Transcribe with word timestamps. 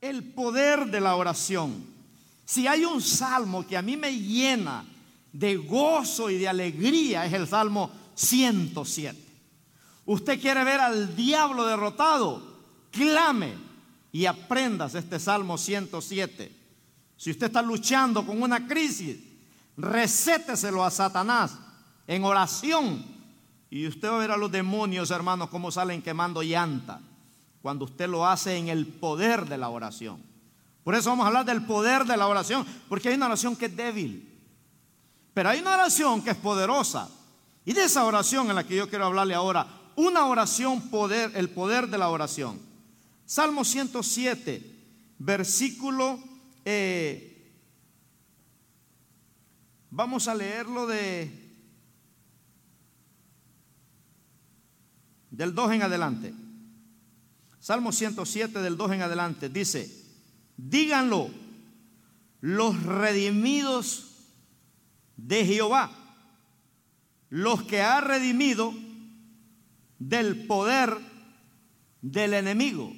el 0.00 0.22
poder 0.22 0.86
de 0.86 1.00
la 1.00 1.16
oración. 1.16 1.84
Si 2.44 2.66
hay 2.66 2.84
un 2.84 3.02
salmo 3.02 3.66
que 3.66 3.76
a 3.76 3.82
mí 3.82 3.96
me 3.96 4.12
llena 4.12 4.84
de 5.32 5.56
gozo 5.56 6.30
y 6.30 6.38
de 6.38 6.48
alegría, 6.48 7.26
es 7.26 7.32
el 7.32 7.48
Salmo 7.48 7.90
107. 8.14 9.18
Usted 10.06 10.40
quiere 10.40 10.62
ver 10.64 10.80
al 10.80 11.16
diablo 11.16 11.66
derrotado, 11.66 12.42
clame 12.92 13.54
y 14.12 14.26
aprendas 14.26 14.94
este 14.94 15.18
Salmo 15.18 15.58
107. 15.58 16.52
Si 17.16 17.30
usted 17.30 17.46
está 17.46 17.62
luchando 17.62 18.24
con 18.24 18.40
una 18.40 18.66
crisis, 18.66 19.18
recéteselo 19.76 20.84
a 20.84 20.90
Satanás 20.90 21.58
en 22.06 22.24
oración. 22.24 23.04
Y 23.68 23.86
usted 23.88 24.08
va 24.08 24.16
a 24.16 24.20
ver 24.20 24.30
a 24.30 24.36
los 24.36 24.52
demonios, 24.52 25.10
hermanos, 25.10 25.48
cómo 25.50 25.72
salen 25.72 26.00
quemando 26.00 26.42
llanta 26.42 27.00
cuando 27.66 27.86
usted 27.86 28.08
lo 28.08 28.24
hace 28.24 28.56
en 28.56 28.68
el 28.68 28.86
poder 28.86 29.48
de 29.48 29.58
la 29.58 29.70
oración. 29.70 30.22
Por 30.84 30.94
eso 30.94 31.10
vamos 31.10 31.24
a 31.24 31.26
hablar 31.26 31.44
del 31.44 31.66
poder 31.66 32.04
de 32.04 32.16
la 32.16 32.28
oración, 32.28 32.64
porque 32.88 33.08
hay 33.08 33.16
una 33.16 33.26
oración 33.26 33.56
que 33.56 33.66
es 33.66 33.76
débil, 33.76 34.40
pero 35.34 35.48
hay 35.48 35.58
una 35.58 35.74
oración 35.74 36.22
que 36.22 36.30
es 36.30 36.36
poderosa. 36.36 37.10
Y 37.64 37.72
de 37.72 37.82
esa 37.82 38.04
oración 38.04 38.48
en 38.50 38.54
la 38.54 38.62
que 38.62 38.76
yo 38.76 38.88
quiero 38.88 39.06
hablarle 39.06 39.34
ahora, 39.34 39.66
una 39.96 40.26
oración 40.26 40.80
poder, 40.90 41.32
el 41.34 41.50
poder 41.50 41.88
de 41.88 41.98
la 41.98 42.08
oración. 42.08 42.60
Salmo 43.24 43.64
107, 43.64 44.62
versículo, 45.18 46.20
eh, 46.64 47.50
vamos 49.90 50.28
a 50.28 50.36
leerlo 50.36 50.86
de 50.86 51.56
del 55.32 55.52
2 55.52 55.72
en 55.72 55.82
adelante. 55.82 56.45
Salmo 57.66 57.90
107 57.90 58.60
del 58.60 58.76
2 58.76 58.92
en 58.92 59.02
adelante 59.02 59.48
dice, 59.48 59.90
díganlo 60.56 61.30
los 62.40 62.80
redimidos 62.84 64.28
de 65.16 65.44
Jehová, 65.44 65.90
los 67.28 67.64
que 67.64 67.82
ha 67.82 68.00
redimido 68.00 68.72
del 69.98 70.46
poder 70.46 70.96
del 72.02 72.34
enemigo. 72.34 72.92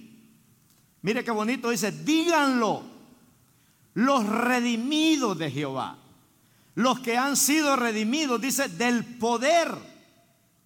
Mire 1.00 1.24
qué 1.24 1.30
bonito 1.30 1.70
dice, 1.70 1.90
díganlo 1.90 2.82
los 3.94 4.26
redimidos 4.26 5.38
de 5.38 5.50
Jehová, 5.50 5.96
los 6.74 7.00
que 7.00 7.16
han 7.16 7.38
sido 7.38 7.74
redimidos, 7.74 8.38
dice, 8.38 8.68
del 8.68 9.02
poder 9.16 9.70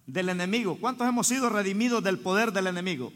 del 0.05 0.27
enemigo. 0.27 0.77
¿Cuántos 0.77 1.07
hemos 1.07 1.25
sido 1.25 1.47
redimidos 1.47 2.03
del 2.03 2.19
poder 2.19 2.51
del 2.51 2.67
enemigo? 2.67 3.13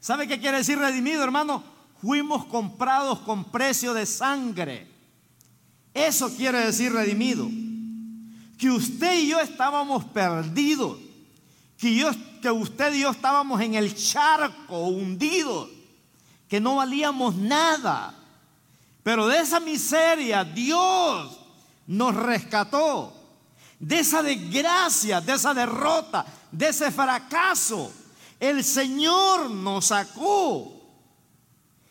¿Sabe 0.00 0.26
qué 0.26 0.40
quiere 0.40 0.58
decir 0.58 0.78
redimido, 0.78 1.22
hermano? 1.22 1.62
Fuimos 2.00 2.46
comprados 2.46 3.20
con 3.20 3.44
precio 3.44 3.92
de 3.92 4.06
sangre. 4.06 4.88
Eso 5.92 6.34
quiere 6.34 6.64
decir 6.64 6.92
redimido. 6.92 7.46
Que 8.58 8.70
usted 8.70 9.20
y 9.20 9.28
yo 9.28 9.40
estábamos 9.40 10.04
perdidos. 10.06 10.98
Que, 11.76 12.50
usted 12.50 12.94
y 12.94 13.00
yo 13.00 13.10
estábamos 13.10 13.60
en 13.60 13.74
el 13.74 13.94
charco, 13.94 14.86
hundidos. 14.88 15.68
Que 16.48 16.60
no 16.60 16.76
valíamos 16.76 17.36
nada. 17.36 18.14
Pero 19.02 19.26
de 19.26 19.40
esa 19.40 19.60
miseria 19.60 20.44
Dios 20.44 21.38
nos 21.86 22.14
rescató. 22.14 23.14
De 23.78 23.98
esa 23.98 24.22
desgracia, 24.22 25.20
de 25.20 25.34
esa 25.34 25.52
derrota, 25.52 26.24
de 26.50 26.68
ese 26.68 26.90
fracaso 26.90 27.92
el 28.40 28.64
Señor 28.64 29.50
nos 29.50 29.86
sacó. 29.86 30.80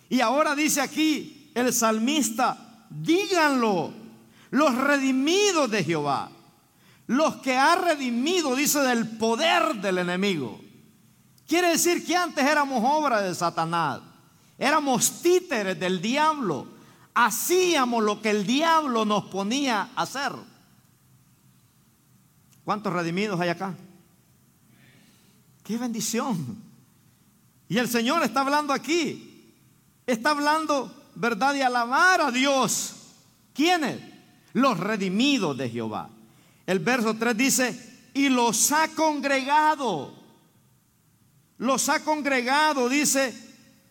Y 0.09 0.19
ahora 0.21 0.55
dice 0.55 0.81
aquí 0.81 1.51
el 1.53 1.71
salmista, 1.71 2.85
díganlo, 2.89 3.93
los 4.49 4.75
redimidos 4.75 5.69
de 5.69 5.83
Jehová, 5.83 6.31
los 7.05 7.37
que 7.37 7.55
ha 7.55 7.75
redimido, 7.75 8.55
dice, 8.55 8.79
del 8.79 9.07
poder 9.17 9.75
del 9.75 9.99
enemigo. 9.99 10.59
Quiere 11.47 11.69
decir 11.69 12.05
que 12.05 12.15
antes 12.15 12.43
éramos 12.43 12.83
obra 12.83 13.21
de 13.21 13.33
Satanás, 13.33 14.01
éramos 14.57 15.21
títeres 15.21 15.79
del 15.79 16.01
diablo, 16.01 16.67
hacíamos 17.13 18.03
lo 18.03 18.21
que 18.21 18.31
el 18.31 18.45
diablo 18.45 19.05
nos 19.05 19.25
ponía 19.25 19.89
a 19.95 20.01
hacer. 20.01 20.31
¿Cuántos 22.65 22.93
redimidos 22.93 23.39
hay 23.39 23.49
acá? 23.49 23.75
Qué 25.69 25.77
bendición. 25.77 26.57
Y 27.67 27.77
el 27.77 27.87
Señor 27.87 28.23
está 28.23 28.39
hablando 28.39 28.73
aquí. 28.73 29.53
Está 30.07 30.31
hablando, 30.31 30.91
¿verdad? 31.13 31.53
De 31.53 31.63
alabar 31.63 32.21
a 32.21 32.31
Dios. 32.31 32.95
¿Quiénes? 33.53 33.99
Los 34.53 34.79
redimidos 34.79 35.55
de 35.55 35.69
Jehová. 35.69 36.09
El 36.65 36.79
verso 36.79 37.13
3 37.13 37.37
dice, 37.37 37.99
y 38.15 38.29
los 38.29 38.71
ha 38.71 38.87
congregado. 38.95 40.11
Los 41.59 41.87
ha 41.89 42.03
congregado, 42.03 42.89
dice, 42.89 43.31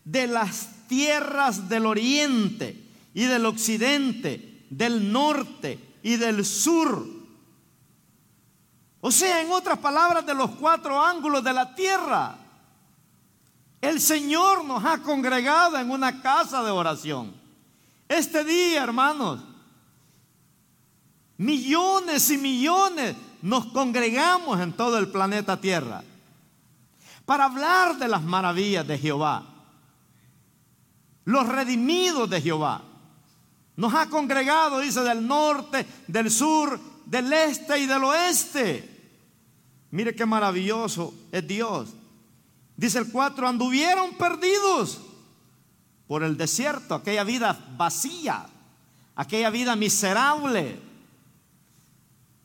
de 0.04 0.26
las 0.26 0.88
tierras 0.88 1.68
del 1.68 1.86
oriente 1.86 2.76
y 3.14 3.22
del 3.22 3.46
occidente, 3.46 4.66
del 4.68 5.12
norte 5.12 5.78
y 6.02 6.16
del 6.16 6.44
sur 6.44 7.17
o 9.00 9.10
sea, 9.10 9.40
en 9.40 9.50
otras 9.52 9.78
palabras, 9.78 10.26
de 10.26 10.34
los 10.34 10.50
cuatro 10.52 11.00
ángulos 11.00 11.44
de 11.44 11.52
la 11.52 11.74
tierra. 11.74 12.36
El 13.80 14.00
Señor 14.00 14.64
nos 14.64 14.84
ha 14.84 14.98
congregado 14.98 15.78
en 15.78 15.90
una 15.90 16.20
casa 16.20 16.62
de 16.64 16.70
oración. 16.70 17.32
Este 18.08 18.42
día, 18.42 18.82
hermanos, 18.82 19.40
millones 21.36 22.30
y 22.30 22.38
millones 22.38 23.14
nos 23.42 23.66
congregamos 23.66 24.60
en 24.60 24.72
todo 24.72 24.98
el 24.98 25.08
planeta 25.08 25.60
Tierra 25.60 26.02
para 27.24 27.44
hablar 27.44 27.98
de 27.98 28.08
las 28.08 28.22
maravillas 28.22 28.86
de 28.86 28.98
Jehová. 28.98 29.44
Los 31.24 31.46
redimidos 31.46 32.28
de 32.30 32.40
Jehová. 32.40 32.82
Nos 33.76 33.94
ha 33.94 34.06
congregado, 34.06 34.80
dice, 34.80 35.02
del 35.02 35.24
norte, 35.24 35.86
del 36.08 36.30
sur, 36.30 36.80
del 37.08 37.32
este 37.32 37.78
y 37.78 37.86
del 37.86 38.04
oeste. 38.04 38.96
Mire 39.90 40.14
qué 40.14 40.26
maravilloso 40.26 41.14
es 41.32 41.46
Dios. 41.46 41.88
Dice 42.76 42.98
el 42.98 43.10
4, 43.10 43.48
anduvieron 43.48 44.14
perdidos 44.14 45.00
por 46.06 46.22
el 46.22 46.36
desierto, 46.36 46.94
aquella 46.94 47.24
vida 47.24 47.58
vacía, 47.76 48.46
aquella 49.16 49.50
vida 49.50 49.74
miserable, 49.74 50.80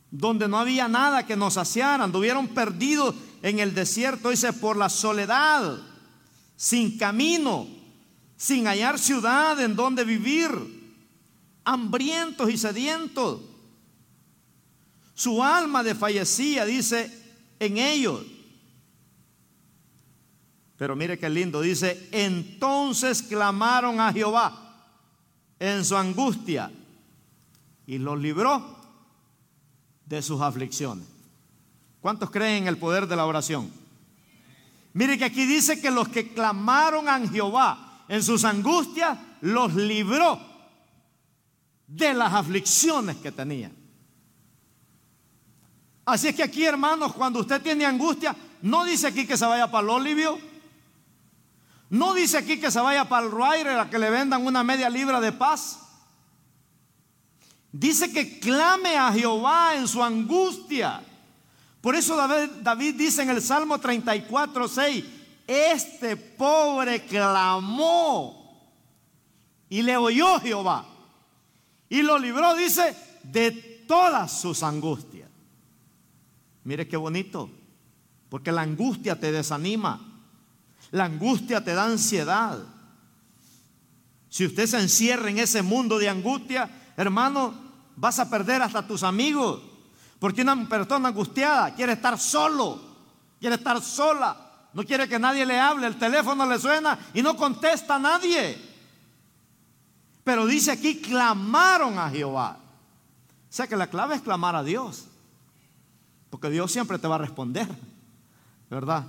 donde 0.10 0.48
no 0.48 0.58
había 0.58 0.88
nada 0.88 1.26
que 1.26 1.36
nos 1.36 1.56
saciara, 1.56 2.04
anduvieron 2.04 2.48
perdidos 2.48 3.16
en 3.42 3.60
el 3.60 3.76
desierto, 3.76 4.30
dice, 4.30 4.54
por 4.54 4.78
la 4.78 4.90
soledad, 4.90 5.78
sin 6.56 6.98
camino, 6.98 7.68
sin 8.38 8.66
hallar 8.66 8.98
ciudad 8.98 9.60
en 9.62 9.76
donde 9.76 10.04
vivir, 10.04 10.50
hambrientos 11.66 12.50
y 12.50 12.58
sedientos. 12.58 13.53
Su 15.24 15.42
alma 15.42 15.84
desfallecía, 15.84 16.66
dice, 16.66 17.10
en 17.58 17.78
ellos. 17.78 18.26
Pero 20.76 20.98
mire 20.98 21.18
qué 21.18 21.30
lindo, 21.30 21.62
dice, 21.62 22.10
entonces 22.12 23.24
clamaron 23.24 24.02
a 24.02 24.12
Jehová 24.12 24.90
en 25.60 25.86
su 25.86 25.96
angustia 25.96 26.70
y 27.88 28.00
los 28.00 28.20
libró 28.20 28.78
de 30.06 30.22
sus 30.22 30.42
aflicciones. 30.42 31.08
¿Cuántos 32.02 32.30
creen 32.30 32.64
en 32.64 32.68
el 32.68 32.78
poder 32.78 33.08
de 33.08 33.16
la 33.16 33.26
oración? 33.26 33.72
Mire 34.92 35.18
que 35.18 35.24
aquí 35.24 35.46
dice 35.46 35.80
que 35.80 35.90
los 35.90 36.10
que 36.10 36.34
clamaron 36.34 37.08
a 37.08 37.26
Jehová 37.30 38.04
en 38.10 38.22
sus 38.22 38.44
angustias, 38.44 39.18
los 39.40 39.74
libró 39.74 40.38
de 41.88 42.14
las 42.14 42.34
aflicciones 42.34 43.16
que 43.16 43.32
tenían. 43.32 43.83
Así 46.06 46.28
es 46.28 46.36
que 46.36 46.44
aquí, 46.44 46.66
hermanos, 46.66 47.14
cuando 47.14 47.40
usted 47.40 47.62
tiene 47.62 47.86
angustia, 47.86 48.36
no 48.62 48.84
dice 48.84 49.08
aquí 49.08 49.26
que 49.26 49.38
se 49.38 49.46
vaya 49.46 49.70
para 49.70 49.84
el 49.84 49.90
Olivio. 49.90 50.38
No 51.90 52.14
dice 52.14 52.38
aquí 52.38 52.60
que 52.60 52.72
se 52.72 52.80
vaya 52.80 53.08
para 53.08 53.26
el 53.26 53.32
Rider 53.32 53.80
a 53.80 53.90
que 53.90 54.00
le 54.00 54.10
vendan 54.10 54.46
una 54.46 54.64
media 54.64 54.90
libra 54.90 55.22
de 55.22 55.32
paz. 55.32 55.80
Dice 57.72 58.12
que 58.12 58.40
clame 58.40 58.98
a 58.98 59.12
Jehová 59.12 59.76
en 59.76 59.88
su 59.88 60.04
angustia. 60.04 61.02
Por 61.82 61.96
eso 61.96 62.16
David, 62.16 62.50
David 62.62 62.96
dice 62.96 63.24
en 63.24 63.30
el 63.30 63.42
Salmo 63.42 63.80
34, 63.80 64.68
6, 64.68 65.06
este 65.48 66.16
pobre 66.16 67.06
clamó 67.06 68.44
y 69.70 69.82
le 69.82 69.98
oyó 69.98 70.40
Jehová. 70.40 70.86
Y 71.90 72.02
lo 72.02 72.18
libró, 72.18 72.56
dice, 72.56 72.96
de 73.24 73.52
todas 73.88 74.42
sus 74.42 74.64
angustias. 74.64 75.13
Mire 76.64 76.88
qué 76.88 76.98
bonito, 76.98 77.50
porque 78.30 78.52
la 78.52 78.62
angustia 78.62 79.20
te 79.20 79.32
desanima, 79.32 80.00
la 80.92 81.06
angustia 81.06 81.64
te 81.64 81.74
da 81.74 81.86
ansiedad. 81.86 82.60
Si 84.30 84.46
usted 84.46 84.66
se 84.66 84.80
encierra 84.80 85.30
en 85.30 85.40
ese 85.40 85.62
mundo 85.62 86.00
de 86.00 86.10
angustia, 86.10 86.70
hermano, 86.96 87.54
vas 87.96 88.20
a 88.20 88.30
perder 88.30 88.62
hasta 88.62 88.88
tus 88.88 89.04
amigos. 89.04 89.62
Porque 90.20 90.42
una 90.42 90.68
persona 90.68 91.10
angustiada 91.10 91.76
quiere 91.76 91.94
estar 91.94 92.18
solo, 92.18 92.80
quiere 93.40 93.58
estar 93.58 93.82
sola, 93.82 94.38
no 94.74 94.84
quiere 94.84 95.08
que 95.08 95.20
nadie 95.20 95.46
le 95.46 95.60
hable, 95.60 95.86
el 95.86 95.98
teléfono 95.98 96.46
le 96.46 96.58
suena 96.60 96.98
y 97.14 97.22
no 97.22 97.36
contesta 97.36 97.96
a 97.96 98.00
nadie. 98.00 98.58
Pero 100.24 100.46
dice 100.46 100.72
aquí, 100.72 101.02
clamaron 101.02 102.00
a 102.00 102.10
Jehová. 102.10 102.58
O 102.58 103.56
sea 103.56 103.68
que 103.68 103.76
la 103.76 103.88
clave 103.88 104.16
es 104.16 104.22
clamar 104.22 104.56
a 104.56 104.64
Dios. 104.64 105.08
Porque 106.34 106.50
Dios 106.50 106.72
siempre 106.72 106.98
te 106.98 107.08
va 107.08 107.14
a 107.14 107.20
responder, 107.20 107.68
¿verdad? 108.68 109.06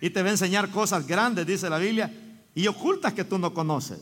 Y 0.00 0.08
te 0.08 0.22
va 0.22 0.28
a 0.28 0.32
enseñar 0.32 0.70
cosas 0.70 1.06
grandes, 1.06 1.46
dice 1.46 1.68
la 1.68 1.76
Biblia, 1.76 2.10
y 2.54 2.66
ocultas 2.66 3.12
que 3.12 3.24
tú 3.24 3.38
no 3.38 3.52
conoces. 3.52 4.00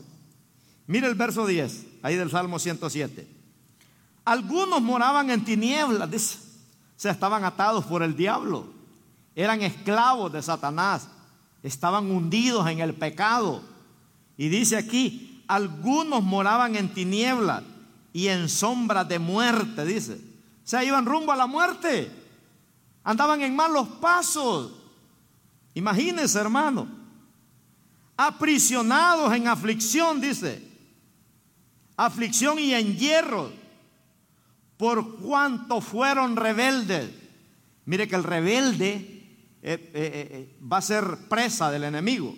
Mire 0.87 1.07
el 1.07 1.15
verso 1.15 1.45
10, 1.45 1.87
ahí 2.01 2.15
del 2.15 2.31
Salmo 2.31 2.57
107. 2.57 3.27
Algunos 4.23 4.81
moraban 4.81 5.29
en 5.31 5.43
tinieblas, 5.43 6.09
dice, 6.09 6.37
o 6.37 6.93
sea, 6.95 7.11
estaban 7.11 7.43
atados 7.43 7.83
por 7.83 8.03
el 8.03 8.15
diablo, 8.15 8.67
eran 9.35 9.61
esclavos 9.61 10.31
de 10.31 10.41
Satanás, 10.41 11.09
estaban 11.61 12.09
hundidos 12.09 12.69
en 12.69 12.79
el 12.79 12.93
pecado. 12.93 13.61
Y 14.37 14.47
dice 14.47 14.77
aquí, 14.77 15.43
algunos 15.45 16.23
moraban 16.23 16.77
en 16.77 16.93
tinieblas 16.93 17.63
y 18.13 18.29
en 18.29 18.47
sombras 18.47 19.09
de 19.09 19.19
muerte, 19.19 19.83
dice. 19.83 20.13
O 20.13 20.67
sea, 20.69 20.85
iban 20.85 21.05
rumbo 21.05 21.33
a 21.33 21.35
la 21.35 21.45
muerte. 21.45 22.18
Andaban 23.03 23.41
en 23.41 23.55
malos 23.55 23.87
pasos. 23.99 24.71
Imagínense, 25.73 26.39
hermano. 26.39 26.87
Aprisionados 28.17 29.33
en 29.33 29.47
aflicción, 29.47 30.19
dice. 30.19 30.61
Aflicción 31.95 32.59
y 32.59 32.73
en 32.73 32.97
hierro. 32.97 33.51
Por 34.77 35.17
cuanto 35.17 35.81
fueron 35.81 36.35
rebeldes. 36.35 37.09
Mire 37.85 38.07
que 38.07 38.15
el 38.15 38.23
rebelde 38.23 39.19
eh, 39.61 39.91
eh, 39.91 39.91
eh, 39.93 40.57
va 40.61 40.77
a 40.77 40.81
ser 40.81 41.17
presa 41.27 41.71
del 41.71 41.83
enemigo. 41.83 42.35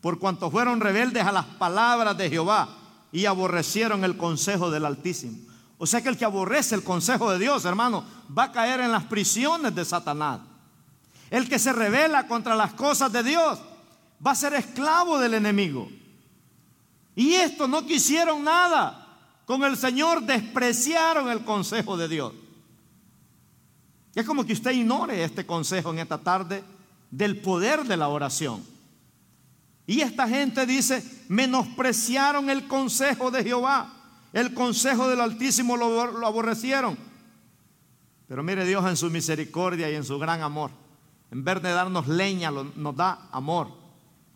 Por 0.00 0.18
cuanto 0.18 0.50
fueron 0.50 0.80
rebeldes 0.80 1.24
a 1.24 1.32
las 1.32 1.44
palabras 1.44 2.16
de 2.16 2.30
Jehová 2.30 2.78
y 3.12 3.26
aborrecieron 3.26 4.04
el 4.04 4.16
consejo 4.16 4.70
del 4.70 4.86
Altísimo. 4.86 5.49
O 5.82 5.86
sea 5.86 6.02
que 6.02 6.10
el 6.10 6.18
que 6.18 6.26
aborrece 6.26 6.74
el 6.74 6.84
consejo 6.84 7.32
de 7.32 7.38
Dios, 7.38 7.64
hermano, 7.64 8.04
va 8.36 8.44
a 8.44 8.52
caer 8.52 8.80
en 8.80 8.92
las 8.92 9.04
prisiones 9.04 9.74
de 9.74 9.82
Satanás. 9.86 10.40
El 11.30 11.48
que 11.48 11.58
se 11.58 11.72
revela 11.72 12.26
contra 12.26 12.54
las 12.54 12.74
cosas 12.74 13.10
de 13.10 13.22
Dios 13.22 13.58
va 14.24 14.32
a 14.32 14.34
ser 14.34 14.52
esclavo 14.52 15.18
del 15.18 15.32
enemigo. 15.32 15.88
Y 17.16 17.32
esto 17.32 17.66
no 17.66 17.86
quisieron 17.86 18.44
nada. 18.44 19.06
Con 19.46 19.64
el 19.64 19.74
Señor 19.78 20.20
despreciaron 20.20 21.30
el 21.30 21.44
consejo 21.46 21.96
de 21.96 22.08
Dios. 22.08 22.34
Es 24.14 24.26
como 24.26 24.44
que 24.44 24.52
usted 24.52 24.72
ignore 24.72 25.24
este 25.24 25.46
consejo 25.46 25.92
en 25.92 26.00
esta 26.00 26.18
tarde 26.18 26.62
del 27.10 27.40
poder 27.40 27.84
de 27.84 27.96
la 27.96 28.08
oración. 28.08 28.62
Y 29.86 30.02
esta 30.02 30.28
gente 30.28 30.66
dice, 30.66 31.24
menospreciaron 31.30 32.50
el 32.50 32.68
consejo 32.68 33.30
de 33.30 33.44
Jehová. 33.44 33.99
El 34.32 34.54
consejo 34.54 35.08
del 35.08 35.20
Altísimo 35.20 35.76
lo, 35.76 36.00
aborrecieron. 36.26 36.96
Pero 38.28 38.42
mire 38.42 38.64
Dios 38.64 38.86
en 38.86 38.96
su 38.96 39.10
misericordia 39.10 39.90
y 39.90 39.96
en 39.96 40.04
su 40.04 40.18
gran 40.18 40.42
amor. 40.42 40.70
En 41.30 41.44
vez 41.44 41.62
de 41.62 41.70
darnos 41.70 42.06
leña, 42.06 42.50
nos 42.50 42.96
da 42.96 43.28
amor. 43.32 43.68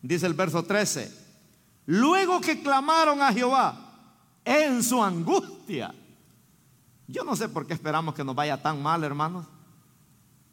Dice 0.01 0.25
el 0.25 0.33
verso 0.33 0.63
13. 0.63 1.25
Luego 1.85 2.41
que 2.41 2.61
clamaron 2.61 3.21
a 3.21 3.31
Jehová 3.31 3.93
en 4.43 4.83
su 4.83 5.01
angustia. 5.03 5.93
Yo 7.07 7.23
no 7.23 7.35
sé 7.35 7.47
por 7.49 7.67
qué 7.67 7.73
esperamos 7.73 8.15
que 8.15 8.23
nos 8.23 8.35
vaya 8.35 8.61
tan 8.61 8.81
mal, 8.81 9.03
hermanos, 9.03 9.45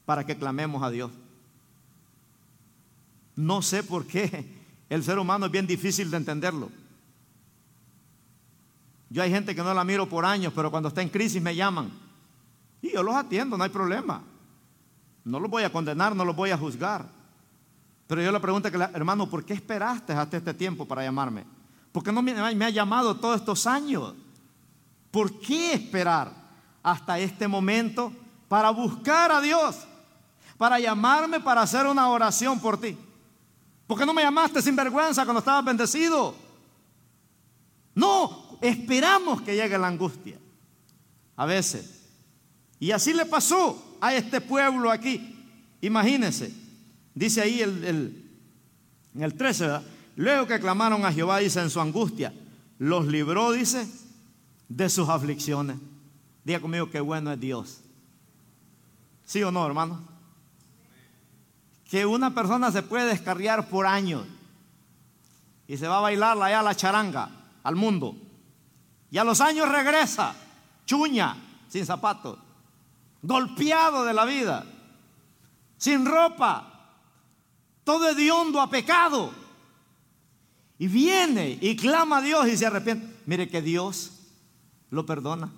para 0.05 0.25
que 0.25 0.37
clamemos 0.37 0.83
a 0.83 0.91
Dios. 0.91 1.11
No 3.35 3.63
sé 3.63 3.83
por 3.83 4.07
qué 4.07 4.63
el 4.89 5.03
ser 5.03 5.19
humano 5.19 5.47
es 5.47 5.53
bien 5.53 5.67
difícil 5.67 6.11
de 6.11 6.19
entenderlo. 6.19 6.71
Yo 9.13 9.23
hay 9.23 9.31
gente 9.31 9.55
que 9.55 9.63
no 9.63 9.75
la 9.75 9.85
miro 9.85 10.09
por 10.09 10.25
años, 10.25 10.55
pero 10.57 10.71
cuando 10.71 10.89
está 10.89 11.03
en 11.03 11.11
crisis 11.11 11.41
me 11.41 11.55
llaman. 11.55 11.91
Y 12.81 12.93
yo 12.93 13.03
los 13.03 13.15
atiendo, 13.15 13.59
no 13.59 13.65
hay 13.65 13.69
problema. 13.69 14.23
No 15.23 15.39
los 15.39 15.51
voy 15.51 15.65
a 15.65 15.71
condenar, 15.71 16.17
no 16.17 16.25
los 16.25 16.35
voy 16.35 16.51
a 16.51 16.57
juzgar. 16.57 17.07
Pero 18.07 18.23
yo 18.23 18.33
le 18.33 18.41
pregunto, 18.41 18.69
hermano, 18.69 19.29
¿por 19.29 19.45
qué 19.45 19.53
esperaste 19.53 20.15
hasta 20.15 20.39
este 20.39 20.55
tiempo 20.55 20.89
para 20.89 21.05
llamarme? 21.05 21.45
¿Por 21.93 22.03
qué 22.03 22.11
no 22.11 22.23
me, 22.23 22.33
ha 22.33 22.71
llamado 22.71 23.15
todos 23.15 23.37
estos 23.37 23.67
años? 23.67 24.15
¿Por 25.11 25.41
qué 25.41 25.75
esperar 25.75 26.33
hasta 26.83 27.19
este 27.19 27.47
momento 27.47 28.15
para 28.49 28.71
buscar 28.71 29.31
a 29.31 29.43
Dios? 29.43 29.77
Para 30.57 30.81
llamarme 30.81 31.39
para 31.39 31.61
hacer 31.61 31.85
una 31.85 32.09
oración 32.09 32.59
por 32.59 32.81
ti. 32.81 32.97
¿Por 33.87 33.99
qué 33.99 34.07
no 34.07 34.15
me 34.15 34.23
llamaste 34.23 34.63
sin 34.63 34.75
vergüenza 34.75 35.25
cuando 35.25 35.41
estabas 35.41 35.67
bendecido? 35.67 36.35
No, 37.95 38.42
esperamos 38.63 39.43
que 39.43 39.55
llegue 39.55 39.77
la 39.77 39.89
angustia. 39.89 40.39
A 41.37 41.47
veces. 41.47 42.03
Y 42.79 42.91
así 42.91 43.13
le 43.13 43.27
pasó 43.27 43.97
a 44.01 44.15
este 44.15 44.41
pueblo 44.41 44.91
aquí. 44.91 45.37
Imagínense. 45.81 46.53
Dice 47.15 47.43
ahí 47.43 47.61
el, 47.61 48.25
en 49.15 49.23
el 49.23 49.35
13, 49.35 49.65
¿verdad? 49.65 49.83
Luego 50.17 50.47
que 50.47 50.61
clamaron 50.61 51.05
a 51.05 51.13
Jehová, 51.13 51.39
dice 51.39 51.61
en 51.61 51.71
su 51.71 51.81
angustia, 51.81 52.33
los 52.79 53.07
libró, 53.07 53.53
dice, 53.53 53.89
de 54.69 54.89
sus 54.89 55.09
aflicciones. 55.09 55.77
Diga 56.45 56.61
conmigo 56.61 56.91
qué 56.91 57.01
bueno 57.01 57.33
es 57.33 57.41
Dios. 57.41 57.81
¿Sí 59.25 59.43
o 59.43 59.51
no, 59.51 59.67
hermano? 59.67 60.01
Que 61.89 62.05
una 62.07 62.35
persona 62.35 62.73
se 62.73 62.83
puede 62.83 63.07
descarriar 63.07 63.69
por 63.69 63.87
años 63.87 64.27
y 65.69 65.77
se 65.77 65.87
va 65.87 65.99
a 65.99 66.03
bailar 66.03 66.41
allá 66.43 66.63
la 66.63 66.75
charanga, 66.75 67.31
al 67.63 67.77
mundo. 67.77 68.17
Y 69.13 69.19
a 69.19 69.25
los 69.25 69.43
años 69.43 69.69
regresa, 69.69 70.35
chuña, 70.87 71.37
sin 71.69 71.85
zapatos, 71.85 72.39
golpeado 73.21 74.07
de 74.07 74.15
la 74.15 74.25
vida, 74.25 74.65
sin 75.77 76.07
ropa, 76.07 76.97
todo 77.85 78.09
hediondo 78.09 78.59
a 78.59 78.71
pecado. 78.71 79.31
Y 80.79 80.89
viene 80.89 81.59
y 81.61 81.77
clama 81.77 82.17
a 82.17 82.23
Dios 82.23 82.49
y 82.49 82.57
se 82.57 82.65
arrepiente. 82.65 83.07
Mire 83.27 83.51
que 83.51 83.61
Dios 83.61 84.13
lo 84.89 85.05
perdona. 85.05 85.53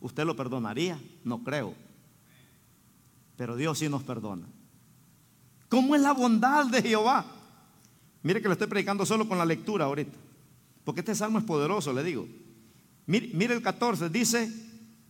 ¿Usted 0.00 0.24
lo 0.24 0.34
perdonaría? 0.34 0.98
No 1.24 1.44
creo. 1.44 1.74
Pero 3.36 3.56
Dios 3.56 3.78
sí 3.78 3.90
nos 3.90 4.02
perdona. 4.04 4.46
¿Cómo 5.68 5.94
es 5.94 6.00
la 6.00 6.12
bondad 6.12 6.64
de 6.64 6.80
Jehová? 6.80 7.26
Mire 8.22 8.40
que 8.40 8.48
lo 8.48 8.54
estoy 8.54 8.68
predicando 8.68 9.04
solo 9.04 9.28
con 9.28 9.36
la 9.36 9.44
lectura 9.44 9.84
ahorita. 9.84 10.27
Porque 10.88 11.02
este 11.02 11.14
salmo 11.14 11.38
es 11.38 11.44
poderoso, 11.44 11.92
le 11.92 12.02
digo. 12.02 12.26
Mire, 13.04 13.52
el 13.52 13.60
14, 13.60 14.08
dice, 14.08 14.50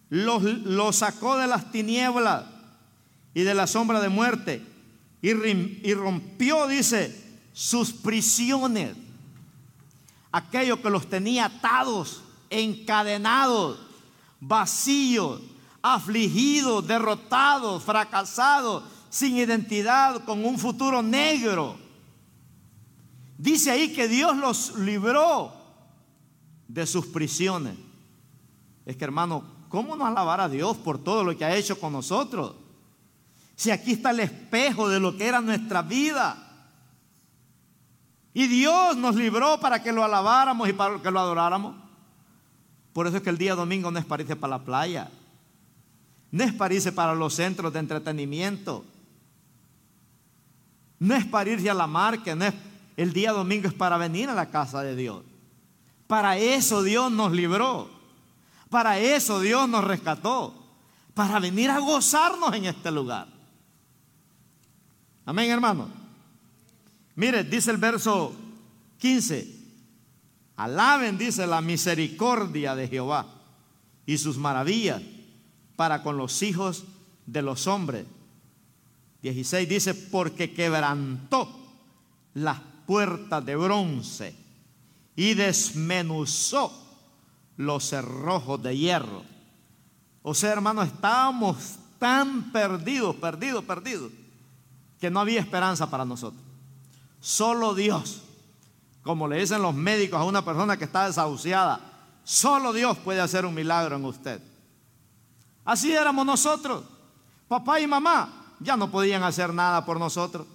lo 0.08 0.92
sacó 0.92 1.38
de 1.38 1.46
las 1.46 1.70
tinieblas 1.70 2.46
y 3.32 3.42
de 3.42 3.54
la 3.54 3.68
sombra 3.68 4.00
de 4.00 4.08
muerte 4.08 4.60
y, 5.22 5.28
y 5.28 5.94
rompió, 5.94 6.66
dice, 6.66 7.38
sus 7.52 7.92
prisiones. 7.92 8.96
Aquello 10.32 10.82
que 10.82 10.90
los 10.90 11.08
tenía 11.08 11.44
atados, 11.44 12.24
encadenados, 12.50 13.78
vacíos, 14.40 15.40
afligidos, 15.80 16.88
derrotados, 16.88 17.84
fracasados, 17.84 18.82
sin 19.10 19.36
identidad, 19.36 20.24
con 20.24 20.44
un 20.44 20.58
futuro 20.58 21.04
negro. 21.04 21.78
Dice 23.38 23.70
ahí 23.70 23.92
que 23.92 24.08
Dios 24.08 24.36
los 24.36 24.76
libró 24.76 25.56
de 26.68 26.86
sus 26.86 27.06
prisiones. 27.06 27.74
Es 28.86 28.96
que 28.96 29.04
hermano, 29.04 29.42
¿cómo 29.68 29.96
no 29.96 30.06
alabar 30.06 30.40
a 30.40 30.48
Dios 30.48 30.76
por 30.76 31.02
todo 31.02 31.24
lo 31.24 31.36
que 31.36 31.44
ha 31.44 31.56
hecho 31.56 31.80
con 31.80 31.92
nosotros? 31.92 32.54
Si 33.56 33.70
aquí 33.70 33.92
está 33.92 34.10
el 34.10 34.20
espejo 34.20 34.88
de 34.88 35.00
lo 35.00 35.16
que 35.16 35.26
era 35.26 35.40
nuestra 35.40 35.82
vida. 35.82 36.44
Y 38.32 38.46
Dios 38.46 38.96
nos 38.96 39.16
libró 39.16 39.58
para 39.58 39.82
que 39.82 39.90
lo 39.90 40.04
alabáramos 40.04 40.68
y 40.68 40.72
para 40.72 41.02
que 41.02 41.10
lo 41.10 41.18
adoráramos. 41.18 41.74
Por 42.92 43.06
eso 43.06 43.16
es 43.16 43.22
que 43.22 43.30
el 43.30 43.38
día 43.38 43.56
domingo 43.56 43.90
no 43.90 43.98
es 43.98 44.04
para 44.04 44.22
irse 44.22 44.36
para 44.36 44.58
la 44.58 44.64
playa. 44.64 45.10
No 46.30 46.44
es 46.44 46.52
para 46.52 46.74
irse 46.74 46.92
para 46.92 47.14
los 47.14 47.34
centros 47.34 47.72
de 47.72 47.80
entretenimiento. 47.80 48.84
No 51.00 51.14
es 51.14 51.24
para 51.24 51.50
irse 51.50 51.68
a 51.68 51.74
la 51.74 51.86
marca. 51.86 52.34
No 52.34 52.44
es, 52.44 52.54
el 52.96 53.12
día 53.12 53.32
domingo 53.32 53.66
es 53.66 53.74
para 53.74 53.96
venir 53.96 54.28
a 54.28 54.34
la 54.34 54.50
casa 54.50 54.82
de 54.82 54.94
Dios. 54.94 55.22
Para 56.08 56.38
eso 56.38 56.82
Dios 56.82 57.12
nos 57.12 57.30
libró. 57.32 57.88
Para 58.70 58.98
eso 58.98 59.40
Dios 59.40 59.68
nos 59.68 59.84
rescató. 59.84 60.54
Para 61.14 61.38
venir 61.38 61.70
a 61.70 61.78
gozarnos 61.78 62.52
en 62.54 62.64
este 62.64 62.90
lugar. 62.90 63.28
Amén, 65.26 65.50
hermano. 65.50 65.88
Mire, 67.14 67.44
dice 67.44 67.70
el 67.70 67.76
verso 67.76 68.34
15. 68.98 69.56
Alaben, 70.56 71.18
dice, 71.18 71.46
la 71.46 71.60
misericordia 71.60 72.74
de 72.74 72.88
Jehová 72.88 73.26
y 74.06 74.16
sus 74.16 74.38
maravillas 74.38 75.02
para 75.76 76.02
con 76.02 76.16
los 76.16 76.42
hijos 76.42 76.84
de 77.26 77.42
los 77.42 77.66
hombres. 77.66 78.06
16 79.20 79.68
dice, 79.68 79.94
porque 79.94 80.54
quebrantó 80.54 81.54
las 82.32 82.60
puertas 82.86 83.44
de 83.44 83.56
bronce 83.56 84.47
y 85.18 85.34
desmenuzó 85.34 86.72
los 87.56 87.88
cerrojos 87.88 88.62
de 88.62 88.78
hierro. 88.78 89.24
O 90.22 90.32
sea, 90.32 90.52
hermano, 90.52 90.80
estábamos 90.80 91.56
tan 91.98 92.52
perdidos, 92.52 93.16
perdidos, 93.16 93.64
perdidos, 93.64 94.12
que 95.00 95.10
no 95.10 95.18
había 95.18 95.40
esperanza 95.40 95.90
para 95.90 96.04
nosotros. 96.04 96.40
Solo 97.18 97.74
Dios, 97.74 98.22
como 99.02 99.26
le 99.26 99.40
dicen 99.40 99.60
los 99.60 99.74
médicos 99.74 100.20
a 100.20 100.24
una 100.24 100.44
persona 100.44 100.76
que 100.76 100.84
está 100.84 101.08
desahuciada, 101.08 101.80
solo 102.22 102.72
Dios 102.72 102.96
puede 102.98 103.20
hacer 103.20 103.44
un 103.44 103.54
milagro 103.54 103.96
en 103.96 104.04
usted. 104.04 104.40
Así 105.64 105.92
éramos 105.92 106.24
nosotros. 106.26 106.84
Papá 107.48 107.80
y 107.80 107.88
mamá 107.88 108.54
ya 108.60 108.76
no 108.76 108.88
podían 108.88 109.24
hacer 109.24 109.52
nada 109.52 109.84
por 109.84 109.98
nosotros. 109.98 110.46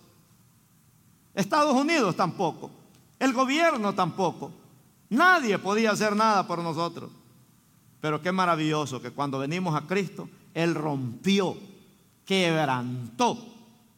Estados 1.34 1.76
Unidos 1.76 2.16
tampoco. 2.16 2.83
El 3.24 3.32
gobierno 3.32 3.96
tampoco. 3.96 4.52
Nadie 5.10 5.58
podía 5.58 5.92
hacer 5.92 6.14
nada 6.14 6.46
por 6.46 6.60
nosotros. 6.60 7.10
Pero 8.02 8.22
qué 8.22 8.34
maravilloso 8.34 9.02
que 9.02 9.12
cuando 9.12 9.40
venimos 9.40 9.82
a 9.82 9.88
Cristo, 9.88 10.28
Él 10.54 10.76
rompió, 10.76 11.56
quebrantó 12.26 13.38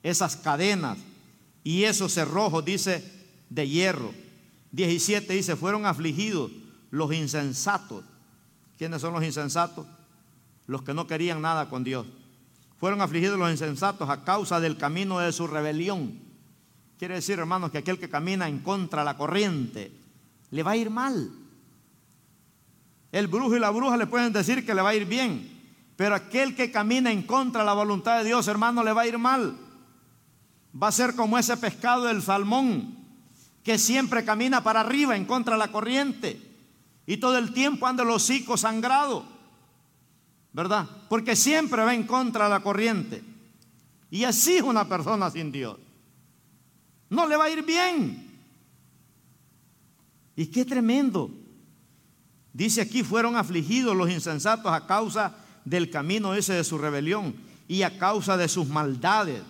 esas 0.03 0.35
cadenas 0.35 0.99
y 1.63 1.85
esos 1.85 2.13
cerrojos, 2.13 2.63
dice, 2.63 3.03
de 3.49 3.67
hierro. 3.67 4.13
17 4.73 5.33
dice, 5.33 5.55
fueron 5.55 5.87
afligidos 5.87 6.51
los 6.91 7.11
insensatos. 7.11 8.03
¿Quiénes 8.77 9.01
son 9.01 9.11
los 9.11 9.23
insensatos? 9.23 9.87
Los 10.67 10.83
que 10.83 10.93
no 10.93 11.07
querían 11.07 11.41
nada 11.41 11.67
con 11.67 11.83
Dios. 11.83 12.05
Fueron 12.79 13.01
afligidos 13.01 13.39
los 13.39 13.49
insensatos 13.49 14.07
a 14.07 14.23
causa 14.23 14.59
del 14.59 14.77
camino 14.77 15.17
de 15.17 15.31
su 15.31 15.47
rebelión. 15.47 16.24
Quiere 16.97 17.15
decir, 17.15 17.39
hermanos, 17.39 17.71
que 17.71 17.79
aquel 17.79 17.99
que 17.99 18.09
camina 18.09 18.47
en 18.47 18.59
contra 18.59 19.01
de 19.01 19.05
la 19.05 19.17
corriente 19.17 19.91
le 20.51 20.63
va 20.63 20.71
a 20.71 20.77
ir 20.77 20.89
mal. 20.89 21.29
El 23.11 23.27
brujo 23.27 23.55
y 23.55 23.59
la 23.59 23.69
bruja 23.69 23.97
le 23.97 24.07
pueden 24.07 24.31
decir 24.31 24.65
que 24.65 24.73
le 24.73 24.81
va 24.81 24.89
a 24.89 24.95
ir 24.95 25.05
bien, 25.05 25.49
pero 25.95 26.15
aquel 26.15 26.55
que 26.55 26.71
camina 26.71 27.11
en 27.11 27.23
contra 27.23 27.61
de 27.61 27.65
la 27.65 27.73
voluntad 27.73 28.17
de 28.17 28.25
Dios, 28.25 28.47
hermano, 28.47 28.83
le 28.83 28.93
va 28.93 29.01
a 29.01 29.07
ir 29.07 29.17
mal. 29.17 29.57
Va 30.81 30.87
a 30.87 30.91
ser 30.91 31.15
como 31.15 31.37
ese 31.37 31.55
pescado 31.57 32.05
del 32.05 32.21
salmón 32.21 32.97
que 33.63 33.77
siempre 33.77 34.23
camina 34.23 34.63
para 34.63 34.81
arriba 34.81 35.15
en 35.15 35.25
contra 35.25 35.55
de 35.55 35.59
la 35.59 35.71
corriente 35.71 36.41
y 37.05 37.17
todo 37.17 37.37
el 37.37 37.53
tiempo 37.53 37.87
anda 37.87 38.03
el 38.03 38.09
hocico 38.09 38.57
sangrado, 38.57 39.25
¿verdad? 40.53 40.87
Porque 41.09 41.35
siempre 41.35 41.83
va 41.83 41.93
en 41.93 42.03
contra 42.03 42.45
de 42.45 42.49
la 42.51 42.59
corriente. 42.61 43.23
Y 44.11 44.23
así 44.23 44.57
es 44.57 44.63
una 44.63 44.87
persona 44.87 45.29
sin 45.31 45.51
Dios 45.51 45.77
no 47.15 47.27
le 47.27 47.37
va 47.37 47.45
a 47.45 47.49
ir 47.49 47.63
bien. 47.63 48.25
Y 50.35 50.47
qué 50.47 50.65
tremendo. 50.65 51.31
Dice 52.53 52.81
aquí, 52.81 53.03
fueron 53.03 53.35
afligidos 53.35 53.95
los 53.95 54.09
insensatos 54.09 54.71
a 54.71 54.85
causa 54.85 55.35
del 55.63 55.89
camino 55.89 56.33
ese 56.33 56.53
de 56.53 56.63
su 56.63 56.77
rebelión 56.77 57.35
y 57.67 57.81
a 57.81 57.97
causa 57.97 58.37
de 58.37 58.47
sus 58.47 58.67
maldades. 58.67 59.41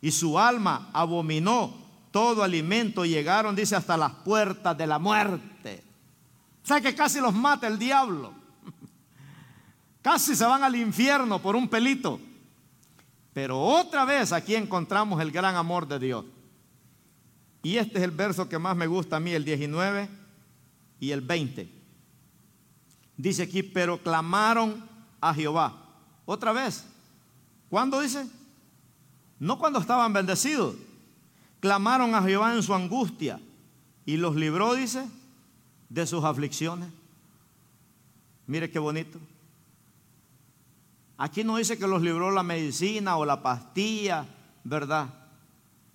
Y 0.00 0.10
su 0.10 0.38
alma 0.38 0.90
abominó 0.92 1.72
todo 2.10 2.42
alimento. 2.42 3.04
Llegaron, 3.04 3.56
dice, 3.56 3.76
hasta 3.76 3.96
las 3.96 4.12
puertas 4.12 4.76
de 4.76 4.86
la 4.86 4.98
muerte. 4.98 5.82
O 6.62 6.66
sea 6.66 6.80
que 6.80 6.94
casi 6.94 7.20
los 7.20 7.34
mata 7.34 7.66
el 7.66 7.78
diablo. 7.78 8.32
Casi 10.02 10.34
se 10.36 10.44
van 10.44 10.62
al 10.62 10.76
infierno 10.76 11.40
por 11.40 11.56
un 11.56 11.68
pelito. 11.68 12.20
Pero 13.32 13.60
otra 13.60 14.04
vez 14.04 14.32
aquí 14.32 14.54
encontramos 14.54 15.20
el 15.20 15.30
gran 15.30 15.56
amor 15.56 15.88
de 15.88 15.98
Dios. 15.98 16.24
Y 17.64 17.78
este 17.78 17.96
es 17.96 18.04
el 18.04 18.10
verso 18.10 18.46
que 18.46 18.58
más 18.58 18.76
me 18.76 18.86
gusta 18.86 19.16
a 19.16 19.20
mí, 19.20 19.32
el 19.32 19.42
19 19.42 20.06
y 21.00 21.10
el 21.10 21.22
20. 21.22 21.66
Dice 23.16 23.42
aquí, 23.42 23.62
pero 23.62 23.96
clamaron 23.98 24.84
a 25.18 25.32
Jehová. 25.32 25.74
Otra 26.26 26.52
vez. 26.52 26.84
¿Cuándo 27.70 28.00
dice? 28.00 28.28
No 29.38 29.58
cuando 29.58 29.78
estaban 29.78 30.12
bendecidos. 30.12 30.76
Clamaron 31.58 32.14
a 32.14 32.22
Jehová 32.22 32.54
en 32.54 32.62
su 32.62 32.74
angustia 32.74 33.40
y 34.04 34.18
los 34.18 34.36
libró, 34.36 34.74
dice, 34.74 35.08
de 35.88 36.06
sus 36.06 36.22
aflicciones. 36.22 36.90
Mire 38.46 38.70
qué 38.70 38.78
bonito. 38.78 39.18
Aquí 41.16 41.44
no 41.44 41.56
dice 41.56 41.78
que 41.78 41.86
los 41.86 42.02
libró 42.02 42.30
la 42.30 42.42
medicina 42.42 43.16
o 43.16 43.24
la 43.24 43.42
pastilla, 43.42 44.26
¿verdad? 44.64 45.23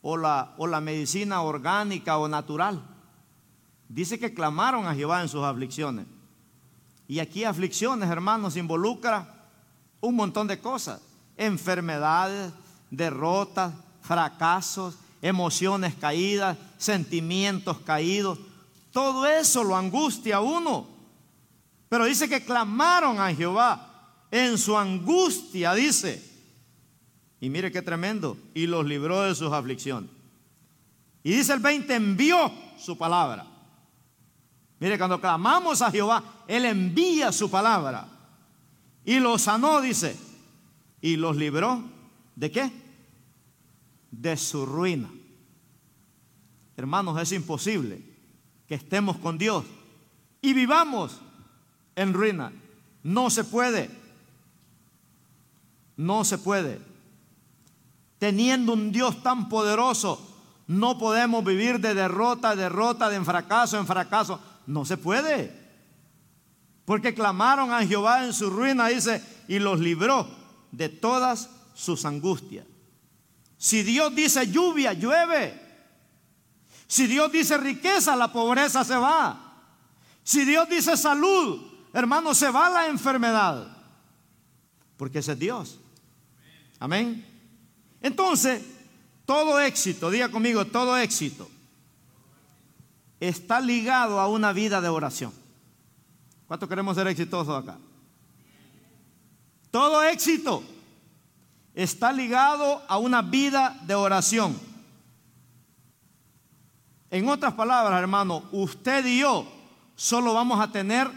O 0.02 0.18
la, 0.18 0.54
o 0.58 0.68
la 0.68 0.82
medicina 0.82 1.42
orgánica 1.42 2.18
o 2.18 2.28
natural. 2.28 2.82
Dice 3.88 4.20
que 4.20 4.34
clamaron 4.34 4.86
a 4.86 4.96
Jehová 4.96 5.22
en 5.22 5.30
sus 5.30 5.44
aflicciones. 5.44 6.06
Y 7.08 7.20
aquí 7.20 7.44
aflicciones, 7.44 8.10
hermanos, 8.10 8.56
involucra 8.56 9.48
un 10.00 10.16
montón 10.16 10.48
de 10.48 10.60
cosas. 10.60 11.02
Enfermedades, 11.38 12.54
derrotas, 12.92 13.74
fracasos, 14.02 14.96
emociones 15.22 15.96
caídas, 15.96 16.58
sentimientos 16.78 17.80
caídos. 17.80 18.38
Todo 18.92 19.26
eso 19.26 19.64
lo 19.64 19.76
angustia 19.76 20.38
a 20.38 20.42
uno. 20.42 20.88
Pero 21.90 22.06
dice 22.06 22.30
que 22.30 22.46
clamaron 22.46 23.20
a 23.20 23.34
Jehová 23.34 23.90
en 24.30 24.58
su 24.58 24.78
angustia, 24.78 25.74
dice. 25.74 26.29
Y 27.42 27.50
mire 27.50 27.72
qué 27.72 27.82
tremendo. 27.82 28.38
Y 28.54 28.68
los 28.68 28.86
libró 28.86 29.24
de 29.24 29.36
sus 29.36 29.52
aflicciones. 29.52 30.10
Y 31.24 31.32
dice 31.32 31.54
el 31.54 31.60
20, 31.60 31.96
envió 31.96 32.52
su 32.78 32.98
palabra. 32.98 33.46
Mire, 34.80 34.98
cuando 34.98 35.20
clamamos 35.20 35.82
a 35.82 35.92
Jehová, 35.92 36.24
Él 36.48 36.66
envía 36.66 37.32
su 37.32 37.50
palabra. 37.50 38.08
Y 39.04 39.20
los 39.20 39.42
sanó, 39.42 39.82
dice. 39.82 40.18
Y 41.02 41.18
los 41.18 41.36
libró 41.36 41.84
de 42.36 42.52
qué? 42.52 42.72
De 44.12 44.38
su 44.38 44.66
ruina. 44.66 45.10
Hermanos, 46.78 47.22
es 47.22 47.32
imposible 47.34 48.02
que 48.68 48.76
estemos 48.76 49.18
con 49.18 49.38
Dios 49.38 49.66
y 50.42 50.54
vivamos 50.54 51.20
en 51.96 52.14
ruina. 52.14 52.54
No 53.04 53.30
se 53.30 53.44
puede. 53.44 53.90
No 55.98 56.24
se 56.24 56.38
puede. 56.38 56.80
Teniendo 58.20 58.74
un 58.74 58.92
Dios 58.92 59.24
tan 59.24 59.50
poderoso, 59.50 60.30
no 60.68 61.00
podemos 61.00 61.44
vivir 61.44 61.80
de 61.80 61.96
derrota, 61.96 62.56
derrota, 62.56 63.10
de 63.10 63.24
fracaso 63.24 63.80
en 63.80 63.88
fracaso. 63.88 64.40
No 64.68 64.86
se 64.86 64.98
puede. 64.98 65.58
Porque 66.86 67.14
clamaron 67.14 67.72
a 67.72 67.86
Jehová 67.86 68.26
en 68.26 68.34
su 68.34 68.50
ruina, 68.50 68.88
dice, 68.88 69.24
y 69.48 69.58
los 69.58 69.80
libró 69.80 70.28
de 70.72 70.90
todas 70.90 71.50
sus 71.74 72.06
angustias. 72.06 72.66
Si 73.58 73.84
Dios 73.84 74.14
dice 74.14 74.52
lluvia, 74.52 74.94
llueve. 74.94 75.60
Si 76.88 77.08
Dios 77.08 77.32
dice 77.32 77.58
riqueza, 77.58 78.16
la 78.16 78.32
pobreza 78.32 78.84
se 78.84 78.96
va. 78.96 79.54
Si 80.24 80.46
Dios 80.46 80.68
dice 80.70 80.98
salud, 80.98 81.62
hermano, 81.94 82.34
se 82.34 82.50
va 82.50 82.70
la 82.70 82.88
enfermedad. 82.88 83.78
Porque 84.98 85.20
ese 85.20 85.34
es 85.34 85.40
Dios. 85.40 85.80
Amén. 86.80 87.29
Entonces, 88.02 88.64
todo 89.26 89.60
éxito, 89.60 90.10
diga 90.10 90.30
conmigo, 90.30 90.66
todo 90.66 90.98
éxito 90.98 91.50
está 93.20 93.60
ligado 93.60 94.20
a 94.20 94.28
una 94.28 94.54
vida 94.54 94.82
de 94.82 94.90
oración. 94.90 95.34
¿Cuánto 96.48 96.68
queremos 96.68 96.96
ser 96.96 97.08
exitosos 97.08 97.62
acá? 97.62 97.78
Todo 99.72 100.02
éxito 100.04 100.64
está 101.76 102.12
ligado 102.12 102.82
a 102.88 102.98
una 102.98 103.22
vida 103.22 103.78
de 103.84 103.96
oración. 103.96 104.60
En 107.12 107.28
otras 107.28 107.54
palabras, 107.54 108.00
hermano, 108.00 108.44
usted 108.52 109.06
y 109.06 109.20
yo 109.20 109.48
solo 109.96 110.34
vamos 110.34 110.60
a 110.60 110.72
tener 110.72 111.10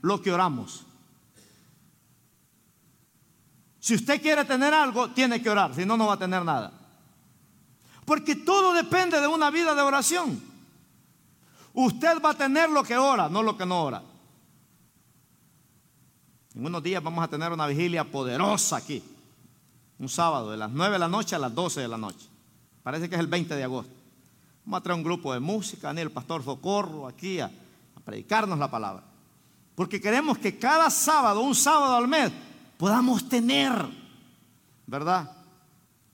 lo 0.00 0.20
que 0.22 0.32
oramos. 0.32 0.86
Si 3.80 3.94
usted 3.94 4.20
quiere 4.20 4.44
tener 4.44 4.72
algo, 4.74 5.10
tiene 5.10 5.42
que 5.42 5.50
orar, 5.50 5.74
si 5.74 5.84
no, 5.84 5.96
no 5.96 6.06
va 6.06 6.14
a 6.14 6.18
tener 6.18 6.44
nada. 6.44 6.72
Porque 8.04 8.36
todo 8.36 8.74
depende 8.74 9.20
de 9.20 9.26
una 9.26 9.50
vida 9.50 9.74
de 9.74 9.80
oración. 9.80 10.40
Usted 11.72 12.20
va 12.20 12.30
a 12.30 12.34
tener 12.34 12.68
lo 12.68 12.82
que 12.82 12.96
ora, 12.96 13.28
no 13.28 13.42
lo 13.42 13.56
que 13.56 13.64
no 13.64 13.82
ora. 13.82 14.02
En 16.54 16.66
unos 16.66 16.82
días 16.82 17.02
vamos 17.02 17.24
a 17.24 17.28
tener 17.28 17.52
una 17.52 17.66
vigilia 17.66 18.04
poderosa 18.04 18.76
aquí. 18.76 19.02
Un 19.98 20.08
sábado, 20.08 20.50
de 20.50 20.56
las 20.56 20.70
9 20.70 20.94
de 20.94 20.98
la 20.98 21.08
noche 21.08 21.36
a 21.36 21.38
las 21.38 21.54
12 21.54 21.80
de 21.80 21.88
la 21.88 21.96
noche. 21.96 22.26
Parece 22.82 23.08
que 23.08 23.14
es 23.14 23.20
el 23.20 23.28
20 23.28 23.54
de 23.54 23.64
agosto. 23.64 23.94
Vamos 24.64 24.80
a 24.80 24.82
traer 24.82 24.96
un 24.96 25.04
grupo 25.04 25.32
de 25.32 25.40
música, 25.40 25.92
ni 25.92 26.00
el 26.00 26.10
pastor 26.10 26.42
Socorro 26.42 27.06
aquí 27.06 27.40
a, 27.40 27.50
predicarnos 28.04 28.58
la 28.58 28.70
palabra. 28.70 29.04
Porque 29.74 30.00
queremos 30.00 30.38
que 30.38 30.58
cada 30.58 30.90
sábado, 30.90 31.40
un 31.40 31.54
sábado 31.54 31.96
al 31.96 32.08
mes, 32.08 32.32
podamos 32.80 33.28
tener, 33.28 33.72
¿verdad? 34.86 35.30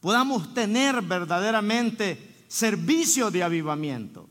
Podamos 0.01 0.53
tener 0.53 1.01
verdaderamente 1.01 2.45
servicio 2.49 3.31
de 3.31 3.45
avivamiento. 3.45 4.29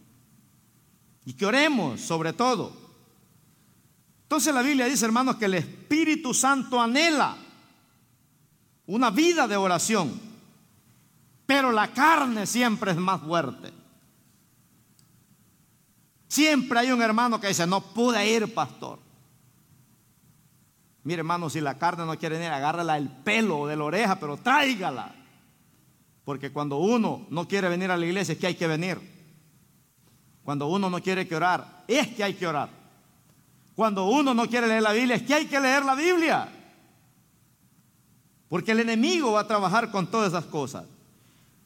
Y 1.23 1.31
que 1.31 1.45
oremos 1.45 2.01
sobre 2.01 2.33
todo. 2.33 2.73
Entonces 4.23 4.53
la 4.53 4.61
Biblia 4.61 4.85
dice, 4.85 5.05
hermanos, 5.05 5.37
que 5.37 5.45
el 5.45 5.53
Espíritu 5.53 6.33
Santo 6.33 6.81
anhela 6.81 7.37
una 8.87 9.11
vida 9.11 9.47
de 9.47 9.55
oración, 9.55 10.19
pero 11.45 11.71
la 11.71 11.93
carne 11.93 12.45
siempre 12.45 12.91
es 12.91 12.97
más 12.97 13.21
fuerte. 13.21 13.71
Siempre 16.27 16.79
hay 16.79 16.91
un 16.91 17.01
hermano 17.01 17.39
que 17.39 17.47
dice, 17.47 17.65
no 17.65 17.79
pude 17.79 18.29
ir, 18.29 18.53
pastor. 18.53 19.04
Mire, 21.05 21.19
hermano, 21.19 21.51
si 21.51 21.61
la 21.61 21.77
carne 21.77 22.03
no 22.03 22.17
quiere 22.17 22.43
ir, 22.43 22.51
agárrala 22.51 22.97
el 22.97 23.09
pelo 23.09 23.67
de 23.67 23.75
la 23.75 23.83
oreja, 23.83 24.19
pero 24.19 24.37
tráigala. 24.37 25.13
Porque 26.23 26.51
cuando 26.51 26.77
uno 26.77 27.27
no 27.29 27.47
quiere 27.47 27.69
venir 27.69 27.91
a 27.91 27.97
la 27.97 28.07
iglesia 28.07 28.33
es 28.33 28.39
que 28.39 28.47
hay 28.47 28.55
que 28.55 28.65
venir. 28.65 28.99
Cuando 30.43 30.65
uno 30.65 30.89
no 30.89 30.99
quiere 30.99 31.27
que 31.27 31.35
orar, 31.35 31.83
es 31.87 32.07
que 32.07 32.23
hay 32.23 32.33
que 32.33 32.47
orar. 32.47 32.69
Cuando 33.75 34.05
uno 34.05 34.33
no 34.33 34.47
quiere 34.47 34.65
leer 34.65 34.81
la 34.81 34.93
Biblia, 34.93 35.15
es 35.17 35.21
que 35.21 35.35
hay 35.35 35.45
que 35.45 35.59
leer 35.59 35.85
la 35.85 35.93
Biblia. 35.93 36.49
Porque 38.49 38.71
el 38.71 38.79
enemigo 38.79 39.33
va 39.33 39.41
a 39.41 39.47
trabajar 39.47 39.91
con 39.91 40.07
todas 40.07 40.29
esas 40.29 40.45
cosas. 40.45 40.85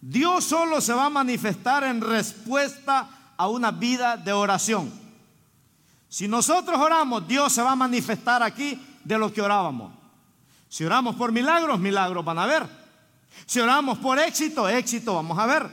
Dios 0.02 0.44
solo 0.44 0.82
se 0.82 0.92
va 0.92 1.06
a 1.06 1.10
manifestar 1.10 1.86
en 1.86 2.02
respuesta 2.02 3.34
a 3.38 3.48
una 3.48 3.72
vida 3.72 4.18
de 4.18 4.34
oración. 4.34 4.92
Si 6.10 6.28
nosotros 6.28 6.78
oramos, 6.78 7.26
Dios 7.26 7.54
se 7.54 7.62
va 7.62 7.72
a 7.72 7.78
manifestar 7.78 8.44
aquí 8.44 8.78
de 9.10 9.18
lo 9.18 9.34
que 9.34 9.42
orábamos. 9.42 9.92
Si 10.70 10.86
oramos 10.86 11.16
por 11.16 11.32
milagros, 11.32 11.80
milagros 11.80 12.24
van 12.24 12.38
a 12.38 12.46
ver. 12.46 12.64
Si 13.48 13.60
oramos 13.60 13.98
por 13.98 14.20
éxito, 14.20 14.70
éxito 14.70 15.16
vamos 15.16 15.40
a 15.40 15.48
ver. 15.48 15.68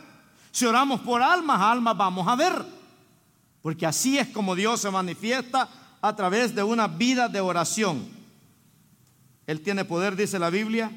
Si 0.51 0.65
oramos 0.65 1.01
por 1.01 1.23
almas, 1.23 1.61
almas 1.61 1.95
vamos 1.99 2.27
a 2.27 2.35
ver. 2.35 2.65
Porque 3.61 3.85
así 3.85 4.19
es 4.19 4.29
como 4.29 4.55
Dios 4.55 4.81
se 4.81 4.91
manifiesta 4.91 5.69
a 6.01 6.17
través 6.17 6.55
de 6.55 6.63
una 6.63 6.89
vida 6.89 7.29
de 7.29 7.41
oración. 7.41 8.09
Él 9.47 9.61
tiene 9.61 9.85
poder, 9.85 10.17
dice 10.17 10.39
la 10.39 10.49
Biblia, 10.49 10.91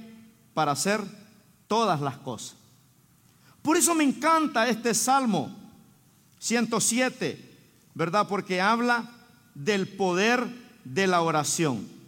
para 0.53 0.71
hacer 0.71 1.01
todas 1.67 1.99
las 1.99 2.15
cosas. 2.19 2.55
Por 3.61 3.75
eso 3.75 3.93
me 3.93 4.05
encanta 4.05 4.69
este 4.69 4.93
Salmo 4.93 5.53
107, 6.39 7.57
¿verdad? 7.95 8.29
Porque 8.29 8.61
habla 8.61 9.11
del 9.53 9.89
poder 9.89 10.47
de 10.85 11.05
la 11.05 11.19
oración. 11.19 11.98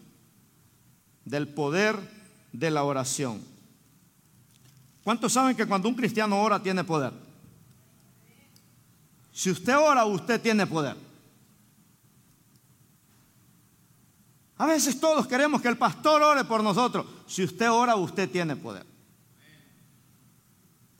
Del 1.25 1.47
poder 1.47 1.97
de 2.51 2.71
la 2.71 2.83
oración. 2.83 3.41
¿Cuántos 5.03 5.33
saben 5.33 5.55
que 5.55 5.65
cuando 5.65 5.89
un 5.89 5.95
cristiano 5.95 6.41
ora 6.41 6.61
tiene 6.61 6.83
poder? 6.83 7.11
Si 9.31 9.49
usted 9.49 9.75
ora, 9.77 10.05
usted 10.05 10.39
tiene 10.41 10.67
poder. 10.67 10.95
A 14.57 14.65
veces 14.67 14.99
todos 14.99 15.25
queremos 15.25 15.61
que 15.61 15.69
el 15.69 15.77
pastor 15.77 16.21
ore 16.21 16.43
por 16.43 16.61
nosotros. 16.61 17.05
Si 17.25 17.43
usted 17.43 17.71
ora, 17.71 17.95
usted 17.95 18.29
tiene 18.29 18.55
poder. 18.55 18.85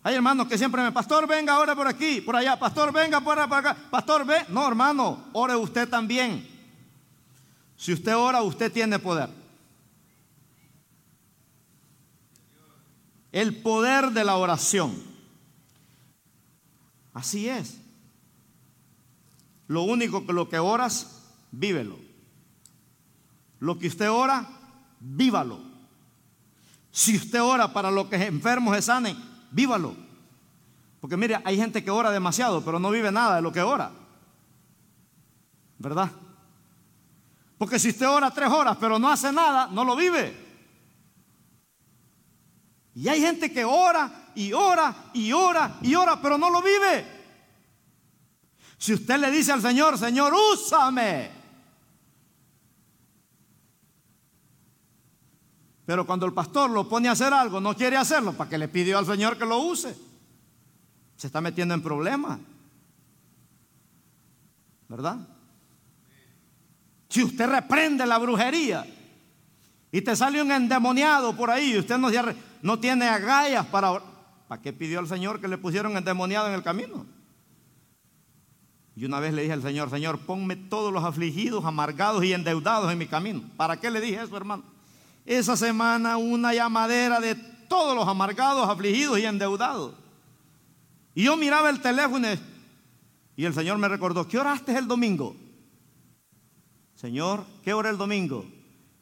Hay 0.02 0.16
hermanos 0.16 0.48
que 0.48 0.58
siempre 0.58 0.82
me, 0.82 0.92
pastor, 0.92 1.28
venga, 1.28 1.60
ore 1.60 1.76
por 1.76 1.88
aquí, 1.88 2.22
por 2.22 2.36
allá, 2.36 2.58
pastor, 2.58 2.92
venga, 2.92 3.22
por 3.22 3.38
acá, 3.38 3.78
pastor, 3.92 4.26
ve. 4.26 4.46
No, 4.50 4.68
hermano, 4.68 5.26
ore 5.34 5.56
usted 5.56 5.88
también. 5.88 6.48
Si 7.78 7.94
usted 7.94 8.16
ora, 8.16 8.42
usted 8.42 8.72
tiene 8.72 8.98
poder. 8.98 9.30
El 13.32 13.62
poder 13.62 14.12
de 14.12 14.24
la 14.24 14.36
oración. 14.36 14.94
Así 17.14 17.48
es. 17.48 17.80
Lo 19.68 19.84
único 19.84 20.26
que 20.26 20.34
lo 20.34 20.50
que 20.50 20.60
oras, 20.60 21.24
vívelo. 21.52 21.98
Lo 23.60 23.80
que 23.80 23.88
usted 23.88 24.10
ora, 24.10 24.48
vívalo. 25.00 25.60
Si 26.92 27.16
usted 27.16 27.42
ora 27.42 27.72
para 27.72 27.90
los 27.90 28.08
que 28.08 28.16
enfermos 28.16 28.76
se 28.76 28.82
sanen, 28.82 29.18
vívalo. 29.52 29.96
Porque 31.00 31.16
mire, 31.16 31.40
hay 31.44 31.58
gente 31.58 31.84
que 31.84 31.90
ora 31.90 32.12
demasiado, 32.12 32.64
pero 32.64 32.80
no 32.80 32.92
vive 32.92 33.12
nada 33.12 33.38
de 33.38 33.42
lo 33.42 33.52
que 33.52 33.62
ora. 33.62 33.92
¿Verdad? 35.80 36.12
Porque 37.58 37.80
si 37.80 37.90
usted 37.90 38.08
ora 38.08 38.32
tres 38.32 38.50
horas, 38.50 38.78
pero 38.80 39.00
no 39.00 39.10
hace 39.10 39.32
nada, 39.32 39.68
no 39.72 39.86
lo 39.86 39.96
vive. 39.96 40.51
Y 42.94 43.08
hay 43.08 43.22
gente 43.22 43.52
que 43.52 43.64
ora 43.64 44.32
y 44.36 44.54
ora 44.54 45.12
y 45.14 45.32
ora 45.32 45.78
y 45.82 45.96
ora, 45.96 46.22
pero 46.22 46.38
no 46.38 46.50
lo 46.50 46.62
vive. 46.62 47.06
Si 48.78 48.94
usted 48.94 49.18
le 49.20 49.32
dice 49.32 49.52
al 49.52 49.62
Señor, 49.62 49.98
Señor, 49.98 50.34
úsame. 50.34 51.32
Pero 55.86 56.06
cuando 56.06 56.26
el 56.26 56.34
pastor 56.34 56.70
lo 56.70 56.88
pone 56.88 57.08
a 57.08 57.12
hacer 57.12 57.34
algo, 57.34 57.60
no 57.60 57.76
quiere 57.76 57.98
hacerlo, 57.98 58.34
¿para 58.34 58.50
que 58.50 58.58
le 58.58 58.68
pidió 58.68 58.98
al 58.98 59.06
Señor 59.06 59.38
que 59.38 59.46
lo 59.46 59.60
use? 59.60 59.96
Se 61.16 61.28
está 61.28 61.42
metiendo 61.42 61.74
en 61.74 61.84
problemas. 61.84 62.40
¿Verdad? 64.88 65.18
Si 67.08 67.24
usted 67.24 67.48
reprende 67.50 68.06
la 68.06 68.18
brujería 68.18 68.86
y 69.92 70.02
te 70.02 70.16
sale 70.16 70.42
un 70.42 70.52
endemoniado 70.52 71.36
por 71.36 71.52
ahí 71.52 71.74
y 71.74 71.80
usted 71.80 71.98
no, 72.62 72.80
tiene 72.80 73.08
agallas 73.08 73.66
para... 73.68 74.02
¿Para 74.48 74.62
qué 74.62 74.74
pidió 74.74 75.00
al 75.00 75.08
Señor 75.08 75.40
que 75.40 75.48
le 75.48 75.58
pusieron 75.58 75.96
endemoniado 75.96 76.50
en 76.50 76.54
el 76.54 76.62
camino? 76.62 77.06
Y 78.98 79.06
una 79.06 79.22
vez 79.22 79.34
le 79.34 79.44
dije 79.44 79.54
al 79.54 79.62
Señor, 79.62 79.90
Señor, 79.90 80.20
ponme 80.20 80.58
todos 80.58 80.92
los 80.92 81.06
afligidos, 81.06 81.64
amargados 81.64 82.22
y 82.26 82.34
endeudados 82.34 82.92
en 82.92 82.98
mi 82.98 83.08
camino. 83.08 83.44
¿Para 83.56 83.80
qué 83.80 83.90
le 83.90 84.02
dije 84.02 84.22
eso, 84.22 84.36
hermano? 84.36 84.64
esa 85.26 85.56
semana 85.56 86.18
una 86.18 86.54
llamadera 86.54 87.20
de 87.20 87.36
todos 87.36 87.96
los 87.96 88.08
amargados, 88.08 88.68
afligidos 88.68 89.20
y 89.20 89.26
endeudados. 89.26 89.94
Y 91.14 91.24
yo 91.24 91.38
miraba 91.38 91.70
el 91.70 91.82
teléfono 91.82 92.28
y 93.36 93.46
el 93.46 93.54
Señor 93.54 93.78
me 93.78 93.88
recordó, 93.88 94.28
¿qué 94.28 94.38
oraste 94.38 94.78
el 94.78 94.88
domingo? 94.88 95.36
Señor, 96.96 97.46
¿qué 97.64 97.74
hora 97.74 97.90
el 97.90 97.98
domingo? 97.98 98.46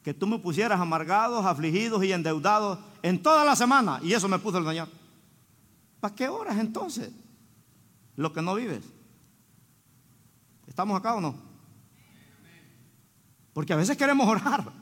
Que 0.02 0.14
tú 0.14 0.26
me 0.26 0.38
pusieras 0.38 0.80
amargados, 0.80 1.44
afligidos 1.44 2.02
y 2.04 2.12
endeudados 2.12 2.78
en 3.02 3.22
toda 3.22 3.44
la 3.44 3.54
semana. 3.54 4.00
Y 4.02 4.12
eso 4.12 4.28
me 4.28 4.38
puso 4.38 4.58
el 4.58 4.66
Señor. 4.66 4.88
¿Para 6.00 6.14
qué 6.14 6.28
horas 6.28 6.58
entonces? 6.58 7.10
Lo 8.16 8.32
que 8.32 8.42
no 8.42 8.54
vives. 8.54 8.84
¿Estamos 10.66 10.98
acá 10.98 11.14
o 11.14 11.20
no? 11.20 11.34
Porque 13.52 13.72
a 13.72 13.76
veces 13.76 13.96
queremos 13.96 14.26
orar 14.28 14.80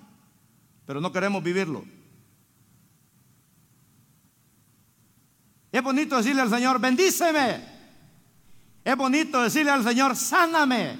pero 0.89 1.03
no 1.03 1.13
queremos 1.13 1.43
vivirlo. 1.43 1.85
Es 5.71 5.83
bonito 5.83 6.17
decirle 6.17 6.41
al 6.41 6.49
Señor, 6.49 6.81
bendíceme. 6.81 7.63
Es 8.83 8.97
bonito 8.97 9.43
decirle 9.43 9.71
al 9.71 9.85
Señor, 9.85 10.17
sáname. 10.17 10.99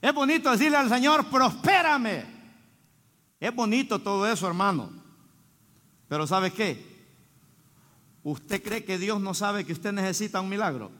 Es 0.00 0.14
bonito 0.14 0.50
decirle 0.50 0.78
al 0.78 0.88
Señor, 0.88 1.26
prospérame. 1.26 2.33
Es 3.44 3.54
bonito 3.54 3.98
todo 3.98 4.26
eso, 4.26 4.46
hermano. 4.46 4.90
Pero 6.08 6.26
¿sabe 6.26 6.50
qué? 6.50 6.82
¿Usted 8.22 8.62
cree 8.62 8.86
que 8.86 8.96
Dios 8.96 9.20
no 9.20 9.34
sabe 9.34 9.66
que 9.66 9.74
usted 9.74 9.92
necesita 9.92 10.40
un 10.40 10.48
milagro? 10.48 10.90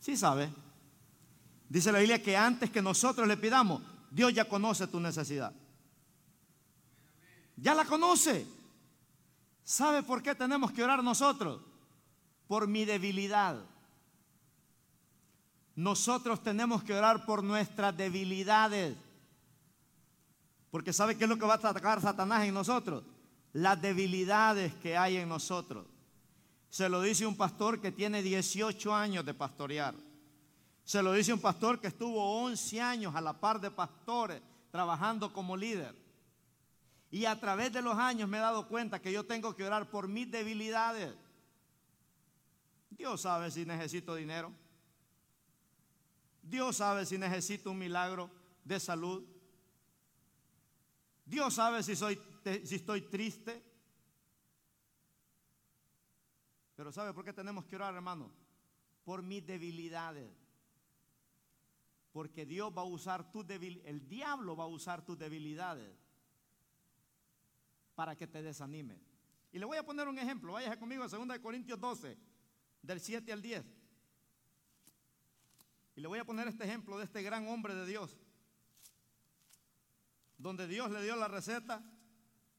Sí 0.00 0.18
sabe. 0.18 0.52
Dice 1.66 1.90
la 1.90 2.00
Biblia 2.00 2.22
que 2.22 2.36
antes 2.36 2.68
que 2.68 2.82
nosotros 2.82 3.26
le 3.26 3.38
pidamos, 3.38 3.80
Dios 4.10 4.34
ya 4.34 4.46
conoce 4.46 4.86
tu 4.86 5.00
necesidad. 5.00 5.54
Ya 7.56 7.74
la 7.74 7.86
conoce. 7.86 8.46
¿Sabe 9.62 10.02
por 10.02 10.22
qué 10.22 10.34
tenemos 10.34 10.72
que 10.72 10.84
orar 10.84 11.02
nosotros? 11.02 11.62
Por 12.46 12.68
mi 12.68 12.84
debilidad. 12.84 13.64
Nosotros 15.74 16.42
tenemos 16.42 16.84
que 16.84 16.92
orar 16.92 17.24
por 17.24 17.42
nuestras 17.42 17.96
debilidades. 17.96 18.94
Porque 20.74 20.92
¿sabe 20.92 21.16
qué 21.16 21.22
es 21.22 21.30
lo 21.30 21.38
que 21.38 21.46
va 21.46 21.54
a 21.54 21.68
atacar 21.68 22.00
Satanás 22.00 22.42
en 22.42 22.52
nosotros? 22.52 23.04
Las 23.52 23.80
debilidades 23.80 24.74
que 24.82 24.96
hay 24.96 25.18
en 25.18 25.28
nosotros. 25.28 25.86
Se 26.68 26.88
lo 26.88 27.00
dice 27.00 27.24
un 27.24 27.36
pastor 27.36 27.80
que 27.80 27.92
tiene 27.92 28.22
18 28.22 28.92
años 28.92 29.24
de 29.24 29.34
pastorear. 29.34 29.94
Se 30.82 31.00
lo 31.00 31.12
dice 31.12 31.32
un 31.32 31.38
pastor 31.38 31.80
que 31.80 31.86
estuvo 31.86 32.42
11 32.42 32.80
años 32.80 33.14
a 33.14 33.20
la 33.20 33.38
par 33.38 33.60
de 33.60 33.70
pastores 33.70 34.42
trabajando 34.72 35.32
como 35.32 35.56
líder. 35.56 35.94
Y 37.08 37.24
a 37.24 37.38
través 37.38 37.72
de 37.72 37.80
los 37.80 37.96
años 37.96 38.28
me 38.28 38.38
he 38.38 38.40
dado 38.40 38.66
cuenta 38.66 39.00
que 39.00 39.12
yo 39.12 39.24
tengo 39.24 39.54
que 39.54 39.62
orar 39.62 39.88
por 39.88 40.08
mis 40.08 40.28
debilidades. 40.28 41.14
Dios 42.90 43.20
sabe 43.20 43.52
si 43.52 43.64
necesito 43.64 44.16
dinero. 44.16 44.50
Dios 46.42 46.78
sabe 46.78 47.06
si 47.06 47.16
necesito 47.16 47.70
un 47.70 47.78
milagro 47.78 48.28
de 48.64 48.80
salud. 48.80 49.33
Dios 51.24 51.54
sabe 51.54 51.82
si, 51.82 51.96
soy, 51.96 52.20
si 52.64 52.74
estoy 52.74 53.02
triste. 53.02 53.62
Pero 56.76 56.92
¿sabe 56.92 57.12
por 57.14 57.24
qué 57.24 57.32
tenemos 57.32 57.64
que 57.64 57.76
orar, 57.76 57.94
hermano? 57.94 58.30
Por 59.04 59.22
mis 59.22 59.46
debilidades. 59.46 60.30
Porque 62.12 62.46
Dios 62.46 62.72
va 62.76 62.82
a 62.82 62.86
usar 62.86 63.30
tus 63.30 63.46
debilidades, 63.46 63.90
el 63.90 64.08
diablo 64.08 64.56
va 64.56 64.64
a 64.64 64.68
usar 64.68 65.04
tus 65.04 65.18
debilidades 65.18 65.96
para 67.94 68.16
que 68.16 68.26
te 68.26 68.42
desanime. 68.42 69.00
Y 69.52 69.58
le 69.58 69.64
voy 69.64 69.78
a 69.78 69.84
poner 69.84 70.08
un 70.08 70.18
ejemplo. 70.18 70.52
Váyase 70.52 70.78
conmigo 70.78 71.04
a 71.04 71.08
2 71.08 71.38
Corintios 71.38 71.80
12, 71.80 72.18
del 72.82 73.00
7 73.00 73.32
al 73.32 73.42
10. 73.42 73.64
Y 75.96 76.00
le 76.00 76.08
voy 76.08 76.18
a 76.18 76.24
poner 76.24 76.48
este 76.48 76.64
ejemplo 76.64 76.98
de 76.98 77.04
este 77.04 77.22
gran 77.22 77.46
hombre 77.46 77.74
de 77.74 77.86
Dios, 77.86 78.18
donde 80.38 80.66
Dios 80.66 80.90
le 80.90 81.02
dio 81.02 81.16
la 81.16 81.28
receta 81.28 81.82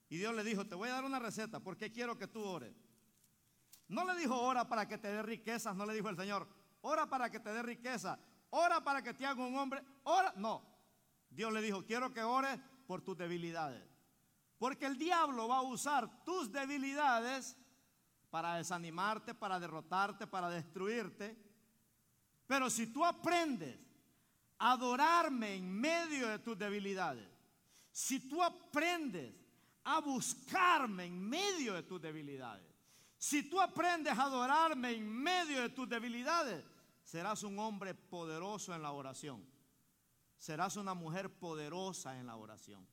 y 0.10 0.18
Dios 0.18 0.34
le 0.36 0.44
dijo, 0.44 0.66
te 0.66 0.76
voy 0.76 0.90
a 0.90 0.94
dar 0.94 1.06
una 1.06 1.20
receta 1.20 1.60
porque 1.60 1.92
quiero 1.92 2.18
que 2.18 2.28
tú 2.28 2.44
ores. 2.44 2.74
No 3.88 4.06
le 4.06 4.20
dijo, 4.20 4.40
ora 4.40 4.68
para 4.68 4.88
que 4.88 4.98
te 4.98 5.08
dé 5.08 5.22
riquezas, 5.22 5.76
no 5.76 5.86
le 5.86 5.94
dijo 5.94 6.10
el 6.10 6.18
Señor, 6.18 6.48
ora 6.82 7.08
para 7.08 7.30
que 7.30 7.40
te 7.40 7.52
dé 7.52 7.62
riqueza, 7.62 8.20
ora 8.50 8.84
para 8.84 9.02
que 9.02 9.14
te 9.14 9.26
haga 9.26 9.44
un 9.44 9.56
hombre, 9.58 9.84
ora, 10.04 10.34
no. 10.38 10.66
Dios 11.30 11.52
le 11.52 11.62
dijo, 11.62 11.86
quiero 11.86 12.14
que 12.14 12.24
ores 12.24 12.60
por 12.88 13.02
tus 13.02 13.18
debilidades. 13.18 13.84
Porque 14.58 14.86
el 14.86 14.98
diablo 14.98 15.48
va 15.48 15.58
a 15.58 15.64
usar 15.64 16.24
tus 16.24 16.52
debilidades 16.52 17.58
para 18.30 18.56
desanimarte, 18.56 19.34
para 19.36 19.60
derrotarte, 19.60 20.28
para 20.28 20.50
destruirte. 20.50 21.38
Pero 22.48 22.70
si 22.70 22.88
tú 22.88 23.04
aprendes 23.04 23.78
a 24.58 24.72
adorarme 24.72 25.56
en 25.56 25.72
medio 25.72 26.28
de 26.30 26.40
tus 26.40 26.58
debilidades, 26.58 27.35
si 27.96 28.28
tú 28.28 28.44
aprendes 28.44 29.34
a 29.86 30.02
buscarme 30.02 31.06
en 31.06 31.18
medio 31.18 31.76
de 31.76 31.84
tus 31.84 32.02
debilidades, 32.02 32.68
si 33.18 33.50
tú 33.50 33.62
aprendes 33.62 34.12
a 34.12 34.24
adorarme 34.24 34.92
en 34.92 35.08
medio 35.08 35.62
de 35.62 35.70
tus 35.70 35.88
debilidades, 35.88 36.66
serás 37.06 37.44
un 37.44 37.58
hombre 37.58 37.96
poderoso 37.96 38.76
en 38.76 38.82
la 38.82 38.92
oración. 38.92 39.48
Serás 40.38 40.76
una 40.76 40.94
mujer 40.94 41.40
poderosa 41.40 42.20
en 42.20 42.28
la 42.28 42.36
oración. 42.36 42.86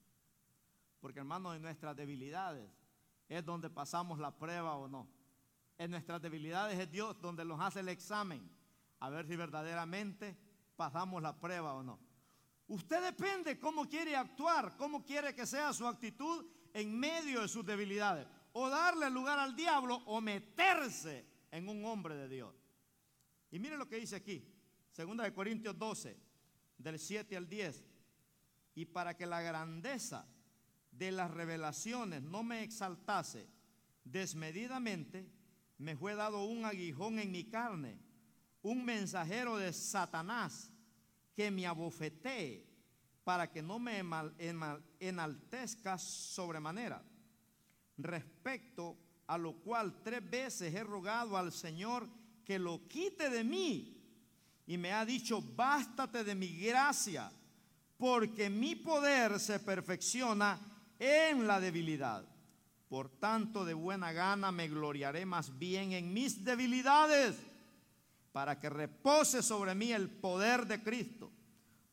Porque 1.00 1.18
hermano, 1.18 1.52
en 1.52 1.62
nuestras 1.62 1.96
debilidades 1.96 2.70
es 3.28 3.44
donde 3.44 3.70
pasamos 3.70 4.20
la 4.20 4.38
prueba 4.38 4.76
o 4.76 4.86
no. 4.86 5.08
En 5.78 5.90
nuestras 5.90 6.22
debilidades 6.22 6.78
es 6.78 6.88
Dios 6.92 7.20
donde 7.20 7.44
nos 7.44 7.60
hace 7.60 7.80
el 7.80 7.88
examen 7.88 8.48
a 9.00 9.10
ver 9.10 9.26
si 9.26 9.34
verdaderamente 9.34 10.38
pasamos 10.76 11.20
la 11.20 11.40
prueba 11.40 11.74
o 11.74 11.82
no. 11.82 12.11
Usted 12.72 13.02
depende 13.02 13.58
cómo 13.58 13.86
quiere 13.86 14.16
actuar, 14.16 14.78
cómo 14.78 15.04
quiere 15.04 15.34
que 15.34 15.44
sea 15.44 15.74
su 15.74 15.86
actitud 15.86 16.46
en 16.72 16.98
medio 16.98 17.42
de 17.42 17.48
sus 17.48 17.66
debilidades. 17.66 18.26
O 18.54 18.70
darle 18.70 19.10
lugar 19.10 19.38
al 19.38 19.54
diablo 19.54 19.96
o 20.06 20.22
meterse 20.22 21.26
en 21.50 21.68
un 21.68 21.84
hombre 21.84 22.16
de 22.16 22.30
Dios. 22.30 22.54
Y 23.50 23.58
mire 23.58 23.76
lo 23.76 23.86
que 23.86 23.96
dice 23.96 24.16
aquí, 24.16 24.42
segunda 24.90 25.24
de 25.24 25.34
Corintios 25.34 25.78
12, 25.78 26.18
del 26.78 26.98
7 26.98 27.36
al 27.36 27.46
10. 27.46 27.84
Y 28.74 28.86
para 28.86 29.18
que 29.18 29.26
la 29.26 29.42
grandeza 29.42 30.26
de 30.90 31.12
las 31.12 31.30
revelaciones 31.30 32.22
no 32.22 32.42
me 32.42 32.62
exaltase 32.62 33.50
desmedidamente, 34.02 35.30
me 35.76 35.94
fue 35.94 36.14
dado 36.14 36.46
un 36.46 36.64
aguijón 36.64 37.18
en 37.18 37.32
mi 37.32 37.44
carne 37.44 37.98
un 38.62 38.84
mensajero 38.84 39.58
de 39.58 39.72
Satanás 39.72 40.71
que 41.34 41.50
me 41.50 41.66
abofetee 41.66 42.72
para 43.24 43.50
que 43.50 43.62
no 43.62 43.78
me 43.78 44.02
enaltezca 45.00 45.98
sobremanera. 45.98 47.02
Respecto 47.98 48.96
a 49.26 49.38
lo 49.38 49.54
cual 49.54 50.02
tres 50.02 50.28
veces 50.28 50.74
he 50.74 50.82
rogado 50.82 51.36
al 51.36 51.52
Señor 51.52 52.08
que 52.44 52.58
lo 52.58 52.86
quite 52.88 53.30
de 53.30 53.44
mí. 53.44 53.98
Y 54.66 54.76
me 54.76 54.92
ha 54.92 55.04
dicho, 55.04 55.40
bástate 55.40 56.24
de 56.24 56.34
mi 56.34 56.56
gracia, 56.58 57.30
porque 57.96 58.50
mi 58.50 58.74
poder 58.74 59.38
se 59.38 59.60
perfecciona 59.60 60.58
en 60.98 61.46
la 61.46 61.60
debilidad. 61.60 62.24
Por 62.88 63.08
tanto, 63.08 63.64
de 63.64 63.74
buena 63.74 64.12
gana 64.12 64.52
me 64.52 64.68
gloriaré 64.68 65.24
más 65.24 65.58
bien 65.58 65.92
en 65.92 66.12
mis 66.12 66.44
debilidades 66.44 67.36
para 68.32 68.58
que 68.58 68.70
repose 68.70 69.42
sobre 69.42 69.74
mí 69.74 69.92
el 69.92 70.08
poder 70.08 70.66
de 70.66 70.82
Cristo. 70.82 71.30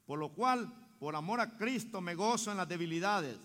Por 0.05 0.19
lo 0.19 0.29
cual, 0.29 0.71
por 0.99 1.15
amor 1.15 1.41
a 1.41 1.57
Cristo, 1.57 2.01
me 2.01 2.15
gozo 2.15 2.51
en 2.51 2.57
las 2.57 2.67
debilidades, 2.67 3.37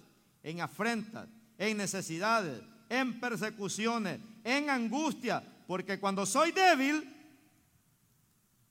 en 0.42 0.60
afrentas, 0.60 1.28
en 1.58 1.76
necesidades, 1.76 2.62
en 2.88 3.20
persecuciones, 3.20 4.20
en 4.44 4.70
angustia, 4.70 5.42
porque 5.66 5.98
cuando 5.98 6.24
soy 6.24 6.52
débil, 6.52 7.10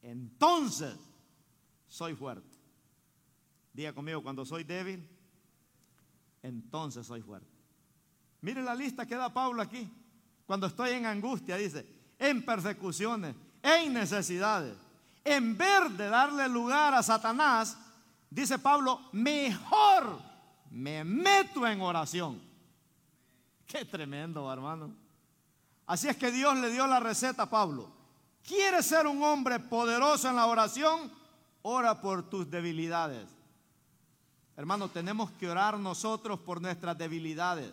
entonces 0.02 0.96
soy 1.88 2.16
fuerte. 2.16 2.58
Diga 3.74 3.94
conmigo, 3.94 4.24
cuando 4.24 4.46
soy 4.46 4.64
débil, 4.64 5.08
entonces 6.42 7.06
soy 7.06 7.22
fuerte. 7.22 7.48
Mire 8.42 8.62
la 8.62 8.76
lista 8.76 9.06
que 9.06 9.16
da 9.16 9.34
Pablo 9.34 9.62
aquí. 9.62 9.90
Cuando 10.46 10.68
estoy 10.68 10.92
en 10.92 11.06
angustia, 11.06 11.56
dice, 11.56 11.86
en 12.20 12.44
persecuciones, 12.46 13.36
en 13.64 13.94
necesidades. 13.94 14.76
En 15.24 15.58
vez 15.58 15.98
de 15.98 16.10
darle 16.10 16.48
lugar 16.50 16.94
a 16.94 17.02
Satanás, 17.02 17.78
dice 18.30 18.60
Pablo, 18.60 19.00
mejor 19.14 20.20
me 20.70 21.04
meto 21.04 21.66
en 21.66 21.82
oración. 21.82 22.42
Qué 23.66 23.86
tremendo, 23.86 24.52
hermano. 24.52 24.94
Así 25.88 26.08
es 26.08 26.18
que 26.18 26.32
Dios 26.32 26.58
le 26.58 26.70
dio 26.70 26.86
la 26.86 27.00
receta 27.00 27.44
a 27.44 27.50
Pablo. 27.50 27.90
¿Quieres 28.46 28.86
ser 28.86 29.08
un 29.08 29.24
hombre 29.24 29.60
poderoso 29.60 30.30
en 30.30 30.36
la 30.36 30.46
oración? 30.46 31.12
Ora 31.62 32.02
por 32.02 32.30
tus 32.30 32.50
debilidades. 32.52 33.30
Hermano, 34.58 34.90
tenemos 34.90 35.32
que 35.32 35.50
orar 35.50 35.80
nosotros 35.80 36.40
por 36.40 36.62
nuestras 36.62 36.98
debilidades. 36.98 37.72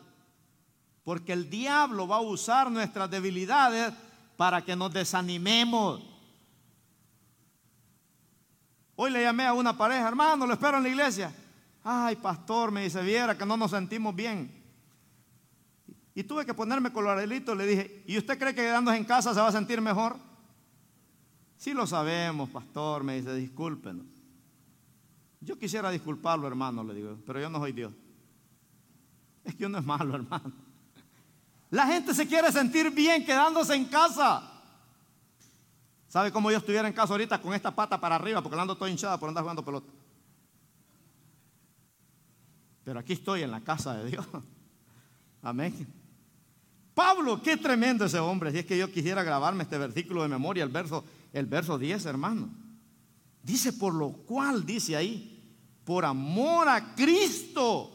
Porque 1.03 1.33
el 1.33 1.50
diablo 1.50 2.07
va 2.07 2.16
a 2.16 2.20
usar 2.20 2.70
nuestras 2.70 3.11
debilidades 3.11 3.92
para 4.40 4.64
que 4.64 4.74
nos 4.74 4.90
desanimemos. 4.90 6.00
Hoy 8.96 9.11
le 9.11 9.20
llamé 9.20 9.44
a 9.44 9.53
una 9.53 9.76
pareja, 9.76 10.09
hermano, 10.09 10.46
lo 10.46 10.55
espero 10.55 10.79
en 10.79 10.85
la 10.85 10.88
iglesia. 10.88 11.31
Ay, 11.85 12.16
pastor, 12.16 12.70
me 12.70 12.85
dice, 12.85 13.03
viera 13.03 13.37
que 13.37 13.44
no 13.44 13.59
nos 13.59 13.70
sentimos 13.70 14.16
bien. 14.16 14.50
Y 16.14 16.24
tuve 16.24 16.46
que 16.46 16.55
ponerme 16.55 16.90
colorelito, 16.90 17.55
le 17.55 17.66
dije, 17.66 18.03
¿y 18.07 18.16
usted 18.16 18.38
cree 18.38 18.55
que 18.55 18.62
quedándose 18.62 18.96
en 18.96 19.05
casa 19.05 19.35
se 19.35 19.40
va 19.40 19.48
a 19.48 19.53
sentir 19.53 19.83
mejor? 19.83 20.16
Sí 21.59 21.74
lo 21.74 21.87
sabemos, 21.87 22.48
pastor, 22.48 23.05
me 23.05 23.16
dice, 23.16 23.35
discúlpenos. 23.35 24.07
Yo 25.42 25.59
quisiera 25.59 25.90
disculparlo, 25.90 26.48
hermano, 26.48 26.83
le 26.83 26.94
digo, 26.94 27.18
pero 27.26 27.42
yo 27.42 27.50
no 27.50 27.59
soy 27.59 27.72
Dios. 27.72 27.92
Es 29.44 29.55
que 29.55 29.66
uno 29.66 29.76
es 29.76 29.85
malo, 29.85 30.14
hermano. 30.14 30.69
La 31.70 31.87
gente 31.87 32.14
se 32.14 32.26
quiere 32.26 32.50
sentir 32.50 32.90
bien 32.90 33.24
quedándose 33.24 33.74
en 33.74 33.85
casa. 33.87 34.50
¿Sabe 36.09 36.33
cómo 36.33 36.50
yo 36.50 36.59
estuviera 36.59 36.88
en 36.88 36.94
casa 36.94 37.12
ahorita 37.12 37.40
con 37.40 37.54
esta 37.54 37.74
pata 37.74 38.00
para 38.00 38.16
arriba 38.16 38.42
porque 38.42 38.59
ando 38.59 38.76
toda 38.76 38.90
hinchada 38.90 39.18
por 39.18 39.28
andar 39.28 39.44
jugando 39.44 39.64
pelota? 39.64 39.87
Pero 42.83 42.98
aquí 42.98 43.12
estoy 43.12 43.42
en 43.42 43.52
la 43.52 43.61
casa 43.61 43.94
de 43.94 44.11
Dios. 44.11 44.26
Amén. 45.42 45.87
Pablo, 46.92 47.40
qué 47.40 47.56
tremendo 47.56 48.04
ese 48.04 48.18
hombre. 48.18 48.50
Si 48.50 48.59
es 48.59 48.66
que 48.66 48.76
yo 48.76 48.90
quisiera 48.90 49.22
grabarme 49.22 49.62
este 49.62 49.78
versículo 49.78 50.22
de 50.22 50.28
memoria, 50.28 50.64
el 50.64 50.70
verso, 50.70 51.04
el 51.33 51.46
verso 51.46 51.78
10, 51.78 52.04
hermano. 52.06 52.50
Dice, 53.44 53.72
por 53.72 53.94
lo 53.94 54.11
cual, 54.11 54.66
dice 54.66 54.96
ahí, 54.96 55.40
por 55.85 56.04
amor 56.04 56.68
a 56.68 56.94
Cristo, 56.96 57.90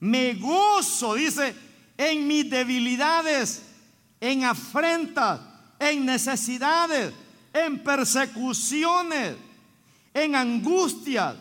me 0.00 0.34
gozo, 0.34 1.14
dice, 1.14 1.54
en 1.98 2.26
mis 2.26 2.48
debilidades, 2.48 3.62
en 4.20 4.44
afrentas, 4.44 5.40
en 5.78 6.06
necesidades, 6.06 7.12
en 7.52 7.82
persecuciones, 7.82 9.36
en 10.14 10.34
angustias. 10.34 11.36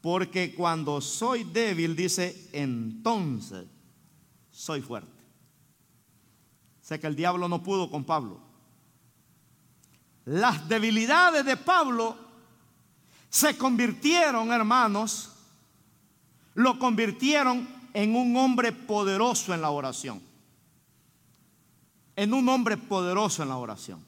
Porque 0.00 0.54
cuando 0.54 1.00
soy 1.00 1.42
débil, 1.42 1.96
dice, 1.96 2.48
entonces 2.52 3.66
soy 4.52 4.82
fuerte. 4.82 5.10
Sé 6.82 7.00
que 7.00 7.06
el 7.06 7.16
diablo 7.16 7.48
no 7.48 7.62
pudo 7.62 7.90
con 7.90 8.04
Pablo. 8.04 8.40
Las 10.26 10.68
debilidades 10.68 11.44
de 11.44 11.56
Pablo 11.56 12.16
se 13.30 13.56
convirtieron, 13.56 14.52
hermanos, 14.52 15.30
lo 16.54 16.78
convirtieron 16.78 17.77
en 17.92 18.14
un 18.14 18.36
hombre 18.36 18.72
poderoso 18.72 19.54
en 19.54 19.60
la 19.60 19.70
oración. 19.70 20.20
En 22.16 22.34
un 22.34 22.48
hombre 22.48 22.76
poderoso 22.76 23.42
en 23.42 23.48
la 23.48 23.56
oración. 23.56 24.04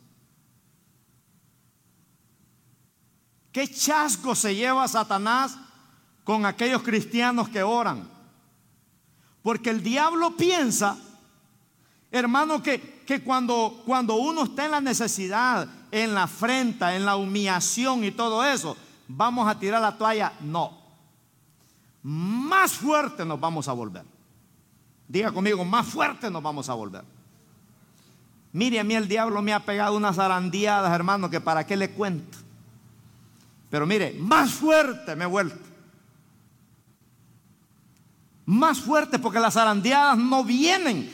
¿Qué 3.52 3.66
chasco 3.68 4.34
se 4.34 4.54
lleva 4.54 4.86
Satanás 4.86 5.58
con 6.24 6.46
aquellos 6.46 6.82
cristianos 6.82 7.48
que 7.48 7.62
oran? 7.62 8.08
Porque 9.42 9.70
el 9.70 9.82
diablo 9.82 10.36
piensa, 10.36 10.96
hermano, 12.10 12.62
que, 12.62 13.02
que 13.06 13.22
cuando, 13.22 13.82
cuando 13.84 14.14
uno 14.14 14.44
está 14.44 14.66
en 14.66 14.70
la 14.70 14.80
necesidad, 14.80 15.68
en 15.90 16.14
la 16.14 16.24
afrenta, 16.24 16.94
en 16.94 17.04
la 17.04 17.16
humillación 17.16 18.04
y 18.04 18.12
todo 18.12 18.44
eso, 18.44 18.76
vamos 19.08 19.48
a 19.48 19.58
tirar 19.58 19.80
la 19.80 19.96
toalla. 19.96 20.32
No. 20.40 20.78
Más 22.50 22.72
fuerte 22.72 23.24
nos 23.24 23.38
vamos 23.38 23.68
a 23.68 23.72
volver. 23.72 24.04
Diga 25.06 25.30
conmigo, 25.30 25.64
más 25.64 25.86
fuerte 25.86 26.28
nos 26.28 26.42
vamos 26.42 26.68
a 26.68 26.74
volver. 26.74 27.04
Mire, 28.52 28.80
a 28.80 28.84
mí 28.84 28.94
el 28.96 29.06
diablo 29.06 29.40
me 29.40 29.52
ha 29.52 29.64
pegado 29.64 29.96
unas 29.96 30.16
zarandeadas, 30.16 30.92
hermano, 30.92 31.30
que 31.30 31.40
para 31.40 31.64
qué 31.64 31.76
le 31.76 31.92
cuento. 31.92 32.38
Pero 33.70 33.86
mire, 33.86 34.16
más 34.18 34.52
fuerte 34.52 35.14
me 35.14 35.24
he 35.24 35.28
vuelto. 35.28 35.60
Más 38.46 38.80
fuerte 38.80 39.20
porque 39.20 39.38
las 39.38 39.54
zarandeadas 39.54 40.18
no 40.18 40.42
vienen 40.42 41.08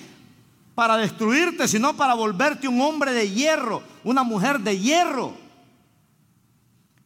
para 0.75 0.97
destruirte, 0.97 1.69
sino 1.69 1.95
para 1.95 2.15
volverte 2.15 2.67
un 2.67 2.81
hombre 2.81 3.13
de 3.13 3.31
hierro, 3.31 3.83
una 4.05 4.23
mujer 4.23 4.61
de 4.61 4.79
hierro. 4.79 5.35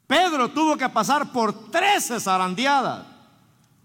Pedro 0.07 0.51
tuvo 0.51 0.77
que 0.77 0.89
pasar 0.89 1.33
por 1.33 1.71
13 1.71 2.21
zarandeadas, 2.21 3.10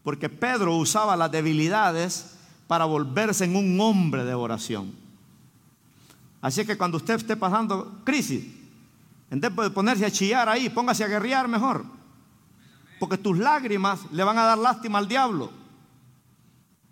porque 0.05 0.29
Pedro 0.29 0.77
usaba 0.77 1.15
las 1.15 1.31
debilidades 1.31 2.37
para 2.67 2.85
volverse 2.85 3.43
en 3.45 3.55
un 3.55 3.81
hombre 3.81 4.23
de 4.23 4.35
oración. 4.35 4.93
Así 6.39 6.63
que 6.63 6.77
cuando 6.77 6.97
usted 6.97 7.15
esté 7.15 7.35
pasando 7.35 8.01
crisis, 8.03 8.45
en 9.31 9.41
vez 9.41 9.51
de 9.55 9.69
ponerse 9.71 10.05
a 10.05 10.11
chillar 10.11 10.47
ahí, 10.47 10.69
póngase 10.69 11.03
a 11.03 11.07
guerrear 11.07 11.47
mejor. 11.47 11.83
Porque 12.99 13.17
tus 13.17 13.35
lágrimas 13.39 14.01
le 14.11 14.23
van 14.23 14.37
a 14.37 14.43
dar 14.43 14.59
lástima 14.59 14.99
al 14.99 15.07
diablo. 15.07 15.49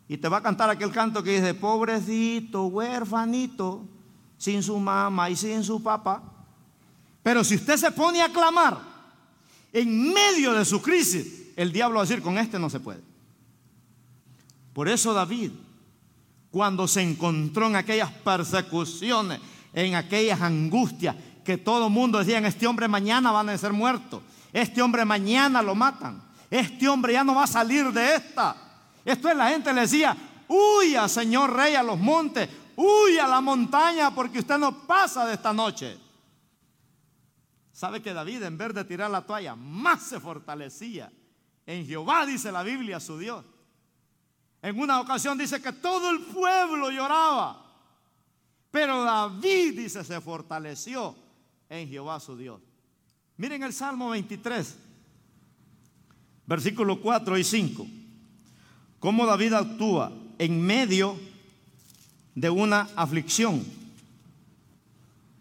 Y 0.07 0.17
te 0.17 0.27
va 0.27 0.37
a 0.37 0.43
cantar 0.43 0.71
aquel 0.71 0.91
canto 0.91 1.21
que 1.21 1.39
dice, 1.39 1.53
pobrecito, 1.53 2.63
huérfanito, 2.63 3.85
sin 4.39 4.63
su 4.63 4.79
mamá 4.79 5.29
y 5.29 5.35
sin 5.35 5.63
su 5.63 5.83
papá. 5.83 6.23
Pero 7.21 7.43
si 7.43 7.55
usted 7.57 7.77
se 7.77 7.91
pone 7.91 8.23
a 8.23 8.33
clamar 8.33 8.79
en 9.71 10.11
medio 10.11 10.53
de 10.53 10.65
su 10.65 10.81
crisis, 10.81 11.42
el 11.55 11.71
diablo 11.71 11.95
va 11.97 12.03
a 12.03 12.07
decir, 12.07 12.21
con 12.21 12.37
este 12.37 12.59
no 12.59 12.69
se 12.69 12.79
puede. 12.79 13.01
Por 14.73 14.87
eso 14.87 15.13
David 15.13 15.51
cuando 16.53 16.87
se 16.87 17.01
encontró 17.01 17.65
en 17.65 17.75
aquellas 17.75 18.11
persecuciones, 18.11 19.39
en 19.73 19.95
aquellas 19.95 20.39
angustias, 20.39 21.15
que 21.43 21.57
todo 21.57 21.87
el 21.87 21.91
mundo 21.91 22.19
decía, 22.19 22.37
este 22.47 22.67
hombre 22.67 22.87
mañana 22.87 23.31
van 23.31 23.49
a 23.49 23.57
ser 23.57 23.73
muerto, 23.73 24.21
este 24.53 24.79
hombre 24.79 25.03
mañana 25.03 25.63
lo 25.63 25.73
matan, 25.73 26.21
este 26.51 26.87
hombre 26.87 27.13
ya 27.13 27.23
no 27.23 27.33
va 27.33 27.45
a 27.45 27.47
salir 27.47 27.91
de 27.91 28.13
esta. 28.13 28.55
Esto 29.03 29.29
es 29.29 29.35
la 29.35 29.49
gente 29.49 29.73
le 29.73 29.81
decía, 29.81 30.15
huya 30.47 31.07
Señor 31.07 31.53
Rey 31.53 31.73
a 31.73 31.81
los 31.81 31.97
montes, 31.97 32.47
huya 32.75 33.25
a 33.25 33.29
la 33.29 33.41
montaña 33.41 34.13
porque 34.13 34.37
usted 34.37 34.59
no 34.59 34.85
pasa 34.85 35.25
de 35.25 35.33
esta 35.33 35.53
noche. 35.53 35.97
¿Sabe 37.71 37.99
que 37.99 38.13
David 38.13 38.43
en 38.43 38.59
vez 38.59 38.75
de 38.75 38.85
tirar 38.85 39.09
la 39.09 39.25
toalla 39.25 39.55
más 39.55 40.03
se 40.03 40.19
fortalecía? 40.19 41.11
En 41.65 41.85
Jehová 41.85 42.25
dice 42.25 42.51
la 42.51 42.63
Biblia, 42.63 42.99
su 42.99 43.17
Dios. 43.17 43.45
En 44.61 44.79
una 44.79 45.01
ocasión 45.01 45.37
dice 45.37 45.61
que 45.61 45.73
todo 45.73 46.09
el 46.09 46.21
pueblo 46.21 46.89
lloraba. 46.89 47.63
Pero 48.71 49.03
David 49.03 49.77
dice 49.77 50.03
se 50.03 50.19
fortaleció 50.19 51.15
en 51.69 51.87
Jehová 51.87 52.19
su 52.19 52.35
Dios. 52.35 52.61
Miren 53.37 53.63
el 53.63 53.73
Salmo 53.73 54.09
23, 54.09 54.77
versículo 56.45 56.99
4 57.01 57.37
y 57.37 57.43
5. 57.43 57.87
Cómo 58.99 59.25
David 59.25 59.53
actúa 59.53 60.11
en 60.37 60.61
medio 60.61 61.17
de 62.35 62.49
una 62.49 62.87
aflicción. 62.95 63.63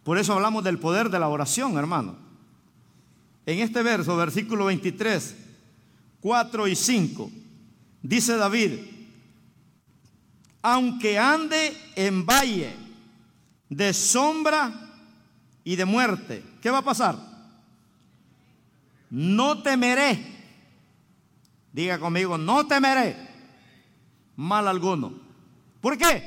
Por 0.03 0.19
eso 0.19 0.33
hablamos 0.33 0.65
del 0.65 0.79
poder 0.79 1.11
de 1.11 1.19
la 1.19 1.29
oración, 1.29 1.79
hermano. 1.79 2.17
En 3.47 3.61
este 3.61 3.83
verso, 3.83 4.17
versículo 4.17 4.67
23, 4.67 5.37
4 6.23 6.69
y 6.69 6.77
5, 6.77 7.31
dice 8.01 8.37
David, 8.37 8.79
aunque 10.63 11.19
ande 11.19 11.77
en 11.97 12.25
valle 12.25 12.73
de 13.69 13.93
sombra 13.93 14.73
y 15.65 15.75
de 15.77 15.85
muerte, 15.85 16.45
¿qué 16.63 16.71
va 16.71 16.79
a 16.79 16.85
pasar? 16.85 17.19
No 19.11 19.63
temeré. 19.63 20.31
Diga 21.73 21.99
conmigo, 21.99 22.39
no 22.39 22.67
temeré 22.67 23.17
mal 24.37 24.69
alguno. 24.69 25.15
¿Por 25.81 25.99
qué? 25.99 26.23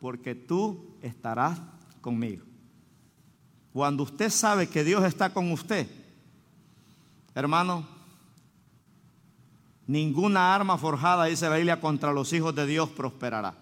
Porque 0.00 0.34
tú 0.34 0.96
estarás 1.02 1.60
conmigo. 2.00 2.44
Cuando 3.72 4.04
usted 4.04 4.30
sabe 4.30 4.68
que 4.68 4.84
Dios 4.84 5.04
está 5.04 5.32
con 5.32 5.50
usted, 5.52 5.88
hermano, 7.34 7.86
Ninguna 9.90 10.54
arma 10.54 10.78
forjada, 10.78 11.24
dice 11.24 11.48
la 11.48 11.56
Biblia, 11.56 11.80
contra 11.80 12.12
los 12.12 12.32
hijos 12.32 12.54
de 12.54 12.64
Dios 12.64 12.88
prosperará. 12.90 13.56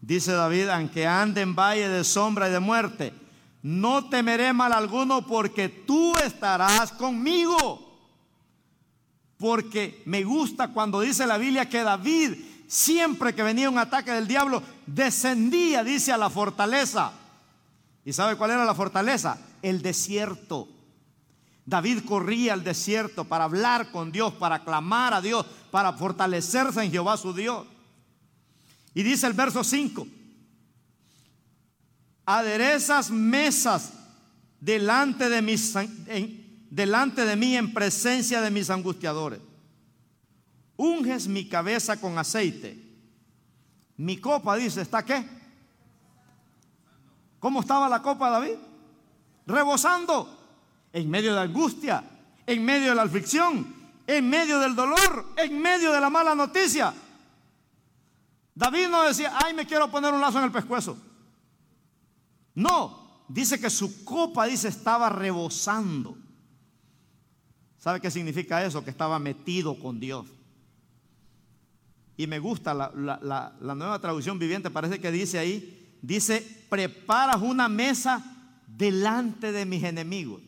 Dice 0.00 0.32
David, 0.32 0.70
aunque 0.70 1.06
ande 1.06 1.42
en 1.42 1.54
valle 1.54 1.86
de 1.86 2.02
sombra 2.02 2.48
y 2.48 2.52
de 2.52 2.58
muerte, 2.58 3.12
no 3.60 4.08
temeré 4.08 4.54
mal 4.54 4.72
alguno 4.72 5.26
porque 5.26 5.68
tú 5.68 6.16
estarás 6.16 6.92
conmigo. 6.92 7.94
Porque 9.36 10.02
me 10.06 10.24
gusta 10.24 10.68
cuando 10.68 11.02
dice 11.02 11.26
la 11.26 11.36
Biblia 11.36 11.68
que 11.68 11.82
David, 11.82 12.32
siempre 12.66 13.34
que 13.34 13.42
venía 13.42 13.68
un 13.68 13.76
ataque 13.76 14.12
del 14.12 14.26
diablo, 14.26 14.62
descendía, 14.86 15.84
dice, 15.84 16.10
a 16.10 16.16
la 16.16 16.30
fortaleza. 16.30 17.12
¿Y 18.02 18.14
sabe 18.14 18.36
cuál 18.36 18.52
era 18.52 18.64
la 18.64 18.74
fortaleza? 18.74 19.38
El 19.60 19.82
desierto. 19.82 20.68
David 21.64 22.04
corría 22.04 22.54
al 22.54 22.64
desierto 22.64 23.24
para 23.24 23.44
hablar 23.44 23.90
con 23.92 24.10
Dios, 24.10 24.34
para 24.34 24.64
clamar 24.64 25.14
a 25.14 25.20
Dios, 25.20 25.46
para 25.70 25.92
fortalecerse 25.92 26.82
en 26.82 26.90
Jehová 26.90 27.16
su 27.16 27.32
Dios. 27.32 27.66
Y 28.94 29.02
dice 29.02 29.26
el 29.26 29.32
verso 29.32 29.62
5, 29.62 30.06
aderezas 32.26 33.10
mesas 33.10 33.92
delante 34.60 35.28
de, 35.28 35.40
mis, 35.40 35.74
delante 36.70 37.24
de 37.24 37.36
mí 37.36 37.56
en 37.56 37.72
presencia 37.72 38.40
de 38.40 38.50
mis 38.50 38.68
angustiadores. 38.68 39.40
Unges 40.76 41.28
mi 41.28 41.48
cabeza 41.48 42.00
con 42.00 42.18
aceite. 42.18 42.76
Mi 43.96 44.16
copa, 44.16 44.56
dice, 44.56 44.80
¿está 44.80 45.04
qué? 45.04 45.24
¿Cómo 47.38 47.60
estaba 47.60 47.88
la 47.88 48.02
copa, 48.02 48.30
David? 48.30 48.56
Rebosando 49.46 50.41
en 50.92 51.10
medio 51.10 51.34
de 51.34 51.40
angustia, 51.40 52.04
en 52.46 52.64
medio 52.64 52.90
de 52.90 52.94
la 52.94 53.02
aflicción, 53.02 53.74
en 54.06 54.28
medio 54.28 54.58
del 54.58 54.74
dolor, 54.74 55.32
en 55.36 55.60
medio 55.60 55.92
de 55.92 56.00
la 56.00 56.10
mala 56.10 56.34
noticia. 56.34 56.92
David 58.54 58.88
no 58.88 59.02
decía, 59.02 59.32
ay, 59.42 59.54
me 59.54 59.66
quiero 59.66 59.90
poner 59.90 60.12
un 60.12 60.20
lazo 60.20 60.38
en 60.38 60.44
el 60.44 60.52
pescuezo. 60.52 60.98
No, 62.54 63.24
dice 63.28 63.58
que 63.58 63.70
su 63.70 64.04
copa, 64.04 64.46
dice, 64.46 64.68
estaba 64.68 65.08
rebosando. 65.08 66.18
¿Sabe 67.78 68.00
qué 68.00 68.10
significa 68.10 68.64
eso? 68.64 68.84
Que 68.84 68.90
estaba 68.90 69.18
metido 69.18 69.78
con 69.78 69.98
Dios. 69.98 70.26
Y 72.16 72.26
me 72.26 72.38
gusta 72.38 72.74
la, 72.74 72.92
la 72.94 73.74
nueva 73.74 73.98
traducción 73.98 74.38
viviente, 74.38 74.70
parece 74.70 75.00
que 75.00 75.10
dice 75.10 75.38
ahí, 75.38 75.96
dice, 76.02 76.66
preparas 76.68 77.40
una 77.40 77.68
mesa 77.68 78.22
delante 78.66 79.50
de 79.50 79.64
mis 79.64 79.82
enemigos. 79.82 80.42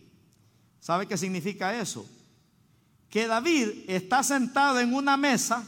¿Sabe 0.84 1.08
qué 1.08 1.16
significa 1.16 1.74
eso? 1.80 2.06
Que 3.08 3.26
David 3.26 3.86
está 3.88 4.22
sentado 4.22 4.78
en 4.80 4.92
una 4.92 5.16
mesa 5.16 5.66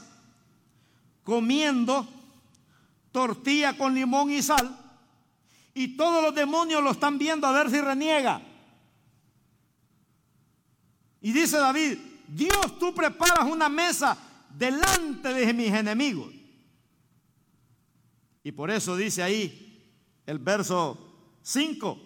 comiendo 1.24 2.06
tortilla 3.12 3.78
con 3.78 3.94
limón 3.94 4.30
y 4.30 4.42
sal 4.42 4.78
y 5.72 5.96
todos 5.96 6.22
los 6.22 6.34
demonios 6.34 6.84
lo 6.84 6.90
están 6.90 7.16
viendo 7.16 7.46
a 7.46 7.52
ver 7.52 7.70
si 7.70 7.80
reniega. 7.80 8.42
Y 11.22 11.32
dice 11.32 11.56
David, 11.56 11.96
Dios, 12.28 12.78
tú 12.78 12.94
preparas 12.94 13.50
una 13.50 13.70
mesa 13.70 14.18
delante 14.50 15.32
de 15.32 15.54
mis 15.54 15.72
enemigos. 15.72 16.30
Y 18.44 18.52
por 18.52 18.70
eso 18.70 18.94
dice 18.94 19.22
ahí 19.22 19.82
el 20.26 20.38
verso 20.38 20.98
5, 21.40 22.05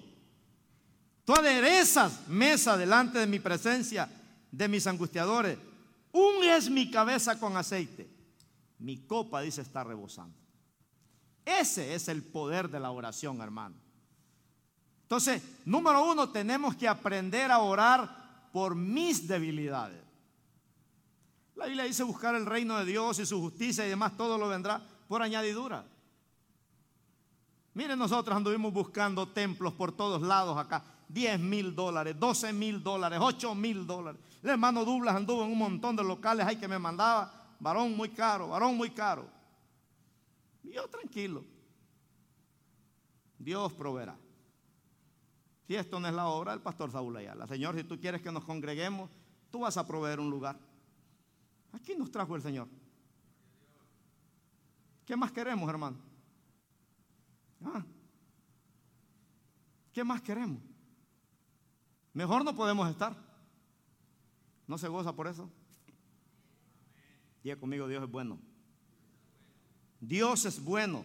Tú 1.31 1.37
aderezas 1.37 2.27
mesa 2.27 2.77
delante 2.77 3.21
de 3.21 3.27
mi 3.29 3.39
presencia, 3.39 4.11
de 4.51 4.67
mis 4.67 4.85
angustiadores. 4.89 5.57
Un 6.11 6.43
es 6.43 6.69
mi 6.69 6.91
cabeza 6.91 7.39
con 7.39 7.57
aceite. 7.57 8.11
Mi 8.81 9.07
copa, 9.07 9.41
dice, 9.41 9.63
está 9.63 9.85
rebosando. 9.85 10.37
Ese 11.45 11.95
es 11.95 12.09
el 12.09 12.25
poder 12.25 12.69
de 12.69 12.81
la 12.81 12.91
oración, 12.91 13.41
hermano. 13.41 13.77
Entonces, 15.03 15.41
número 15.65 16.05
uno, 16.05 16.31
tenemos 16.31 16.75
que 16.75 16.89
aprender 16.89 17.53
a 17.53 17.61
orar 17.61 18.51
por 18.53 18.75
mis 18.75 19.29
debilidades. 19.29 20.03
La 21.55 21.67
Biblia 21.67 21.85
dice 21.85 22.03
buscar 22.03 22.35
el 22.35 22.45
reino 22.45 22.77
de 22.77 22.87
Dios 22.87 23.21
y 23.21 23.27
su 23.27 23.41
justicia 23.41 23.87
y 23.87 23.91
demás, 23.91 24.17
todo 24.17 24.37
lo 24.37 24.49
vendrá 24.49 24.83
por 25.07 25.23
añadidura. 25.23 25.85
Miren, 27.75 28.01
nosotros 28.01 28.37
anduvimos 28.37 28.73
buscando 28.73 29.29
templos 29.29 29.73
por 29.75 29.93
todos 29.93 30.23
lados 30.23 30.59
acá. 30.59 30.83
10 31.13 31.41
mil 31.41 31.75
dólares, 31.75 32.15
12 32.19 32.53
mil 32.53 32.83
dólares, 32.83 33.19
8 33.21 33.55
mil 33.55 33.87
dólares. 33.87 34.21
El 34.43 34.51
hermano 34.51 34.85
Douglas 34.85 35.17
anduvo 35.17 35.45
en 35.45 35.53
un 35.53 35.59
montón 35.59 35.97
de 35.97 36.05
locales 36.05 36.47
ahí 36.47 36.57
que 36.57 36.69
me 36.69 36.79
mandaba. 36.79 37.33
Varón 37.59 37.97
muy 37.97 38.11
caro, 38.11 38.49
varón 38.49 38.77
muy 38.77 38.91
caro. 38.91 39.29
Y 40.63 40.73
yo 40.73 40.87
tranquilo. 40.89 41.45
Dios 43.39 43.73
proveerá. 43.73 44.17
Si 45.67 45.75
esto 45.75 45.99
no 45.99 46.09
es 46.09 46.15
la 46.15 46.29
obra 46.29 46.53
del 46.53 46.61
pastor 46.61 46.93
Saúl 46.93 47.17
Ayala. 47.17 47.47
Señor, 47.47 47.75
si 47.77 47.85
tú 47.85 47.99
quieres 47.99 48.23
que 48.23 48.31
nos 48.31 48.45
congreguemos, 48.45 49.11
tú 49.51 49.61
vas 49.61 49.77
a 49.77 49.87
proveer 49.87 50.21
un 50.21 50.31
lugar. 50.31 50.59
Aquí 51.73 51.95
nos 51.97 52.11
trajo 52.11 52.37
el 52.37 52.43
Señor. 52.43 52.69
¿Qué 55.05 55.17
más 55.17 55.33
queremos, 55.33 55.69
hermano? 55.69 55.97
¿Ah? 57.65 57.85
¿Qué 59.93 60.05
más 60.05 60.21
queremos? 60.23 60.70
Mejor 62.13 62.45
no 62.45 62.55
podemos 62.55 62.91
estar. 62.91 63.15
¿No 64.67 64.79
se 64.79 64.89
goza 64.89 65.15
por 65.15 65.27
eso? 65.27 65.51
Diga 67.43 67.57
conmigo, 67.57 67.89
Dios 67.89 68.05
es 68.05 68.11
bueno. 68.11 68.39
Dios 70.01 70.45
es 70.45 70.63
bueno. 70.63 71.05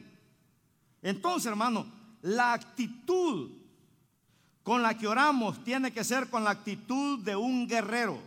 Entonces, 1.02 1.48
hermano, 1.48 1.86
la 2.22 2.54
actitud 2.54 3.52
con 4.64 4.82
la 4.82 4.98
que 4.98 5.08
oramos 5.08 5.64
tiene 5.64 5.92
que 5.92 6.04
ser 6.04 6.30
con 6.30 6.44
la 6.44 6.50
actitud 6.52 7.24
de 7.24 7.36
un 7.36 7.68
guerrero. 7.68 8.20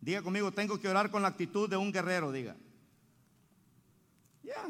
Diga 0.00 0.22
conmigo, 0.22 0.50
tengo 0.50 0.80
que 0.80 0.88
orar 0.88 1.10
con 1.10 1.22
la 1.22 1.28
actitud 1.28 1.68
de 1.68 1.76
un 1.76 1.92
guerrero, 1.92 2.32
diga. 2.32 2.56
Ya. 4.42 4.68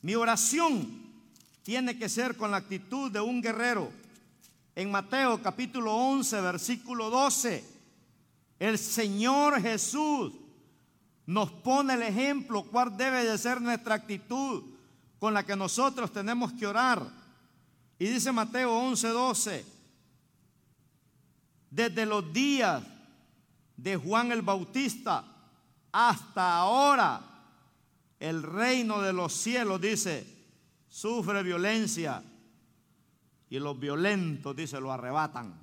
Mi 0.00 0.14
oración 0.14 1.02
tiene 1.62 1.98
que 1.98 2.08
ser 2.08 2.36
con 2.36 2.50
la 2.50 2.58
actitud 2.58 3.10
de 3.10 3.20
un 3.20 3.42
guerrero. 3.42 3.92
En 4.74 4.90
Mateo 4.90 5.42
capítulo 5.42 5.94
11, 5.94 6.40
versículo 6.40 7.10
12, 7.10 7.62
el 8.58 8.78
Señor 8.78 9.60
Jesús 9.60 10.32
nos 11.26 11.50
pone 11.50 11.94
el 11.94 12.02
ejemplo 12.02 12.64
cuál 12.64 12.96
debe 12.96 13.24
de 13.24 13.36
ser 13.36 13.60
nuestra 13.60 13.96
actitud 13.96 14.62
con 15.18 15.34
la 15.34 15.44
que 15.44 15.56
nosotros 15.56 16.10
tenemos 16.10 16.52
que 16.54 16.66
orar. 16.66 17.06
Y 17.98 18.06
dice 18.06 18.32
Mateo 18.32 18.72
11:12, 18.90 19.62
desde 21.70 22.06
los 22.06 22.32
días 22.32 22.82
de 23.76 23.96
Juan 23.96 24.32
el 24.32 24.40
Bautista 24.40 25.22
hasta 25.92 26.56
ahora, 26.56 27.20
el 28.18 28.42
reino 28.42 29.02
de 29.02 29.12
los 29.12 29.34
cielos, 29.34 29.80
dice, 29.82 30.26
sufre 30.88 31.42
violencia 31.42 32.22
y 33.52 33.58
los 33.58 33.78
violentos, 33.78 34.56
dice, 34.56 34.80
lo 34.80 34.90
arrebatan. 34.90 35.54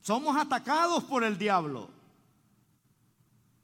Somos 0.00 0.36
atacados 0.36 1.04
por 1.04 1.22
el 1.22 1.38
diablo. 1.38 1.90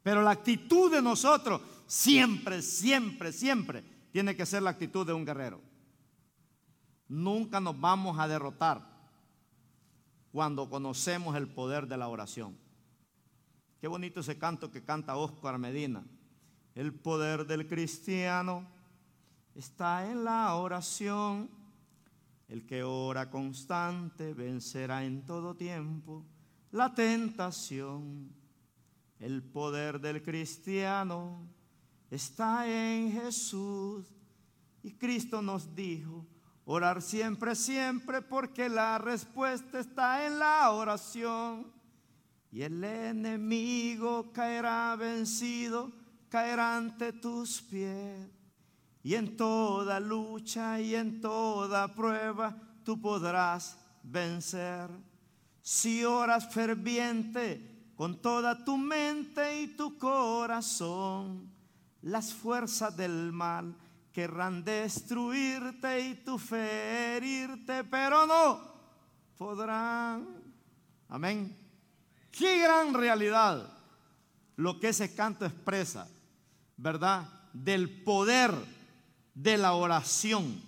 Pero 0.04 0.22
la 0.22 0.30
actitud 0.30 0.88
de 0.92 1.02
nosotros 1.02 1.60
siempre, 1.88 2.62
siempre, 2.62 3.32
siempre 3.32 3.82
tiene 4.12 4.36
que 4.36 4.46
ser 4.46 4.62
la 4.62 4.70
actitud 4.70 5.04
de 5.04 5.14
un 5.14 5.24
guerrero. 5.24 5.60
Nunca 7.08 7.58
nos 7.58 7.80
vamos 7.80 8.20
a 8.20 8.28
derrotar 8.28 8.86
cuando 10.30 10.70
conocemos 10.70 11.34
el 11.34 11.48
poder 11.48 11.88
de 11.88 11.96
la 11.96 12.06
oración. 12.06 12.56
Qué 13.80 13.88
bonito 13.88 14.20
ese 14.20 14.38
canto 14.38 14.70
que 14.70 14.84
canta 14.84 15.16
Oscar 15.16 15.58
Medina. 15.58 16.04
El 16.76 16.94
poder 16.94 17.48
del 17.48 17.66
cristiano 17.66 18.64
está 19.56 20.08
en 20.08 20.22
la 20.22 20.54
oración. 20.54 21.57
El 22.48 22.64
que 22.64 22.82
ora 22.82 23.30
constante 23.30 24.32
vencerá 24.32 25.04
en 25.04 25.24
todo 25.24 25.54
tiempo 25.54 26.24
la 26.70 26.94
tentación. 26.94 28.34
El 29.18 29.42
poder 29.42 30.00
del 30.00 30.22
cristiano 30.22 31.46
está 32.10 32.66
en 32.66 33.12
Jesús. 33.12 34.06
Y 34.82 34.92
Cristo 34.92 35.42
nos 35.42 35.74
dijo, 35.74 36.26
Orar 36.70 37.00
siempre, 37.00 37.54
siempre, 37.54 38.20
porque 38.20 38.68
la 38.68 38.98
respuesta 38.98 39.80
está 39.80 40.26
en 40.26 40.38
la 40.38 40.70
oración. 40.70 41.72
Y 42.50 42.60
el 42.60 42.84
enemigo 42.84 44.30
caerá 44.32 44.94
vencido, 44.94 45.90
caerá 46.28 46.76
ante 46.76 47.14
tus 47.14 47.62
pies. 47.62 48.37
Y 49.08 49.14
en 49.14 49.38
toda 49.38 49.98
lucha 50.00 50.78
y 50.78 50.94
en 50.94 51.22
toda 51.22 51.94
prueba 51.94 52.54
tú 52.84 53.00
podrás 53.00 53.78
vencer. 54.02 54.90
Si 55.62 56.04
oras 56.04 56.52
ferviente 56.52 57.94
con 57.96 58.20
toda 58.20 58.66
tu 58.66 58.76
mente 58.76 59.62
y 59.62 59.68
tu 59.68 59.96
corazón, 59.96 61.50
las 62.02 62.34
fuerzas 62.34 62.98
del 62.98 63.32
mal 63.32 63.74
querrán 64.12 64.62
destruirte 64.62 66.00
y 66.00 66.14
tu 66.16 66.36
ferirte, 66.36 67.84
pero 67.84 68.26
no 68.26 68.60
podrán. 69.38 70.28
Amén. 71.08 71.56
Qué 72.30 72.60
gran 72.60 72.92
realidad 72.92 73.72
lo 74.56 74.78
que 74.78 74.90
ese 74.90 75.14
canto 75.14 75.46
expresa, 75.46 76.06
¿verdad? 76.76 77.26
Del 77.54 78.04
poder 78.04 78.76
de 79.38 79.56
la 79.56 79.72
oración. 79.74 80.60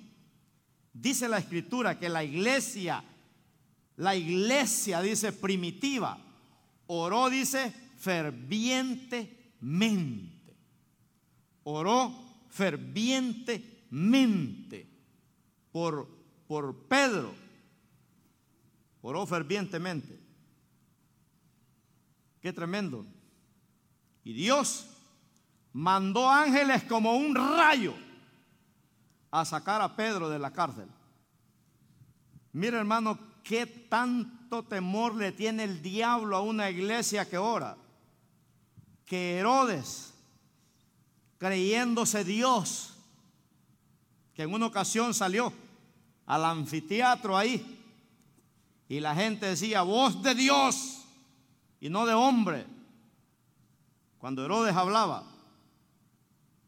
Dice 0.93 1.29
la 1.29 1.39
escritura 1.39 1.99
que 1.99 2.09
la 2.09 2.23
iglesia, 2.23 3.03
la 3.97 4.15
iglesia 4.15 5.03
dice 5.03 5.33
primitiva, 5.33 6.17
oró, 6.87 7.29
dice 7.29 7.75
fervientemente. 7.97 9.37
Oró 11.65 12.15
fervientemente 12.49 14.87
por, 15.73 16.09
por 16.47 16.87
Pedro. 16.87 17.35
Oró 19.03 19.27
fervientemente. 19.27 20.17
Qué 22.41 22.53
tremendo. 22.53 23.05
Y 24.23 24.33
Dios 24.33 24.87
mandó 25.73 26.31
ángeles 26.31 26.85
como 26.85 27.17
un 27.17 27.35
rayo 27.35 27.97
a 29.31 29.45
sacar 29.45 29.81
a 29.81 29.95
Pedro 29.95 30.29
de 30.29 30.39
la 30.39 30.53
cárcel. 30.53 30.89
Mira 32.53 32.79
hermano, 32.79 33.19
qué 33.45 33.67
tanto 33.67 34.65
temor 34.65 35.15
le 35.15 35.33
tiene 35.33 35.65
el 35.65 35.83
diablo 35.83 36.37
a 36.37 36.43
una 36.43 36.71
iglesia 36.71 37.29
que 37.29 37.39
ora. 37.39 37.77
Que 39.05 39.39
Herodes 39.39 40.11
creyéndose 41.41 42.23
Dios, 42.23 42.93
que 44.35 44.43
en 44.43 44.53
una 44.53 44.67
ocasión 44.67 45.15
salió 45.15 45.51
al 46.27 46.45
anfiteatro 46.45 47.35
ahí 47.35 47.79
y 48.91 49.01
la 49.01 49.15
gente 49.15 49.47
decía, 49.47 49.81
voz 49.81 50.23
de 50.23 50.35
Dios 50.35 51.07
y 51.81 51.89
no 51.89 52.05
de 52.05 52.13
hombre. 52.13 52.67
Cuando 54.19 54.45
Herodes 54.45 54.77
hablaba, 54.77 55.25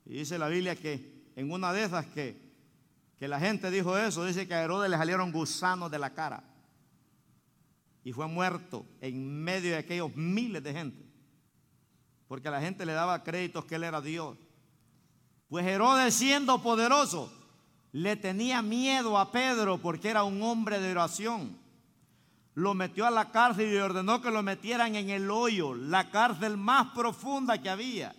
y 0.07 0.15
dice 0.15 0.39
la 0.39 0.49
Biblia 0.49 0.75
que 0.75 1.31
en 1.37 1.53
una 1.53 1.73
de 1.75 1.85
esas 1.85 2.07
que, 2.07 2.42
que 3.23 3.29
la 3.29 3.39
gente 3.39 3.71
dijo 3.71 3.97
eso, 3.97 4.25
dice 4.25 4.49
que 4.49 4.55
a 4.55 4.65
Herodes 4.65 4.91
le 4.91 4.97
salieron 4.97 5.31
gusanos 5.31 5.89
de 5.93 5.97
la 5.97 6.11
cara 6.11 6.43
y 8.03 8.13
fue 8.13 8.27
muerto 8.27 8.85
en 9.01 9.45
medio 9.45 9.71
de 9.71 9.77
aquellos 9.77 10.17
miles 10.17 10.61
de 10.61 10.73
gente, 10.73 11.07
porque 12.27 12.51
la 12.51 12.61
gente 12.61 12.85
le 12.85 12.95
daba 12.95 13.23
créditos 13.23 13.65
que 13.65 13.77
él 13.77 13.85
era 13.85 14.01
Dios. 14.01 14.37
Pues 15.49 15.65
Herodes 15.65 16.15
siendo 16.15 16.61
poderoso, 16.65 17.33
le 17.93 18.17
tenía 18.17 18.61
miedo 18.61 19.17
a 19.17 19.31
Pedro 19.31 19.79
porque 19.79 20.09
era 20.09 20.25
un 20.25 20.43
hombre 20.43 20.81
de 20.81 20.91
oración. 20.91 21.57
Lo 22.55 22.75
metió 22.75 23.07
a 23.07 23.13
la 23.13 23.31
cárcel 23.31 23.73
y 23.73 23.77
ordenó 23.77 24.21
que 24.21 24.33
lo 24.33 24.43
metieran 24.43 24.97
en 24.97 25.11
el 25.11 25.31
hoyo, 25.31 25.75
la 25.75 26.11
cárcel 26.11 26.57
más 26.57 26.89
profunda 26.89 27.63
que 27.63 27.71
había. 27.71 28.17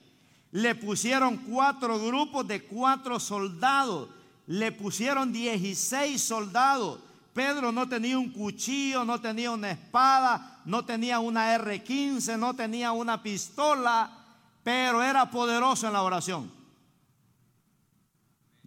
Le 0.51 0.76
pusieron 0.76 1.36
cuatro 1.36 1.99
grupos 1.99 2.47
de 2.47 2.64
cuatro 2.64 3.20
soldados. 3.20 4.22
Le 4.48 4.72
pusieron 4.72 5.32
16 5.32 6.22
soldados. 6.22 7.00
Pedro 7.34 7.72
no 7.72 7.88
tenía 7.88 8.18
un 8.18 8.32
cuchillo, 8.32 9.04
no 9.06 9.20
tenía 9.20 9.52
una 9.52 9.72
espada, 9.72 10.62
no 10.66 10.86
tenía 10.86 11.20
una 11.20 11.58
R15, 11.58 12.38
no 12.38 12.56
tenía 12.56 12.91
una 12.91 13.24
pistola, 13.24 14.26
pero 14.64 15.02
era 15.02 15.32
poderoso 15.32 15.88
en 15.88 15.94
la 15.94 16.04
oración. 16.04 16.52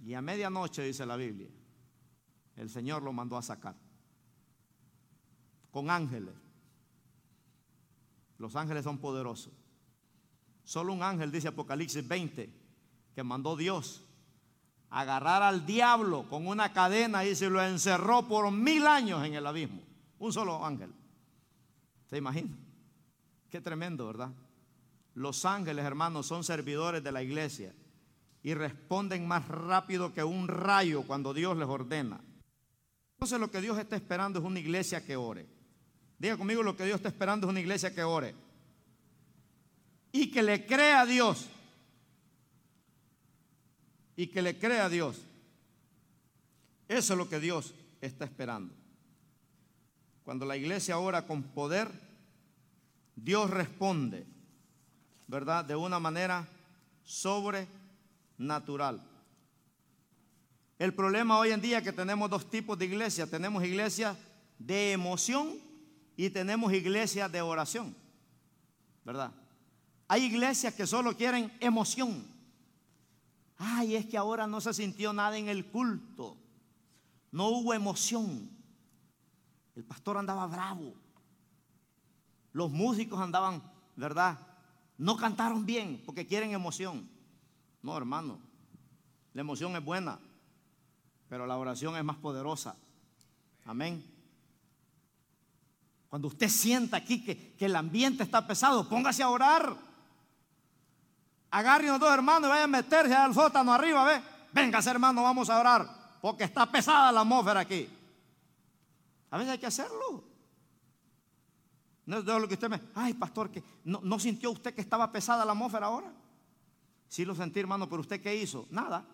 Y 0.04 0.14
a 0.14 0.22
medianoche, 0.22 0.82
dice 0.82 1.04
la 1.04 1.16
Biblia, 1.16 1.48
el 2.56 2.70
Señor 2.70 3.02
lo 3.02 3.12
mandó 3.12 3.36
a 3.36 3.42
sacar. 3.42 3.74
Con 5.70 5.90
ángeles. 5.90 6.34
Los 8.38 8.56
ángeles 8.56 8.84
son 8.84 8.98
poderosos. 8.98 9.52
Solo 10.64 10.92
un 10.92 11.02
ángel, 11.02 11.30
dice 11.30 11.48
Apocalipsis 11.48 12.06
20, 12.06 12.52
que 13.14 13.22
mandó 13.22 13.56
Dios 13.56 14.05
agarrar 14.90 15.42
al 15.42 15.66
diablo 15.66 16.28
con 16.28 16.46
una 16.46 16.72
cadena 16.72 17.24
y 17.24 17.34
se 17.34 17.50
lo 17.50 17.62
encerró 17.62 18.26
por 18.26 18.50
mil 18.50 18.86
años 18.86 19.24
en 19.24 19.34
el 19.34 19.46
abismo. 19.46 19.82
Un 20.18 20.32
solo 20.32 20.64
ángel. 20.64 20.92
¿Se 22.08 22.16
imagina? 22.16 22.56
Qué 23.50 23.60
tremendo, 23.60 24.06
¿verdad? 24.06 24.30
Los 25.14 25.44
ángeles, 25.44 25.84
hermanos, 25.84 26.26
son 26.26 26.44
servidores 26.44 27.02
de 27.02 27.12
la 27.12 27.22
iglesia 27.22 27.74
y 28.42 28.54
responden 28.54 29.26
más 29.26 29.48
rápido 29.48 30.12
que 30.12 30.22
un 30.22 30.46
rayo 30.46 31.02
cuando 31.02 31.34
Dios 31.34 31.56
les 31.56 31.68
ordena. 31.68 32.20
Entonces 33.14 33.40
lo 33.40 33.50
que 33.50 33.60
Dios 33.60 33.78
está 33.78 33.96
esperando 33.96 34.38
es 34.38 34.44
una 34.44 34.60
iglesia 34.60 35.04
que 35.04 35.16
ore. 35.16 35.46
Diga 36.18 36.36
conmigo 36.36 36.62
lo 36.62 36.76
que 36.76 36.84
Dios 36.84 36.96
está 36.96 37.08
esperando 37.08 37.46
es 37.46 37.50
una 37.50 37.60
iglesia 37.60 37.94
que 37.94 38.04
ore. 38.04 38.34
Y 40.12 40.30
que 40.30 40.42
le 40.42 40.64
crea 40.66 41.00
a 41.00 41.06
Dios. 41.06 41.48
Y 44.16 44.28
que 44.28 44.42
le 44.42 44.58
crea 44.58 44.86
a 44.86 44.88
Dios. 44.88 45.18
Eso 46.88 47.12
es 47.12 47.18
lo 47.18 47.28
que 47.28 47.38
Dios 47.40 47.74
está 48.00 48.24
esperando. 48.24 48.74
Cuando 50.24 50.46
la 50.46 50.56
iglesia 50.56 50.98
ora 50.98 51.26
con 51.26 51.42
poder, 51.42 51.88
Dios 53.14 53.50
responde, 53.50 54.26
¿verdad? 55.26 55.64
De 55.64 55.76
una 55.76 56.00
manera 56.00 56.48
sobrenatural. 57.04 59.02
El 60.78 60.92
problema 60.94 61.38
hoy 61.38 61.52
en 61.52 61.60
día 61.60 61.78
es 61.78 61.84
que 61.84 61.92
tenemos 61.92 62.28
dos 62.28 62.50
tipos 62.50 62.78
de 62.78 62.84
iglesias. 62.84 63.30
Tenemos 63.30 63.64
iglesias 63.64 64.16
de 64.58 64.92
emoción 64.92 65.58
y 66.16 66.30
tenemos 66.30 66.72
iglesias 66.72 67.30
de 67.32 67.40
oración. 67.40 67.94
¿Verdad? 69.04 69.32
Hay 70.08 70.24
iglesias 70.24 70.74
que 70.74 70.86
solo 70.86 71.16
quieren 71.16 71.52
emoción. 71.60 72.35
Ay, 73.58 73.96
es 73.96 74.06
que 74.06 74.18
ahora 74.18 74.46
no 74.46 74.60
se 74.60 74.74
sintió 74.74 75.12
nada 75.12 75.36
en 75.38 75.48
el 75.48 75.66
culto. 75.66 76.36
No 77.32 77.48
hubo 77.48 77.74
emoción. 77.74 78.50
El 79.74 79.84
pastor 79.84 80.18
andaba 80.18 80.46
bravo. 80.46 80.94
Los 82.52 82.70
músicos 82.70 83.20
andaban, 83.20 83.62
¿verdad? 83.96 84.38
No 84.98 85.16
cantaron 85.16 85.66
bien 85.66 86.02
porque 86.04 86.26
quieren 86.26 86.52
emoción. 86.52 87.08
No, 87.82 87.96
hermano. 87.96 88.38
La 89.32 89.42
emoción 89.42 89.76
es 89.76 89.84
buena 89.84 90.18
pero 91.28 91.46
la 91.46 91.56
oración 91.56 91.96
es 91.96 92.04
más 92.04 92.16
poderosa. 92.16 92.76
Amén. 93.64 94.04
Cuando 96.08 96.28
usted 96.28 96.48
sienta 96.48 96.96
aquí 96.96 97.24
que, 97.24 97.56
el 97.58 97.74
ambiente 97.74 98.22
está 98.22 98.46
pesado, 98.46 98.88
póngase 98.88 99.22
a 99.22 99.28
orar. 99.28 99.76
Agarre 101.56 101.88
a 101.88 101.96
dos 101.96 102.12
hermanos 102.12 102.48
y 102.48 102.50
vaya 102.50 102.64
a 102.64 102.66
meterse 102.66 103.14
al 103.14 103.32
sótano 103.32 103.72
arriba, 103.72 104.04
ve. 104.04 104.20
Véngase, 104.52 104.90
hermano, 104.90 105.22
vamos 105.22 105.48
a 105.48 105.58
orar. 105.58 105.88
Porque 106.20 106.44
está 106.44 106.70
pesada 106.70 107.10
la 107.10 107.22
atmósfera 107.22 107.60
aquí. 107.60 107.88
A 109.30 109.38
veces 109.38 109.52
hay 109.52 109.58
que 109.58 109.64
hacerlo. 109.64 110.22
No 112.04 112.18
es 112.18 112.26
de 112.26 112.40
lo 112.40 112.46
que 112.46 112.54
usted 112.54 112.68
me. 112.68 112.78
Ay, 112.94 113.14
pastor, 113.14 113.50
que 113.50 113.64
no, 113.84 114.18
sintió 114.18 114.50
usted 114.50 114.74
que 114.74 114.82
estaba 114.82 115.10
pesada 115.10 115.46
la 115.46 115.52
atmósfera 115.52 115.86
ahora. 115.86 116.12
Sí 117.08 117.24
lo 117.24 117.34
sentí, 117.34 117.58
hermano, 117.58 117.88
pero 117.88 118.02
usted 118.02 118.20
qué 118.20 118.36
hizo? 118.36 118.66
Nada. 118.68 119.06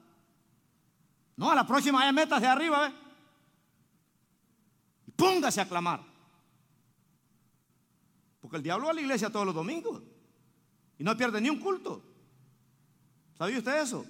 No, 1.37 1.49
a 1.49 1.55
la 1.55 1.65
próxima 1.65 2.05
ya 2.05 2.11
métase 2.11 2.49
arriba, 2.49 2.89
¿ve? 2.89 2.95
Y 5.07 5.11
póngase 5.13 5.61
a 5.61 5.69
clamar. 5.69 6.03
Porque 8.41 8.57
el 8.57 8.65
diablo 8.65 8.87
va 8.87 8.91
a 8.91 8.95
la 8.95 9.01
iglesia 9.01 9.31
todos 9.31 9.47
los 9.47 9.55
domingos 9.55 10.03
y 10.99 11.05
no 11.05 11.17
pierde 11.17 11.41
ni 11.41 11.49
un 11.49 11.61
culto. 11.61 12.09
¿Sabía 13.43 13.59
usted 13.59 13.83
eso? 13.83 14.07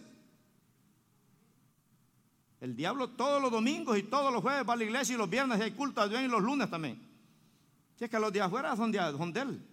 El 2.60 2.76
diablo 2.76 3.08
todos 3.08 3.40
los 3.40 3.50
domingos 3.50 3.96
y 3.96 4.02
todos 4.02 4.30
los 4.30 4.42
jueves 4.42 4.68
va 4.68 4.74
a 4.74 4.76
la 4.76 4.84
iglesia 4.84 5.14
y 5.14 5.16
los 5.16 5.30
viernes 5.30 5.58
hay 5.58 5.70
culto 5.70 6.04
y 6.04 6.28
los 6.28 6.42
lunes 6.42 6.68
también. 6.68 7.00
Si 7.96 8.04
es 8.04 8.10
que 8.10 8.18
los 8.18 8.30
días 8.30 8.46
afuera 8.46 8.76
son, 8.76 8.92
son 8.92 9.32
de 9.32 9.40
él. 9.40 9.66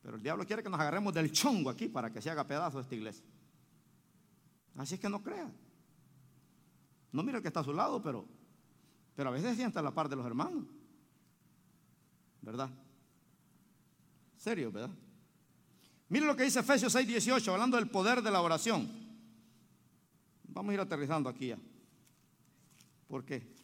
Pero 0.00 0.16
el 0.16 0.22
diablo 0.22 0.46
quiere 0.46 0.62
que 0.62 0.70
nos 0.70 0.80
agarremos 0.80 1.12
del 1.12 1.32
chongo 1.32 1.68
aquí 1.68 1.86
para 1.86 2.10
que 2.10 2.22
se 2.22 2.30
haga 2.30 2.46
pedazo 2.46 2.78
de 2.78 2.84
esta 2.84 2.94
iglesia. 2.94 3.26
Así 4.78 4.94
es 4.94 5.00
que 5.00 5.10
no 5.10 5.22
crea. 5.22 5.52
No 7.12 7.22
mira 7.22 7.36
el 7.36 7.42
que 7.42 7.48
está 7.48 7.60
a 7.60 7.64
su 7.64 7.74
lado, 7.74 8.00
pero, 8.00 8.24
pero 9.14 9.28
a 9.28 9.32
veces 9.32 9.54
sienta 9.54 9.82
la 9.82 9.90
par 9.90 10.08
de 10.08 10.16
los 10.16 10.24
hermanos. 10.24 10.64
¿Verdad? 12.40 12.70
Serio, 14.38 14.72
¿verdad? 14.72 14.96
Mire 16.08 16.26
lo 16.26 16.36
que 16.36 16.44
dice 16.44 16.60
Efesios 16.60 16.92
6, 16.92 17.06
18, 17.06 17.52
hablando 17.52 17.76
del 17.76 17.88
poder 17.88 18.22
de 18.22 18.30
la 18.30 18.40
oración. 18.40 18.90
Vamos 20.44 20.70
a 20.70 20.74
ir 20.74 20.80
aterrizando 20.80 21.28
aquí 21.28 21.48
ya. 21.48 21.58
¿Por 23.08 23.24
qué? 23.24 23.54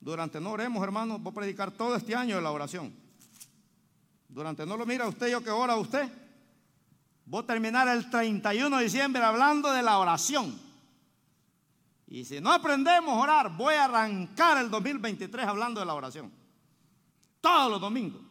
Durante 0.00 0.40
no 0.40 0.52
oremos, 0.52 0.82
hermanos, 0.82 1.20
voy 1.22 1.30
a 1.30 1.34
predicar 1.34 1.70
todo 1.70 1.96
este 1.96 2.14
año 2.14 2.36
de 2.36 2.42
la 2.42 2.50
oración. 2.50 2.94
Durante 4.28 4.66
no 4.66 4.76
lo 4.76 4.86
mira 4.86 5.06
usted, 5.08 5.30
yo 5.30 5.42
que 5.42 5.50
ora 5.50 5.76
usted. 5.76 6.10
Voy 7.24 7.42
a 7.42 7.46
terminar 7.46 7.88
el 7.88 8.08
31 8.10 8.76
de 8.76 8.84
diciembre 8.84 9.22
hablando 9.22 9.72
de 9.72 9.82
la 9.82 9.98
oración. 9.98 10.58
Y 12.08 12.24
si 12.24 12.40
no 12.40 12.52
aprendemos 12.52 13.10
a 13.10 13.20
orar, 13.20 13.56
voy 13.56 13.74
a 13.74 13.84
arrancar 13.84 14.58
el 14.58 14.70
2023 14.70 15.46
hablando 15.46 15.80
de 15.80 15.86
la 15.86 15.94
oración. 15.94 16.30
Todos 17.40 17.70
los 17.70 17.80
domingos. 17.80 18.25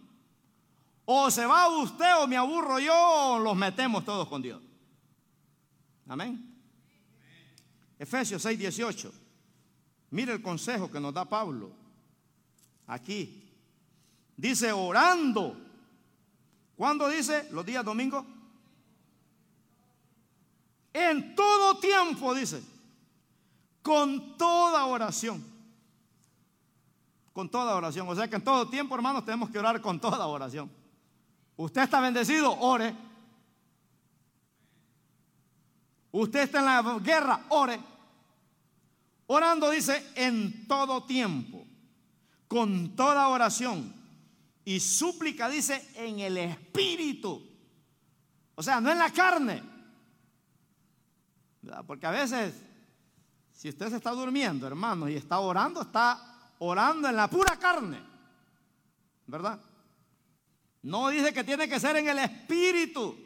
O 1.06 1.30
se 1.30 1.46
va 1.46 1.68
usted 1.68 2.24
o 2.24 2.28
me 2.28 2.36
aburro 2.36 2.80
yo 2.80 2.94
o 2.96 3.40
los 3.40 3.56
metemos 3.56 4.04
todos 4.04 4.28
con 4.28 4.42
Dios. 4.42 4.62
Amén. 6.08 6.54
Efesios 7.98 8.42
6, 8.42 8.58
18. 8.60 9.14
Mire 10.12 10.34
el 10.34 10.42
consejo 10.42 10.92
que 10.92 11.00
nos 11.00 11.14
da 11.14 11.26
Pablo. 11.26 11.72
Aquí. 12.88 13.44
Dice 14.36 14.72
orando. 14.72 15.56
¿Cuándo 16.76 17.08
dice? 17.08 17.48
Los 17.52 17.66
días 17.66 17.86
domingos. 17.86 18.26
En 20.94 21.36
todo 21.36 21.78
tiempo 21.78 22.34
dice 22.34 22.62
con 23.86 24.36
toda 24.36 24.86
oración. 24.86 25.46
Con 27.34 27.50
toda 27.50 27.76
oración. 27.76 28.10
O 28.10 28.16
sea 28.16 28.28
que 28.28 28.38
en 28.38 28.44
todo 28.44 28.68
tiempo, 28.68 28.96
hermanos, 28.96 29.24
tenemos 29.24 29.52
que 29.52 29.60
orar 29.60 29.80
con 29.80 30.00
toda 30.00 30.26
oración. 30.26 30.72
Usted 31.58 31.82
está 31.82 32.00
bendecido, 32.00 32.52
ore. 32.60 32.96
Usted 36.12 36.42
está 36.42 36.60
en 36.60 36.66
la 36.66 37.00
guerra, 37.00 37.46
ore. 37.50 37.80
Orando 39.28 39.70
dice 39.70 40.12
en 40.16 40.68
todo 40.68 41.04
tiempo, 41.04 41.66
con 42.48 42.96
toda 42.96 43.28
oración 43.28 43.94
y 44.64 44.80
súplica 44.80 45.50
dice 45.50 45.90
en 45.96 46.20
el 46.20 46.38
espíritu. 46.38 47.42
O 48.56 48.64
sea, 48.64 48.80
no 48.80 48.92
en 48.92 48.98
la 48.98 49.12
carne. 49.12 49.64
Porque 51.88 52.06
a 52.06 52.12
veces 52.12 52.54
si 53.52 53.70
usted 53.70 53.90
se 53.90 53.96
está 53.96 54.12
durmiendo, 54.12 54.68
hermano, 54.68 55.08
y 55.08 55.16
está 55.16 55.40
orando, 55.40 55.82
está 55.82 56.52
orando 56.60 57.08
en 57.08 57.16
la 57.16 57.30
pura 57.30 57.58
carne. 57.58 58.00
¿Verdad? 59.26 59.60
No 60.86 61.10
dice 61.10 61.34
que 61.34 61.44
tiene 61.44 61.68
que 61.68 61.80
ser 61.80 61.96
en 61.96 62.08
el 62.08 62.20
espíritu. 62.20 63.18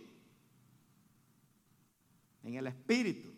En 2.41 2.55
el 2.55 2.67
espíritu. 2.67 3.33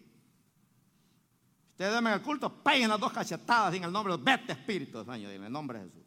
Ustedes 1.71 1.97
en 1.97 2.05
el 2.05 2.21
culto, 2.21 2.53
peguen 2.61 2.89
las 2.89 2.99
dos 2.99 3.11
cachetadas 3.11 3.73
en 3.73 3.83
el 3.83 3.91
nombre 3.91 4.15
de 4.15 4.21
vete 4.21 4.51
espíritu, 4.51 5.03
Señor, 5.03 5.31
en 5.31 5.43
el 5.43 5.51
nombre 5.51 5.79
de 5.79 5.85
Jesús. 5.85 6.03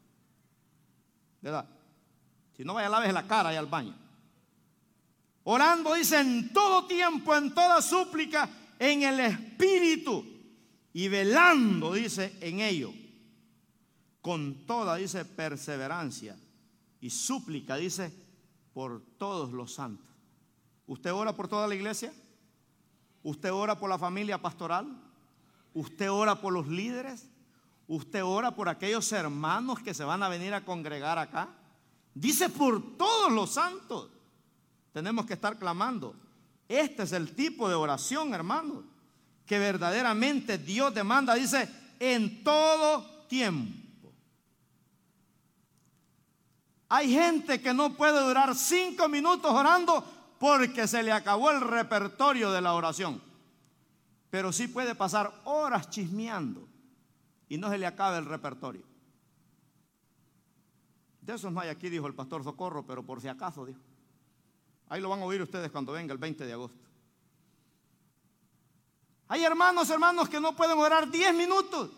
¿Verdad? 1.40 1.68
Si 2.56 2.64
no 2.64 2.74
vaya 2.74 2.88
laves 2.88 3.12
la 3.12 3.26
cara 3.26 3.52
y 3.52 3.56
al 3.56 3.66
baño. 3.66 3.96
Orando 5.42 5.94
dice 5.94 6.20
en 6.20 6.52
todo 6.52 6.86
tiempo, 6.86 7.34
en 7.34 7.52
toda 7.52 7.82
súplica, 7.82 8.48
en 8.78 9.02
el 9.02 9.18
espíritu 9.18 10.24
y 10.92 11.08
velando, 11.08 11.92
dice, 11.92 12.38
en 12.40 12.60
ello, 12.60 12.94
con 14.20 14.64
toda, 14.66 14.94
dice, 14.94 15.24
perseverancia 15.24 16.36
y 17.04 17.10
súplica, 17.10 17.76
dice, 17.76 18.10
por 18.72 19.02
todos 19.18 19.52
los 19.52 19.74
santos. 19.74 20.08
¿Usted 20.86 21.12
ora 21.12 21.36
por 21.36 21.48
toda 21.48 21.68
la 21.68 21.74
iglesia? 21.74 22.14
¿Usted 23.22 23.52
ora 23.52 23.78
por 23.78 23.90
la 23.90 23.98
familia 23.98 24.40
pastoral? 24.40 24.86
¿Usted 25.74 26.10
ora 26.10 26.40
por 26.40 26.54
los 26.54 26.66
líderes? 26.66 27.28
¿Usted 27.86 28.24
ora 28.24 28.54
por 28.54 28.70
aquellos 28.70 29.12
hermanos 29.12 29.80
que 29.80 29.92
se 29.92 30.02
van 30.02 30.22
a 30.22 30.30
venir 30.30 30.54
a 30.54 30.64
congregar 30.64 31.18
acá? 31.18 31.50
Dice 32.14 32.48
por 32.48 32.96
todos 32.96 33.30
los 33.30 33.50
santos. 33.50 34.08
Tenemos 34.94 35.26
que 35.26 35.34
estar 35.34 35.58
clamando. 35.58 36.16
Este 36.66 37.02
es 37.02 37.12
el 37.12 37.34
tipo 37.34 37.68
de 37.68 37.74
oración, 37.74 38.32
hermanos 38.32 38.82
que 39.44 39.58
verdaderamente 39.58 40.56
Dios 40.56 40.94
demanda. 40.94 41.34
Dice, 41.34 41.68
en 42.00 42.42
todo 42.42 43.26
tiempo. 43.28 43.83
Hay 46.94 47.12
gente 47.12 47.60
que 47.60 47.74
no 47.74 47.92
puede 47.94 48.24
durar 48.24 48.54
cinco 48.54 49.08
minutos 49.08 49.50
orando 49.50 50.04
porque 50.38 50.86
se 50.86 51.02
le 51.02 51.10
acabó 51.10 51.50
el 51.50 51.60
repertorio 51.60 52.52
de 52.52 52.60
la 52.60 52.72
oración. 52.72 53.20
Pero 54.30 54.52
sí 54.52 54.68
puede 54.68 54.94
pasar 54.94 55.34
horas 55.42 55.90
chismeando 55.90 56.68
y 57.48 57.58
no 57.58 57.68
se 57.68 57.78
le 57.78 57.86
acabe 57.86 58.18
el 58.18 58.26
repertorio. 58.26 58.84
De 61.20 61.34
esos 61.34 61.52
no 61.52 61.58
hay 61.58 61.68
aquí, 61.68 61.88
dijo 61.88 62.06
el 62.06 62.14
pastor 62.14 62.44
Socorro, 62.44 62.86
pero 62.86 63.02
por 63.02 63.20
si 63.20 63.26
acaso, 63.26 63.66
dijo. 63.66 63.80
Ahí 64.88 65.00
lo 65.00 65.08
van 65.08 65.20
a 65.20 65.24
oír 65.24 65.42
ustedes 65.42 65.72
cuando 65.72 65.90
venga 65.90 66.12
el 66.12 66.18
20 66.18 66.46
de 66.46 66.52
agosto. 66.52 66.78
Hay 69.26 69.42
hermanos, 69.42 69.90
hermanos 69.90 70.28
que 70.28 70.38
no 70.38 70.54
pueden 70.54 70.78
orar 70.78 71.10
10 71.10 71.34
minutos. 71.34 71.90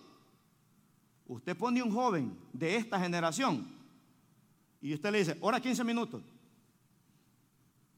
Usted 1.26 1.54
pone 1.54 1.82
un 1.82 1.92
joven 1.92 2.34
de 2.54 2.76
esta 2.76 2.98
generación 2.98 3.75
y 4.80 4.94
usted 4.94 5.10
le 5.10 5.18
dice, 5.18 5.36
ora 5.40 5.60
15 5.60 5.84
minutos. 5.84 6.22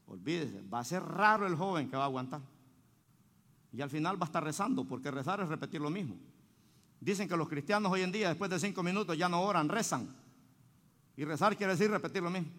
Olvídese, 0.06 0.62
va 0.62 0.80
a 0.80 0.84
ser 0.84 1.02
raro 1.02 1.46
el 1.46 1.54
joven 1.54 1.90
que 1.90 1.96
va 1.96 2.04
a 2.04 2.06
aguantar. 2.06 2.40
Y 3.72 3.82
al 3.82 3.90
final 3.90 4.20
va 4.20 4.24
a 4.24 4.28
estar 4.28 4.42
rezando, 4.42 4.84
porque 4.84 5.10
rezar 5.10 5.40
es 5.40 5.48
repetir 5.48 5.80
lo 5.80 5.90
mismo. 5.90 6.16
Dicen 7.00 7.28
que 7.28 7.36
los 7.36 7.48
cristianos 7.48 7.92
hoy 7.92 8.00
en 8.02 8.10
día, 8.10 8.28
después 8.28 8.50
de 8.50 8.58
cinco 8.58 8.82
minutos, 8.82 9.16
ya 9.16 9.28
no 9.28 9.42
oran, 9.42 9.68
rezan. 9.68 10.08
Y 11.16 11.24
rezar 11.24 11.56
quiere 11.56 11.72
decir 11.72 11.90
repetir 11.90 12.22
lo 12.22 12.30
mismo. 12.30 12.50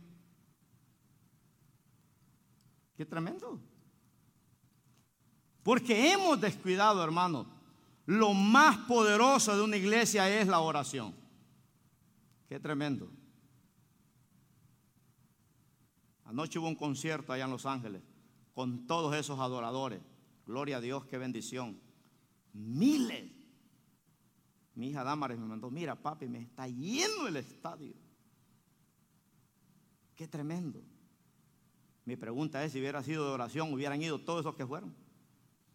Qué 2.96 3.06
tremendo. 3.06 3.60
Porque 5.64 6.12
hemos 6.12 6.40
descuidado, 6.40 7.04
hermanos, 7.04 7.48
lo 8.06 8.34
más 8.34 8.78
poderoso 8.80 9.56
de 9.56 9.64
una 9.64 9.78
iglesia 9.78 10.30
es 10.30 10.48
la 10.48 10.60
oración. 10.60 11.14
Qué 12.48 12.60
tremendo. 12.60 13.10
Anoche 16.30 16.60
hubo 16.60 16.68
un 16.68 16.76
concierto 16.76 17.34
allá 17.34 17.46
en 17.46 17.50
Los 17.50 17.66
Ángeles 17.66 18.04
con 18.54 18.86
todos 18.86 19.16
esos 19.16 19.40
adoradores. 19.40 20.00
Gloria 20.46 20.78
a 20.78 20.82
Dios, 20.82 21.04
qué 21.06 21.18
bendición. 21.18 21.82
Miles. 22.54 23.32
Mi 24.76 24.90
hija 24.90 25.04
Damares 25.04 25.40
me 25.40 25.48
mandó, 25.48 25.72
mira 25.72 25.96
papi, 25.96 26.28
me 26.28 26.42
está 26.42 26.68
lleno 26.68 27.28
el 27.28 27.38
estadio. 27.38 27.96
Qué 30.16 30.28
tremendo. 30.28 30.84
Mi 32.06 32.16
pregunta 32.16 32.64
es, 32.64 32.74
si 32.74 32.80
hubiera 32.80 33.02
sido 33.02 33.26
de 33.26 33.32
oración, 33.32 33.74
hubieran 33.74 34.00
ido 34.00 34.20
todos 34.22 34.42
esos 34.42 34.56
que 34.56 34.68
fueron. 34.68 34.96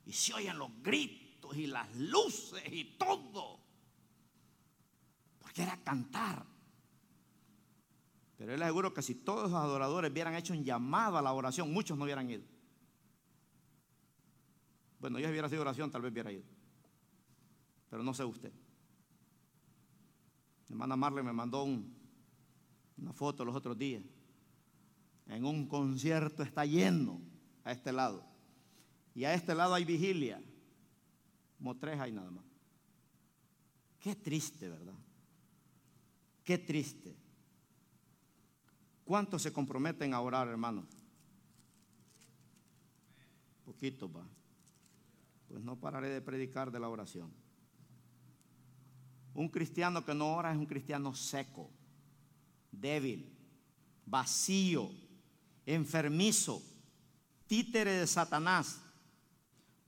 Y 0.06 0.12
se 0.12 0.34
oyen 0.34 0.56
los 0.56 0.70
gritos 0.84 1.56
y 1.56 1.66
las 1.66 1.92
luces 1.96 2.62
y 2.70 2.96
todo. 2.96 3.58
Porque 5.40 5.64
era 5.64 5.82
cantar. 5.82 6.53
Pero 8.36 8.52
él 8.52 8.62
aseguro 8.62 8.92
que 8.92 9.02
si 9.02 9.14
todos 9.14 9.50
los 9.50 9.60
adoradores 9.60 10.10
hubieran 10.10 10.34
hecho 10.34 10.52
un 10.52 10.64
llamado 10.64 11.16
a 11.16 11.22
la 11.22 11.32
oración, 11.32 11.72
muchos 11.72 11.96
no 11.96 12.04
hubieran 12.04 12.28
ido. 12.28 12.42
Bueno, 14.98 15.18
yo 15.18 15.26
si 15.26 15.32
hubiera 15.32 15.48
sido 15.48 15.60
oración, 15.60 15.90
tal 15.90 16.02
vez 16.02 16.12
hubiera 16.12 16.32
ido. 16.32 16.44
Pero 17.90 18.02
no 18.02 18.14
sé 18.14 18.24
usted. 18.24 18.52
Mi 20.68 20.72
hermana 20.72 20.96
Marley 20.96 21.22
me 21.22 21.32
mandó 21.32 21.62
una 21.62 23.12
foto 23.12 23.44
los 23.44 23.54
otros 23.54 23.78
días. 23.78 24.02
En 25.26 25.44
un 25.44 25.66
concierto 25.68 26.42
está 26.42 26.64
lleno 26.64 27.20
a 27.62 27.72
este 27.72 27.92
lado. 27.92 28.24
Y 29.14 29.24
a 29.24 29.34
este 29.34 29.54
lado 29.54 29.74
hay 29.74 29.84
vigilia. 29.84 30.42
Como 31.58 31.76
tres 31.76 32.00
hay 32.00 32.12
nada 32.12 32.30
más. 32.30 32.44
Qué 34.00 34.16
triste, 34.16 34.68
¿verdad? 34.68 34.94
Qué 36.42 36.58
triste. 36.58 37.23
¿Cuántos 39.04 39.42
se 39.42 39.52
comprometen 39.52 40.14
a 40.14 40.20
orar, 40.20 40.48
hermano? 40.48 40.86
Poquito 43.64 44.10
va. 44.10 44.26
Pues 45.48 45.62
no 45.62 45.76
pararé 45.76 46.08
de 46.08 46.22
predicar 46.22 46.70
de 46.70 46.80
la 46.80 46.88
oración. 46.88 47.30
Un 49.34 49.48
cristiano 49.48 50.04
que 50.04 50.14
no 50.14 50.34
ora 50.34 50.52
es 50.52 50.58
un 50.58 50.66
cristiano 50.66 51.14
seco, 51.14 51.70
débil, 52.70 53.30
vacío, 54.06 54.90
enfermizo, 55.66 56.62
títere 57.46 57.92
de 57.92 58.06
Satanás. 58.06 58.80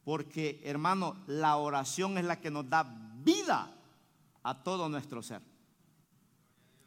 Porque, 0.04 0.60
hermano, 0.64 1.16
la 1.26 1.56
oración 1.56 2.18
es 2.18 2.24
la 2.24 2.40
que 2.40 2.50
nos 2.50 2.68
da 2.68 2.84
vida 3.22 3.74
a 4.42 4.62
todo 4.62 4.88
nuestro 4.88 5.22
ser. 5.22 5.42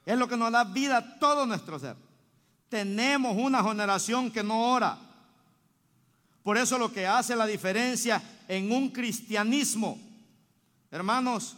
Es 0.05 0.17
lo 0.17 0.27
que 0.27 0.37
nos 0.37 0.51
da 0.51 0.63
vida 0.63 0.97
a 0.97 1.19
todo 1.19 1.45
nuestro 1.45 1.79
ser. 1.79 2.08
Tenemos 2.69 3.35
una 3.35 3.63
generación 3.63 4.31
que 4.31 4.43
no 4.43 4.71
ora. 4.71 4.97
Por 6.43 6.57
eso 6.57 6.77
lo 6.77 6.91
que 6.91 7.05
hace 7.05 7.35
la 7.35 7.45
diferencia 7.45 8.21
en 8.47 8.71
un 8.71 8.89
cristianismo, 8.89 9.99
hermanos, 10.91 11.55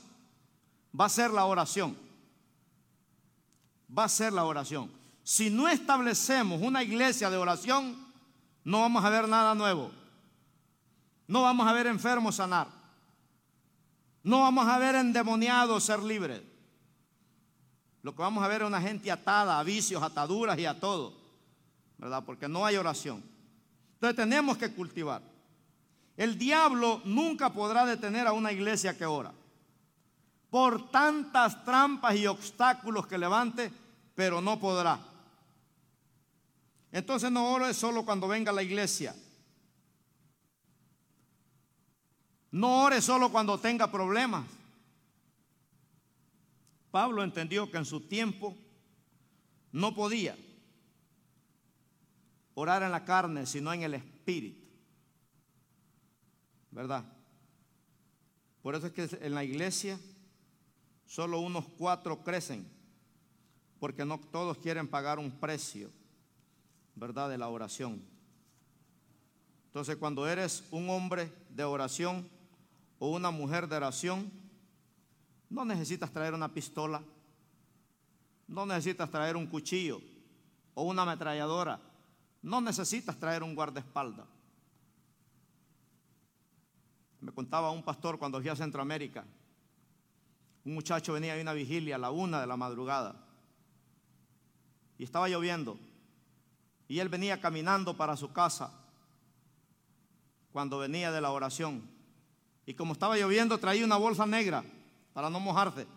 va 0.99 1.05
a 1.05 1.09
ser 1.09 1.31
la 1.31 1.45
oración. 1.45 1.95
Va 3.97 4.05
a 4.05 4.09
ser 4.09 4.33
la 4.33 4.45
oración. 4.45 4.89
Si 5.23 5.49
no 5.49 5.67
establecemos 5.67 6.61
una 6.61 6.81
iglesia 6.81 7.29
de 7.29 7.37
oración, 7.37 7.95
no 8.63 8.81
vamos 8.81 9.03
a 9.03 9.09
ver 9.09 9.27
nada 9.27 9.53
nuevo. 9.53 9.91
No 11.27 11.43
vamos 11.43 11.67
a 11.67 11.73
ver 11.73 11.87
enfermos 11.87 12.35
sanar. 12.35 12.67
No 14.23 14.41
vamos 14.41 14.67
a 14.67 14.77
ver 14.77 14.95
endemoniados 14.95 15.83
ser 15.83 16.01
libres. 16.01 16.41
Lo 18.03 18.15
que 18.15 18.21
vamos 18.21 18.43
a 18.43 18.47
ver 18.47 18.61
es 18.61 18.67
una 18.67 18.81
gente 18.81 19.11
atada 19.11 19.59
a 19.59 19.63
vicios, 19.63 20.01
ataduras 20.01 20.57
y 20.57 20.65
a 20.65 20.79
todo, 20.79 21.13
¿verdad? 21.97 22.23
Porque 22.25 22.47
no 22.47 22.65
hay 22.65 22.75
oración. 22.77 23.23
Entonces 23.93 24.15
tenemos 24.15 24.57
que 24.57 24.73
cultivar. 24.73 25.21
El 26.17 26.37
diablo 26.37 27.01
nunca 27.05 27.53
podrá 27.53 27.85
detener 27.85 28.27
a 28.27 28.33
una 28.33 28.51
iglesia 28.51 28.97
que 28.97 29.05
ora. 29.05 29.31
Por 30.49 30.89
tantas 30.91 31.63
trampas 31.63 32.15
y 32.15 32.27
obstáculos 32.27 33.07
que 33.07 33.17
levante, 33.17 33.71
pero 34.15 34.41
no 34.41 34.59
podrá. 34.59 34.99
Entonces 36.91 37.31
no 37.31 37.53
ore 37.53 37.73
solo 37.73 38.03
cuando 38.03 38.27
venga 38.27 38.51
la 38.51 38.63
iglesia. 38.63 39.15
No 42.51 42.83
ore 42.83 43.01
solo 43.01 43.31
cuando 43.31 43.57
tenga 43.57 43.89
problemas. 43.89 44.43
Pablo 46.91 47.23
entendió 47.23 47.71
que 47.71 47.77
en 47.77 47.85
su 47.85 48.01
tiempo 48.01 48.55
no 49.71 49.95
podía 49.95 50.37
orar 52.53 52.83
en 52.83 52.91
la 52.91 53.05
carne, 53.05 53.45
sino 53.45 53.73
en 53.73 53.83
el 53.83 53.93
espíritu. 53.93 54.67
¿Verdad? 56.69 57.05
Por 58.61 58.75
eso 58.75 58.87
es 58.87 58.93
que 58.93 59.25
en 59.25 59.33
la 59.33 59.43
iglesia 59.43 59.99
solo 61.05 61.39
unos 61.39 61.65
cuatro 61.77 62.23
crecen, 62.23 62.67
porque 63.79 64.05
no 64.05 64.19
todos 64.19 64.57
quieren 64.59 64.87
pagar 64.87 65.17
un 65.17 65.31
precio, 65.31 65.89
¿verdad? 66.95 67.29
De 67.29 67.37
la 67.37 67.49
oración. 67.49 68.01
Entonces 69.67 69.95
cuando 69.95 70.27
eres 70.27 70.65
un 70.71 70.89
hombre 70.89 71.31
de 71.49 71.63
oración 71.63 72.29
o 72.99 73.09
una 73.09 73.31
mujer 73.31 73.67
de 73.67 73.77
oración, 73.77 74.31
no 75.51 75.65
necesitas 75.65 76.11
traer 76.11 76.33
una 76.33 76.47
pistola, 76.53 77.03
no 78.47 78.65
necesitas 78.65 79.11
traer 79.11 79.35
un 79.35 79.47
cuchillo 79.47 80.01
o 80.73 80.83
una 80.83 81.01
ametralladora, 81.01 81.79
no 82.41 82.61
necesitas 82.61 83.17
traer 83.17 83.43
un 83.43 83.53
guardaespaldas. 83.53 84.25
Me 87.19 87.33
contaba 87.33 87.69
un 87.69 87.83
pastor 87.83 88.17
cuando 88.17 88.39
fui 88.39 88.49
a 88.49 88.55
Centroamérica, 88.55 89.25
un 90.63 90.73
muchacho 90.73 91.13
venía 91.13 91.35
de 91.35 91.41
una 91.41 91.53
vigilia 91.53 91.95
a 91.95 91.99
la 91.99 92.11
una 92.11 92.39
de 92.39 92.47
la 92.47 92.55
madrugada. 92.55 93.15
Y 94.97 95.03
estaba 95.03 95.27
lloviendo. 95.27 95.77
Y 96.87 96.99
él 96.99 97.09
venía 97.09 97.41
caminando 97.41 97.97
para 97.97 98.15
su 98.15 98.31
casa 98.31 98.71
cuando 100.53 100.77
venía 100.77 101.11
de 101.11 101.19
la 101.19 101.31
oración. 101.31 101.81
Y 102.65 102.73
como 102.73 102.93
estaba 102.93 103.17
lloviendo 103.17 103.57
traía 103.57 103.83
una 103.83 103.97
bolsa 103.97 104.25
negra 104.25 104.63
para 105.13 105.29
no 105.29 105.39
mojarse. 105.39 105.87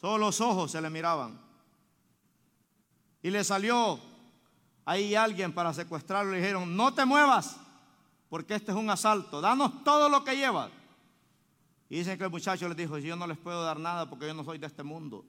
Solo 0.00 0.18
los 0.18 0.40
ojos 0.40 0.70
se 0.70 0.80
le 0.80 0.90
miraban. 0.90 1.40
Y 3.22 3.30
le 3.30 3.44
salió 3.44 4.00
ahí 4.84 5.14
alguien 5.14 5.52
para 5.52 5.72
secuestrarlo. 5.72 6.32
Le 6.32 6.38
dijeron, 6.38 6.76
no 6.76 6.94
te 6.94 7.04
muevas, 7.04 7.58
porque 8.28 8.54
este 8.54 8.72
es 8.72 8.76
un 8.76 8.88
asalto. 8.88 9.40
Danos 9.40 9.84
todo 9.84 10.08
lo 10.08 10.24
que 10.24 10.36
llevas. 10.36 10.70
Y 11.88 11.98
dicen 11.98 12.16
que 12.16 12.24
el 12.24 12.30
muchacho 12.30 12.68
les 12.68 12.76
dijo, 12.76 12.98
yo 12.98 13.16
no 13.16 13.26
les 13.26 13.36
puedo 13.36 13.64
dar 13.64 13.78
nada 13.78 14.08
porque 14.08 14.26
yo 14.26 14.34
no 14.34 14.44
soy 14.44 14.58
de 14.58 14.66
este 14.66 14.82
mundo. 14.82 15.24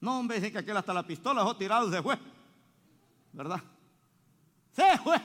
No, 0.00 0.18
hombre, 0.18 0.36
dicen 0.36 0.52
que 0.52 0.58
aquel 0.58 0.76
hasta 0.76 0.92
la 0.92 1.06
pistola 1.06 1.40
dejó 1.40 1.56
tirado 1.56 1.90
se 1.90 2.02
fue. 2.02 2.18
¿Verdad? 3.32 3.62
Se 4.72 4.98
fue. 4.98 5.20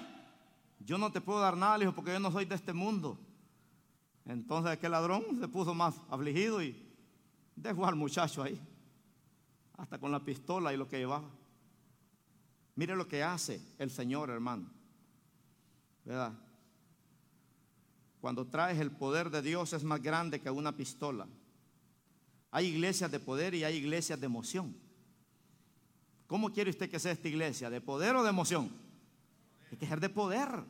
Yo 0.80 0.98
no 0.98 1.12
te 1.12 1.20
puedo 1.20 1.40
dar 1.40 1.58
nada, 1.58 1.84
hijo, 1.84 1.92
porque 1.92 2.14
yo 2.14 2.20
no 2.20 2.32
soy 2.32 2.46
de 2.46 2.56
este 2.56 2.72
mundo. 2.72 3.20
Entonces 4.28 4.72
aquel 4.72 4.92
ladrón 4.92 5.24
se 5.40 5.48
puso 5.48 5.74
más 5.74 5.96
afligido 6.10 6.62
y 6.62 6.88
Dejó 7.58 7.88
al 7.88 7.96
muchacho 7.96 8.44
ahí, 8.44 8.62
hasta 9.78 9.98
con 9.98 10.12
la 10.12 10.24
pistola 10.24 10.72
y 10.72 10.78
lo 10.78 10.88
que 10.88 11.00
llevaba. 11.00 11.28
Mire 12.76 12.96
lo 12.96 13.08
que 13.08 13.24
hace 13.24 13.60
el 13.80 13.90
Señor, 13.90 14.30
hermano. 14.30 14.70
¿Verdad? 16.06 16.34
Cuando 18.22 18.46
traes 18.46 18.80
el 18.80 18.92
poder 18.92 19.32
de 19.32 19.42
Dios 19.42 19.74
es 19.74 19.84
más 19.84 20.04
grande 20.04 20.40
que 20.40 20.52
una 20.52 20.78
pistola. 20.78 21.28
Hay 22.52 22.68
iglesias 22.68 23.10
de 23.10 23.20
poder 23.20 23.56
y 23.56 23.64
hay 23.64 23.78
iglesias 23.78 24.20
de 24.20 24.28
emoción. 24.28 24.78
¿Cómo 26.28 26.54
quiere 26.54 26.70
usted 26.70 26.92
que 26.92 27.00
sea 27.00 27.12
esta 27.12 27.28
iglesia? 27.28 27.72
¿De 27.72 27.82
poder 27.82 28.16
o 28.16 28.24
de 28.24 28.30
emoción? 28.30 28.70
Hay 29.72 29.78
que 29.78 29.88
ser 29.88 30.00
de 30.00 30.10
poder. 30.10 30.64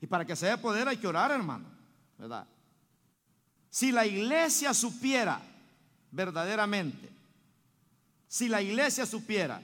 Y 0.00 0.06
para 0.06 0.24
que 0.24 0.34
sea 0.34 0.56
de 0.56 0.62
poder 0.62 0.88
hay 0.88 0.96
que 0.96 1.06
orar, 1.06 1.30
hermano. 1.30 1.73
¿Verdad? 2.18 2.46
Si 3.70 3.90
la 3.90 4.06
iglesia 4.06 4.72
supiera 4.72 5.40
verdaderamente, 6.10 7.10
si 8.28 8.48
la 8.48 8.62
iglesia 8.62 9.04
supiera 9.04 9.60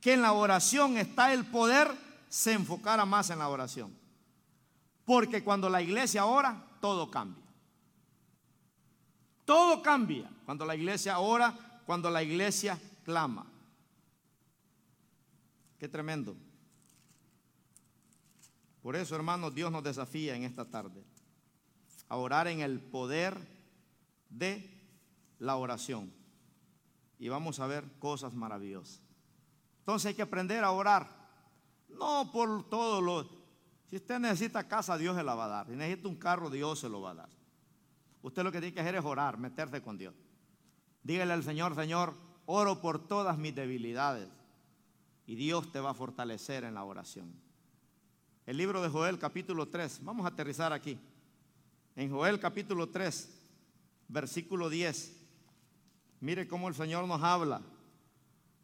que 0.00 0.14
en 0.14 0.22
la 0.22 0.32
oración 0.32 0.96
está 0.96 1.32
el 1.32 1.44
poder, 1.46 1.88
se 2.28 2.52
enfocara 2.52 3.04
más 3.04 3.30
en 3.30 3.38
la 3.38 3.48
oración. 3.48 3.96
Porque 5.04 5.44
cuando 5.44 5.70
la 5.70 5.80
iglesia 5.82 6.24
ora, 6.24 6.62
todo 6.80 7.10
cambia. 7.10 7.44
Todo 9.44 9.82
cambia 9.82 10.28
cuando 10.44 10.64
la 10.64 10.74
iglesia 10.74 11.18
ora, 11.18 11.54
cuando 11.86 12.10
la 12.10 12.22
iglesia 12.22 12.78
clama. 13.04 13.46
Qué 15.78 15.88
tremendo. 15.88 16.34
Por 18.82 18.96
eso, 18.96 19.14
hermanos, 19.14 19.54
Dios 19.54 19.70
nos 19.70 19.84
desafía 19.84 20.34
en 20.34 20.44
esta 20.44 20.64
tarde 20.64 21.13
a 22.08 22.16
orar 22.16 22.48
en 22.48 22.60
el 22.60 22.80
poder 22.80 23.36
de 24.28 24.70
la 25.38 25.56
oración. 25.56 26.12
Y 27.18 27.28
vamos 27.28 27.60
a 27.60 27.66
ver 27.66 27.84
cosas 27.98 28.34
maravillosas. 28.34 29.00
Entonces 29.80 30.06
hay 30.06 30.14
que 30.14 30.22
aprender 30.22 30.64
a 30.64 30.70
orar. 30.70 31.08
No 31.88 32.30
por 32.32 32.68
todo 32.68 33.00
lo... 33.00 33.28
Si 33.86 33.96
usted 33.96 34.18
necesita 34.18 34.66
casa, 34.66 34.98
Dios 34.98 35.16
se 35.16 35.22
la 35.22 35.34
va 35.34 35.44
a 35.44 35.48
dar. 35.48 35.66
Si 35.66 35.76
necesita 35.76 36.08
un 36.08 36.16
carro, 36.16 36.50
Dios 36.50 36.80
se 36.80 36.88
lo 36.88 37.00
va 37.00 37.10
a 37.10 37.14
dar. 37.14 37.28
Usted 38.22 38.42
lo 38.42 38.50
que 38.50 38.60
tiene 38.60 38.74
que 38.74 38.80
hacer 38.80 38.94
es 38.94 39.04
orar, 39.04 39.38
meterse 39.38 39.82
con 39.82 39.98
Dios. 39.98 40.14
Dígale 41.02 41.34
al 41.34 41.44
Señor, 41.44 41.74
Señor, 41.74 42.14
oro 42.46 42.80
por 42.80 43.06
todas 43.06 43.36
mis 43.36 43.54
debilidades. 43.54 44.28
Y 45.26 45.34
Dios 45.34 45.70
te 45.70 45.80
va 45.80 45.90
a 45.90 45.94
fortalecer 45.94 46.64
en 46.64 46.74
la 46.74 46.84
oración. 46.84 47.32
El 48.46 48.56
libro 48.56 48.82
de 48.82 48.88
Joel 48.88 49.18
capítulo 49.18 49.68
3. 49.68 50.00
Vamos 50.02 50.24
a 50.24 50.30
aterrizar 50.30 50.72
aquí. 50.72 50.98
En 51.96 52.10
Joel 52.10 52.40
capítulo 52.40 52.88
3, 52.88 53.46
versículo 54.08 54.68
10. 54.68 55.16
Mire 56.20 56.48
cómo 56.48 56.66
el 56.68 56.74
Señor 56.74 57.06
nos 57.06 57.22
habla 57.22 57.62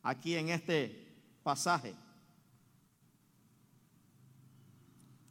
aquí 0.03 0.35
en 0.35 0.49
este 0.49 1.15
pasaje. 1.45 1.95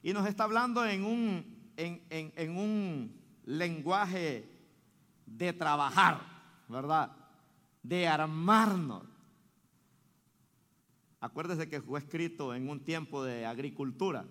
Y 0.02 0.14
nos 0.14 0.26
está 0.28 0.46
hablando 0.46 0.86
en 0.86 1.04
un, 1.04 1.74
en, 1.76 2.02
en 2.10 2.58
un 2.58 3.22
lenguaje 3.44 4.50
de 5.26 5.52
trabajar, 5.52 6.22
¿verdad? 6.70 7.12
De 7.84 8.08
armarnos. 8.08 9.04
Acuérdese 11.20 11.68
que 11.68 11.82
fue 11.82 12.00
escrito 12.00 12.56
en 12.56 12.70
un 12.70 12.80
tiempo 12.80 13.26
de 13.26 13.46
agricultura, 13.46 14.26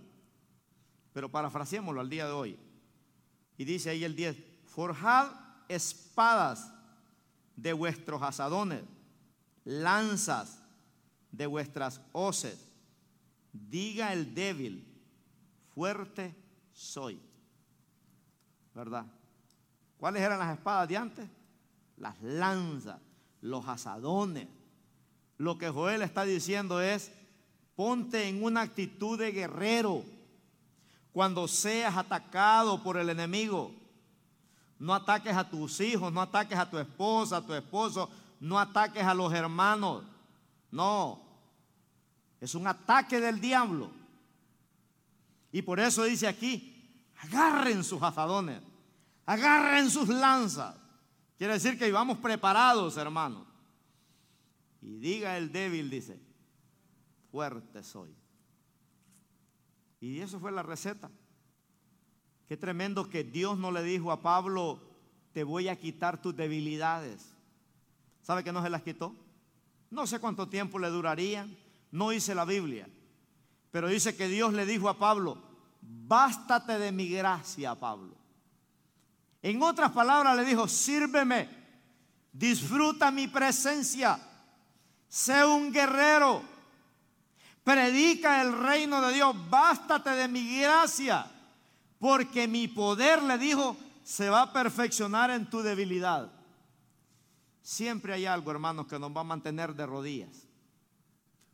pero 1.13 1.31
parafraseémoslo 1.31 2.01
al 2.01 2.09
día 2.09 2.25
de 2.25 2.33
hoy. 2.33 2.68
Y 3.59 3.65
dice 3.65 3.91
ahí 3.91 4.05
el 4.05 4.17
10, 4.17 4.37
forjad 4.65 5.29
espadas 5.69 6.73
de 7.57 7.75
vuestros 7.75 8.23
asadones, 8.23 8.83
lanzas 9.65 10.63
de 11.31 11.47
vuestras 11.47 12.01
hoces. 12.13 12.65
Diga 13.53 14.15
el 14.15 14.35
débil, 14.35 14.87
fuerte 15.75 16.35
soy. 16.73 17.21
¿verdad? 18.79 19.07
¿Cuáles 19.99 20.23
eran 20.23 20.39
las 20.39 20.57
espadas 20.57 20.89
de 20.89 20.97
antes? 20.97 21.29
Las 21.97 22.21
lanzas, 22.23 23.01
los 23.41 23.67
asadones. 23.67 24.47
Lo 25.37 25.59
que 25.59 25.69
Joel 25.69 26.03
está 26.03 26.25
diciendo 26.25 26.81
es, 26.81 27.11
ponte 27.75 28.29
en 28.29 28.45
una 28.45 28.61
actitud 28.61 29.19
de 29.19 29.33
guerrero 29.33 30.05
cuando 31.19 31.49
seas 31.49 31.97
atacado 31.97 32.81
por 32.81 32.97
el 32.97 33.11
enemigo. 33.11 33.75
No 34.79 34.95
ataques 34.95 35.37
a 35.37 35.51
tus 35.51 35.81
hijos, 35.81 36.13
no 36.13 36.23
ataques 36.23 36.57
a 36.57 36.71
tu 36.71 36.79
esposa, 36.79 37.39
a 37.39 37.45
tu 37.45 37.53
esposo, 37.55 38.09
no 38.39 38.57
ataques 38.57 39.03
a 39.03 39.15
los 39.15 39.33
hermanos. 39.33 40.05
No, 40.71 41.21
es 42.41 42.55
un 42.55 42.69
ataque 42.69 43.21
del 43.21 43.41
diablo. 43.41 43.91
Y 45.51 45.61
por 45.63 45.81
eso 45.81 46.05
dice 46.05 46.29
aquí, 46.29 47.03
agarren 47.21 47.83
sus 47.83 48.01
asadones, 48.01 48.63
agarren 49.27 49.91
sus 49.91 50.09
lanzas. 50.09 50.77
Quiere 51.37 51.55
decir 51.55 51.77
que 51.77 51.89
íbamos 51.89 52.19
preparados, 52.19 52.97
hermanos. 52.97 53.45
Y 54.81 54.99
diga 54.99 55.37
el 55.37 55.51
débil, 55.51 55.91
dice, 55.91 56.17
fuerte 57.33 57.83
soy. 57.83 58.18
Y 60.01 60.21
eso 60.21 60.39
fue 60.39 60.53
la 60.53 60.63
receta. 60.63 61.11
Qué 62.47 62.57
tremendo 62.57 63.09
que 63.11 63.25
Dios 63.25 63.59
no 63.59 63.71
le 63.71 63.83
dijo 63.83 64.11
a 64.13 64.23
Pablo, 64.23 64.81
te 65.33 65.45
voy 65.45 65.69
a 65.69 65.77
quitar 65.77 66.21
tus 66.23 66.35
debilidades. 66.35 67.35
¿Sabe 68.23 68.45
que 68.45 68.53
no 68.53 68.63
se 68.63 68.71
las 68.71 68.83
quitó? 68.83 69.15
No 69.91 70.07
sé 70.07 70.19
cuánto 70.19 70.49
tiempo 70.49 70.79
le 70.79 70.89
durarían. 70.89 71.57
No 71.91 72.13
hice 72.13 72.35
la 72.35 72.45
Biblia. 72.45 72.89
Pero 73.71 73.89
dice 73.89 74.17
que 74.17 74.29
Dios 74.29 74.53
le 74.53 74.67
dijo 74.67 74.89
a 74.89 74.99
Pablo, 74.99 75.43
bástate 75.81 76.79
de 76.79 76.93
mi 76.93 77.09
gracia, 77.09 77.75
Pablo. 77.75 78.15
En 79.43 79.63
otras 79.63 79.93
palabras 79.93 80.37
le 80.37 80.45
dijo, 80.45 80.67
sírveme, 80.67 81.49
disfruta 82.33 83.11
mi 83.11 83.29
presencia, 83.29 84.19
sé 85.07 85.45
un 85.45 85.73
guerrero, 85.73 86.43
predica 87.69 88.41
el 88.41 88.59
reino 88.59 88.99
de 89.03 89.13
Dios, 89.13 89.37
bástate 89.51 90.09
de 90.13 90.27
mi 90.27 90.59
gracia, 90.59 91.31
porque 91.99 92.49
mi 92.49 92.67
poder, 92.67 93.23
le 93.23 93.37
dijo, 93.37 93.77
se 94.03 94.31
va 94.31 94.41
a 94.41 94.53
perfeccionar 94.55 95.31
en 95.31 95.51
tu 95.51 95.61
debilidad. 95.61 96.33
Siempre 97.61 98.15
hay 98.15 98.25
algo, 98.25 98.51
hermanos, 98.51 98.87
que 98.87 98.99
nos 98.99 99.15
va 99.15 99.21
a 99.21 99.25
mantener 99.25 99.75
de 99.75 99.85
rodillas. 99.85 100.49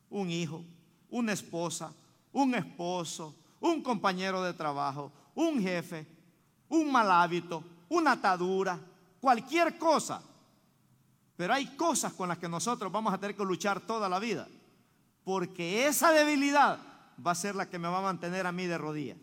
Un 0.08 0.30
hijo, 0.30 0.64
una 1.10 1.32
esposa, 1.32 1.92
un 2.30 2.54
esposo, 2.54 3.34
un 3.58 3.82
compañero 3.82 4.40
de 4.40 4.54
trabajo, 4.54 5.10
un 5.34 5.60
jefe, 5.60 6.06
un 6.68 6.92
mal 6.92 7.10
hábito, 7.10 7.64
una 7.88 8.12
atadura, 8.12 8.78
cualquier 9.20 9.76
cosa. 9.78 10.22
Pero 11.36 11.54
hay 11.54 11.74
cosas 11.74 12.12
con 12.12 12.28
las 12.28 12.38
que 12.38 12.48
nosotros 12.48 12.92
vamos 12.92 13.12
a 13.12 13.18
tener 13.18 13.34
que 13.34 13.44
luchar 13.44 13.80
toda 13.80 14.08
la 14.08 14.20
vida. 14.20 14.46
Porque 15.25 15.87
esa 15.87 16.12
debilidad 16.12 16.79
va 17.25 17.31
a 17.31 17.35
ser 17.35 17.55
la 17.55 17.68
que 17.68 17.79
me 17.79 17.89
va 17.89 17.99
a 17.99 18.03
mantener 18.03 18.47
a 18.47 18.53
mí 18.53 18.66
de 18.66 18.79
rodillas. 18.79 19.18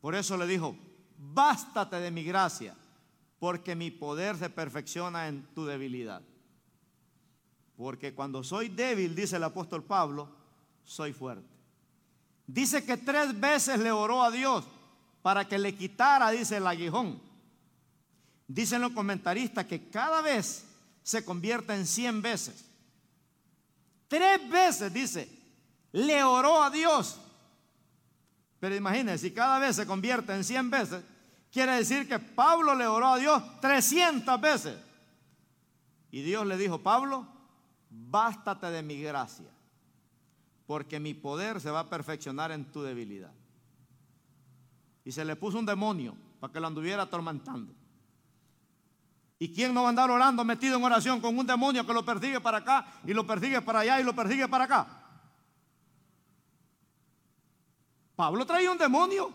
Por 0.00 0.14
eso 0.14 0.36
le 0.36 0.46
dijo, 0.46 0.76
bástate 1.18 1.96
de 1.96 2.10
mi 2.10 2.24
gracia, 2.24 2.74
porque 3.38 3.74
mi 3.74 3.90
poder 3.90 4.36
se 4.36 4.48
perfecciona 4.48 5.28
en 5.28 5.42
tu 5.54 5.66
debilidad. 5.66 6.22
Porque 7.76 8.14
cuando 8.14 8.42
soy 8.42 8.68
débil, 8.68 9.14
dice 9.14 9.36
el 9.36 9.44
apóstol 9.44 9.84
Pablo, 9.84 10.28
soy 10.84 11.12
fuerte. 11.12 11.48
Dice 12.46 12.84
que 12.84 12.96
tres 12.96 13.38
veces 13.38 13.78
le 13.78 13.92
oró 13.92 14.22
a 14.22 14.30
Dios 14.30 14.64
para 15.22 15.46
que 15.46 15.58
le 15.58 15.76
quitara, 15.76 16.30
dice 16.30 16.56
el 16.56 16.66
aguijón. 16.66 17.20
Dicen 18.46 18.80
los 18.80 18.92
comentaristas 18.92 19.66
que 19.66 19.90
cada 19.90 20.22
vez 20.22 20.64
se 21.02 21.24
convierte 21.24 21.74
en 21.74 21.86
cien 21.86 22.22
veces. 22.22 22.67
Tres 24.08 24.48
veces, 24.50 24.92
dice, 24.92 25.28
le 25.92 26.22
oró 26.24 26.62
a 26.62 26.70
Dios. 26.70 27.20
Pero 28.58 28.74
imagínense, 28.74 29.28
si 29.28 29.34
cada 29.34 29.58
vez 29.58 29.76
se 29.76 29.86
convierte 29.86 30.34
en 30.34 30.42
cien 30.42 30.70
veces, 30.70 31.04
quiere 31.52 31.72
decir 31.76 32.08
que 32.08 32.18
Pablo 32.18 32.74
le 32.74 32.86
oró 32.86 33.08
a 33.08 33.18
Dios 33.18 33.42
300 33.60 34.40
veces. 34.40 34.76
Y 36.10 36.22
Dios 36.22 36.46
le 36.46 36.56
dijo, 36.56 36.82
Pablo, 36.82 37.26
bástate 37.90 38.70
de 38.70 38.82
mi 38.82 39.00
gracia 39.00 39.46
porque 40.68 41.00
mi 41.00 41.14
poder 41.14 41.62
se 41.62 41.70
va 41.70 41.80
a 41.80 41.88
perfeccionar 41.88 42.52
en 42.52 42.70
tu 42.70 42.82
debilidad. 42.82 43.32
Y 45.02 45.12
se 45.12 45.24
le 45.24 45.34
puso 45.34 45.58
un 45.58 45.64
demonio 45.64 46.14
para 46.40 46.52
que 46.52 46.60
lo 46.60 46.66
anduviera 46.66 47.04
atormentando. 47.04 47.72
¿Y 49.38 49.52
quién 49.52 49.72
no 49.72 49.82
va 49.82 49.88
a 49.88 49.90
andar 49.90 50.10
orando 50.10 50.44
metido 50.44 50.76
en 50.76 50.84
oración 50.84 51.20
con 51.20 51.38
un 51.38 51.46
demonio 51.46 51.86
que 51.86 51.92
lo 51.92 52.04
persigue 52.04 52.40
para 52.40 52.58
acá 52.58 52.86
y 53.04 53.14
lo 53.14 53.24
persigue 53.26 53.62
para 53.62 53.80
allá 53.80 54.00
y 54.00 54.04
lo 54.04 54.14
persigue 54.14 54.48
para 54.48 54.64
acá? 54.64 54.86
Pablo 58.16 58.44
traía 58.44 58.70
un 58.72 58.78
demonio. 58.78 59.32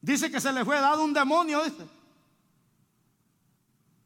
Dice 0.00 0.30
que 0.30 0.40
se 0.40 0.52
le 0.52 0.64
fue 0.64 0.80
dado 0.80 1.02
un 1.04 1.12
demonio, 1.12 1.64
dice. 1.64 1.84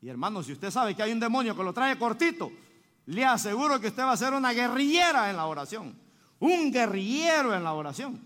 Y 0.00 0.08
hermano, 0.08 0.42
si 0.42 0.52
usted 0.52 0.70
sabe 0.70 0.94
que 0.94 1.02
hay 1.02 1.12
un 1.12 1.20
demonio 1.20 1.54
que 1.54 1.62
lo 1.62 1.74
trae 1.74 1.98
cortito, 1.98 2.50
le 3.06 3.24
aseguro 3.24 3.78
que 3.78 3.88
usted 3.88 4.02
va 4.02 4.12
a 4.12 4.16
ser 4.16 4.32
una 4.32 4.52
guerrillera 4.52 5.28
en 5.28 5.36
la 5.36 5.44
oración. 5.44 5.94
Un 6.40 6.72
guerrillero 6.72 7.54
en 7.54 7.64
la 7.64 7.74
oración. 7.74 8.20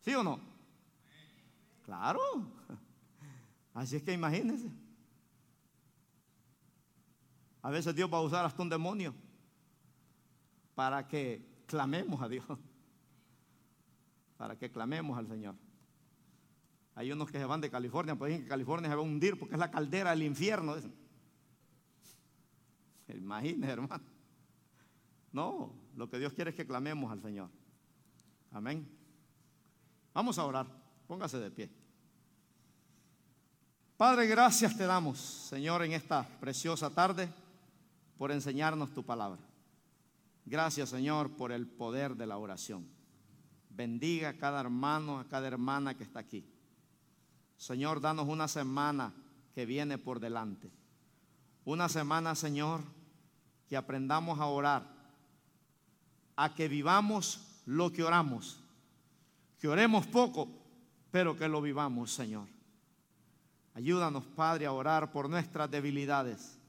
¿Sí 0.00 0.14
o 0.14 0.22
no? 0.22 0.40
Claro. 1.84 2.20
Así 3.74 3.96
es 3.96 4.02
que 4.02 4.12
imagínense. 4.12 4.68
A 7.62 7.70
veces 7.70 7.94
Dios 7.94 8.12
va 8.12 8.18
a 8.18 8.22
usar 8.22 8.44
hasta 8.44 8.60
un 8.60 8.68
demonio 8.68 9.14
para 10.74 11.06
que 11.06 11.64
clamemos 11.66 12.20
a 12.20 12.28
Dios. 12.28 12.44
Para 14.36 14.56
que 14.56 14.72
clamemos 14.72 15.16
al 15.16 15.28
Señor. 15.28 15.54
Hay 16.96 17.12
unos 17.12 17.30
que 17.30 17.38
se 17.38 17.44
van 17.44 17.60
de 17.60 17.70
California, 17.70 18.16
pues 18.16 18.30
dicen 18.30 18.42
que 18.42 18.48
California 18.48 18.90
se 18.90 18.96
va 18.96 19.00
a 19.00 19.04
hundir 19.04 19.38
porque 19.38 19.54
es 19.54 19.58
la 19.60 19.70
caldera 19.70 20.10
del 20.10 20.24
infierno. 20.24 20.74
Imagínese, 23.06 23.72
hermano. 23.72 24.02
No, 25.30 25.72
lo 25.94 26.10
que 26.10 26.18
Dios 26.18 26.32
quiere 26.32 26.50
es 26.50 26.56
que 26.56 26.66
clamemos 26.66 27.12
al 27.12 27.22
Señor. 27.22 27.50
Amén. 28.50 28.84
Vamos 30.12 30.36
a 30.38 30.44
orar. 30.44 30.66
Póngase 31.06 31.38
de 31.38 31.50
pie. 31.52 31.70
Padre, 33.96 34.26
gracias 34.26 34.76
te 34.76 34.84
damos, 34.84 35.18
Señor, 35.20 35.84
en 35.84 35.92
esta 35.92 36.26
preciosa 36.40 36.90
tarde 36.90 37.32
por 38.22 38.30
enseñarnos 38.30 38.94
tu 38.94 39.04
palabra. 39.04 39.40
Gracias, 40.44 40.90
Señor, 40.90 41.32
por 41.32 41.50
el 41.50 41.66
poder 41.66 42.14
de 42.14 42.24
la 42.24 42.38
oración. 42.38 42.86
Bendiga 43.68 44.28
a 44.28 44.36
cada 44.38 44.60
hermano, 44.60 45.18
a 45.18 45.24
cada 45.24 45.48
hermana 45.48 45.96
que 45.96 46.04
está 46.04 46.20
aquí. 46.20 46.46
Señor, 47.56 48.00
danos 48.00 48.28
una 48.28 48.46
semana 48.46 49.12
que 49.56 49.66
viene 49.66 49.98
por 49.98 50.20
delante. 50.20 50.70
Una 51.64 51.88
semana, 51.88 52.36
Señor, 52.36 52.82
que 53.68 53.76
aprendamos 53.76 54.38
a 54.38 54.46
orar, 54.46 54.86
a 56.36 56.54
que 56.54 56.68
vivamos 56.68 57.40
lo 57.66 57.90
que 57.90 58.04
oramos, 58.04 58.62
que 59.58 59.66
oremos 59.66 60.06
poco, 60.06 60.46
pero 61.10 61.36
que 61.36 61.48
lo 61.48 61.60
vivamos, 61.60 62.12
Señor. 62.12 62.46
Ayúdanos, 63.74 64.22
Padre, 64.36 64.66
a 64.66 64.72
orar 64.72 65.10
por 65.10 65.28
nuestras 65.28 65.68
debilidades, 65.68 66.61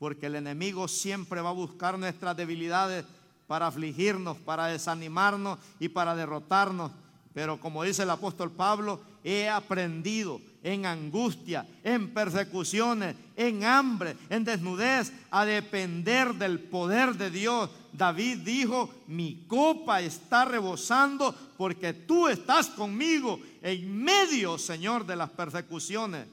porque 0.00 0.26
el 0.26 0.34
enemigo 0.34 0.88
siempre 0.88 1.42
va 1.42 1.50
a 1.50 1.52
buscar 1.52 1.98
nuestras 1.98 2.34
debilidades 2.34 3.04
para 3.46 3.66
afligirnos, 3.66 4.38
para 4.38 4.66
desanimarnos 4.66 5.58
y 5.78 5.90
para 5.90 6.16
derrotarnos. 6.16 6.90
Pero 7.34 7.60
como 7.60 7.84
dice 7.84 8.04
el 8.04 8.10
apóstol 8.10 8.50
Pablo, 8.50 8.98
he 9.22 9.48
aprendido 9.48 10.40
en 10.62 10.86
angustia, 10.86 11.66
en 11.84 12.14
persecuciones, 12.14 13.14
en 13.36 13.62
hambre, 13.62 14.16
en 14.30 14.42
desnudez, 14.42 15.12
a 15.30 15.44
depender 15.44 16.34
del 16.34 16.60
poder 16.60 17.14
de 17.16 17.30
Dios. 17.30 17.68
David 17.92 18.38
dijo, 18.38 18.90
mi 19.06 19.44
copa 19.46 20.00
está 20.00 20.46
rebosando 20.46 21.34
porque 21.58 21.92
tú 21.92 22.26
estás 22.26 22.68
conmigo 22.68 23.38
en 23.60 24.02
medio, 24.02 24.56
Señor, 24.56 25.04
de 25.04 25.16
las 25.16 25.28
persecuciones. 25.28 26.26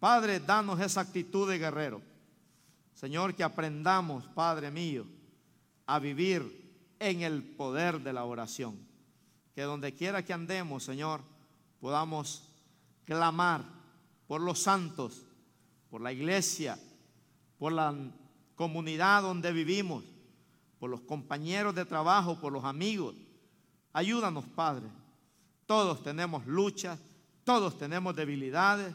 Padre, 0.00 0.40
danos 0.40 0.80
esa 0.80 1.02
actitud 1.02 1.48
de 1.48 1.58
guerrero. 1.58 2.11
Señor, 3.02 3.34
que 3.34 3.42
aprendamos, 3.42 4.28
Padre 4.28 4.70
mío, 4.70 5.04
a 5.86 5.98
vivir 5.98 6.94
en 7.00 7.22
el 7.22 7.42
poder 7.42 8.00
de 8.00 8.12
la 8.12 8.24
oración. 8.24 8.78
Que 9.56 9.62
donde 9.62 9.92
quiera 9.92 10.24
que 10.24 10.32
andemos, 10.32 10.84
Señor, 10.84 11.20
podamos 11.80 12.48
clamar 13.04 13.64
por 14.28 14.40
los 14.40 14.60
santos, 14.60 15.26
por 15.90 16.00
la 16.00 16.12
iglesia, 16.12 16.78
por 17.58 17.72
la 17.72 17.92
comunidad 18.54 19.22
donde 19.22 19.50
vivimos, 19.50 20.04
por 20.78 20.88
los 20.88 21.00
compañeros 21.00 21.74
de 21.74 21.84
trabajo, 21.84 22.40
por 22.40 22.52
los 22.52 22.64
amigos. 22.64 23.16
Ayúdanos, 23.92 24.44
Padre. 24.54 24.86
Todos 25.66 26.04
tenemos 26.04 26.46
luchas, 26.46 27.00
todos 27.42 27.76
tenemos 27.76 28.14
debilidades, 28.14 28.94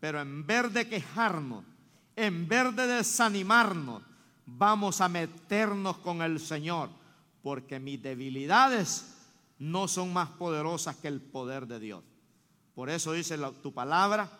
pero 0.00 0.22
en 0.22 0.46
vez 0.46 0.72
de 0.72 0.88
quejarnos, 0.88 1.66
en 2.22 2.48
vez 2.48 2.74
de 2.76 2.86
desanimarnos, 2.86 4.02
vamos 4.46 5.00
a 5.00 5.08
meternos 5.08 5.98
con 5.98 6.22
el 6.22 6.40
Señor, 6.40 6.90
porque 7.42 7.80
mis 7.80 8.00
debilidades 8.02 9.14
no 9.58 9.88
son 9.88 10.12
más 10.12 10.28
poderosas 10.30 10.96
que 10.96 11.08
el 11.08 11.20
poder 11.20 11.66
de 11.66 11.80
Dios. 11.80 12.02
Por 12.74 12.90
eso 12.90 13.12
dice 13.12 13.36
tu 13.62 13.72
palabra 13.72 14.30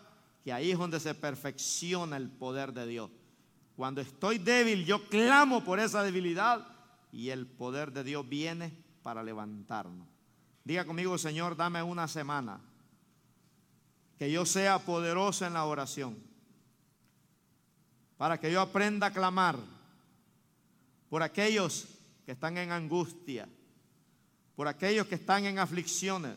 que 0.44 0.52
ahí 0.52 0.70
es 0.70 0.78
donde 0.78 1.00
se 1.00 1.14
perfecciona 1.14 2.16
el 2.16 2.28
poder 2.28 2.72
de 2.72 2.86
Dios. 2.86 3.10
Cuando 3.76 4.00
estoy 4.00 4.38
débil, 4.38 4.84
yo 4.84 5.08
clamo 5.08 5.64
por 5.64 5.80
esa 5.80 6.02
debilidad 6.02 6.66
y 7.12 7.30
el 7.30 7.46
poder 7.46 7.92
de 7.92 8.04
Dios 8.04 8.28
viene 8.28 8.72
para 9.02 9.22
levantarnos. 9.22 10.06
Diga 10.64 10.84
conmigo, 10.84 11.18
Señor, 11.18 11.56
dame 11.56 11.82
una 11.82 12.06
semana 12.08 12.60
que 14.18 14.30
yo 14.30 14.46
sea 14.46 14.78
poderoso 14.78 15.44
en 15.46 15.54
la 15.54 15.64
oración, 15.64 16.16
para 18.22 18.38
que 18.38 18.52
yo 18.52 18.60
aprenda 18.60 19.08
a 19.08 19.12
clamar 19.12 19.58
por 21.10 21.24
aquellos 21.24 21.88
que 22.24 22.30
están 22.30 22.56
en 22.56 22.70
angustia, 22.70 23.48
por 24.54 24.68
aquellos 24.68 25.08
que 25.08 25.16
están 25.16 25.44
en 25.44 25.58
aflicciones 25.58 26.36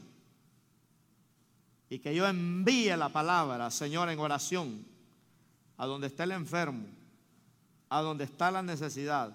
y 1.87 1.99
que 1.99 2.15
yo 2.15 2.27
envíe 2.27 2.97
la 2.97 3.09
palabra, 3.09 3.69
Señor, 3.69 4.09
en 4.09 4.17
oración, 4.17 4.83
a 5.77 5.85
donde 5.85 6.07
está 6.07 6.23
el 6.23 6.31
enfermo, 6.31 6.87
a 7.89 8.01
donde 8.01 8.23
está 8.23 8.49
la 8.49 8.63
necesidad. 8.63 9.31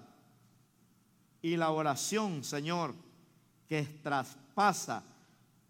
Y 1.42 1.57
la 1.57 1.70
oración, 1.70 2.42
Señor, 2.42 2.96
que 3.68 3.84
traspasa 4.03 5.05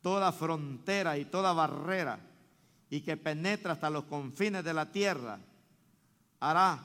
toda 0.00 0.32
frontera 0.32 1.18
y 1.18 1.26
toda 1.26 1.52
barrera 1.52 2.18
y 2.88 3.02
que 3.02 3.18
penetra 3.18 3.74
hasta 3.74 3.90
los 3.90 4.04
confines 4.04 4.64
de 4.64 4.72
la 4.72 4.90
tierra, 4.90 5.40
hará 6.40 6.80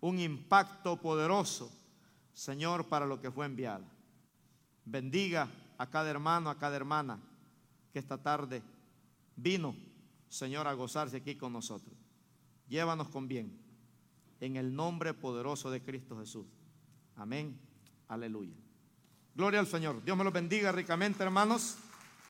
un 0.00 0.18
impacto 0.18 1.00
poderoso, 1.00 1.72
Señor, 2.32 2.86
para 2.88 3.06
lo 3.06 3.20
que 3.20 3.30
fue 3.30 3.46
enviado. 3.46 3.84
Bendiga 4.84 5.48
a 5.78 5.88
cada 5.88 6.10
hermano, 6.10 6.50
a 6.50 6.58
cada 6.58 6.76
hermana 6.76 7.18
que 7.92 7.98
esta 7.98 8.22
tarde 8.22 8.62
vino, 9.34 9.74
Señor, 10.28 10.68
a 10.68 10.74
gozarse 10.74 11.16
aquí 11.16 11.36
con 11.36 11.52
nosotros. 11.52 11.96
Llévanos 12.68 13.08
con 13.08 13.26
bien. 13.28 13.58
En 14.40 14.56
el 14.56 14.74
nombre 14.74 15.14
poderoso 15.14 15.70
de 15.70 15.82
Cristo 15.82 16.18
Jesús. 16.18 16.46
Amén. 17.16 17.58
Aleluya. 18.08 18.54
Gloria 19.34 19.60
al 19.60 19.66
Señor. 19.66 20.04
Dios 20.04 20.16
me 20.16 20.24
los 20.24 20.32
bendiga 20.32 20.70
ricamente, 20.70 21.22
hermanos. 21.22 21.78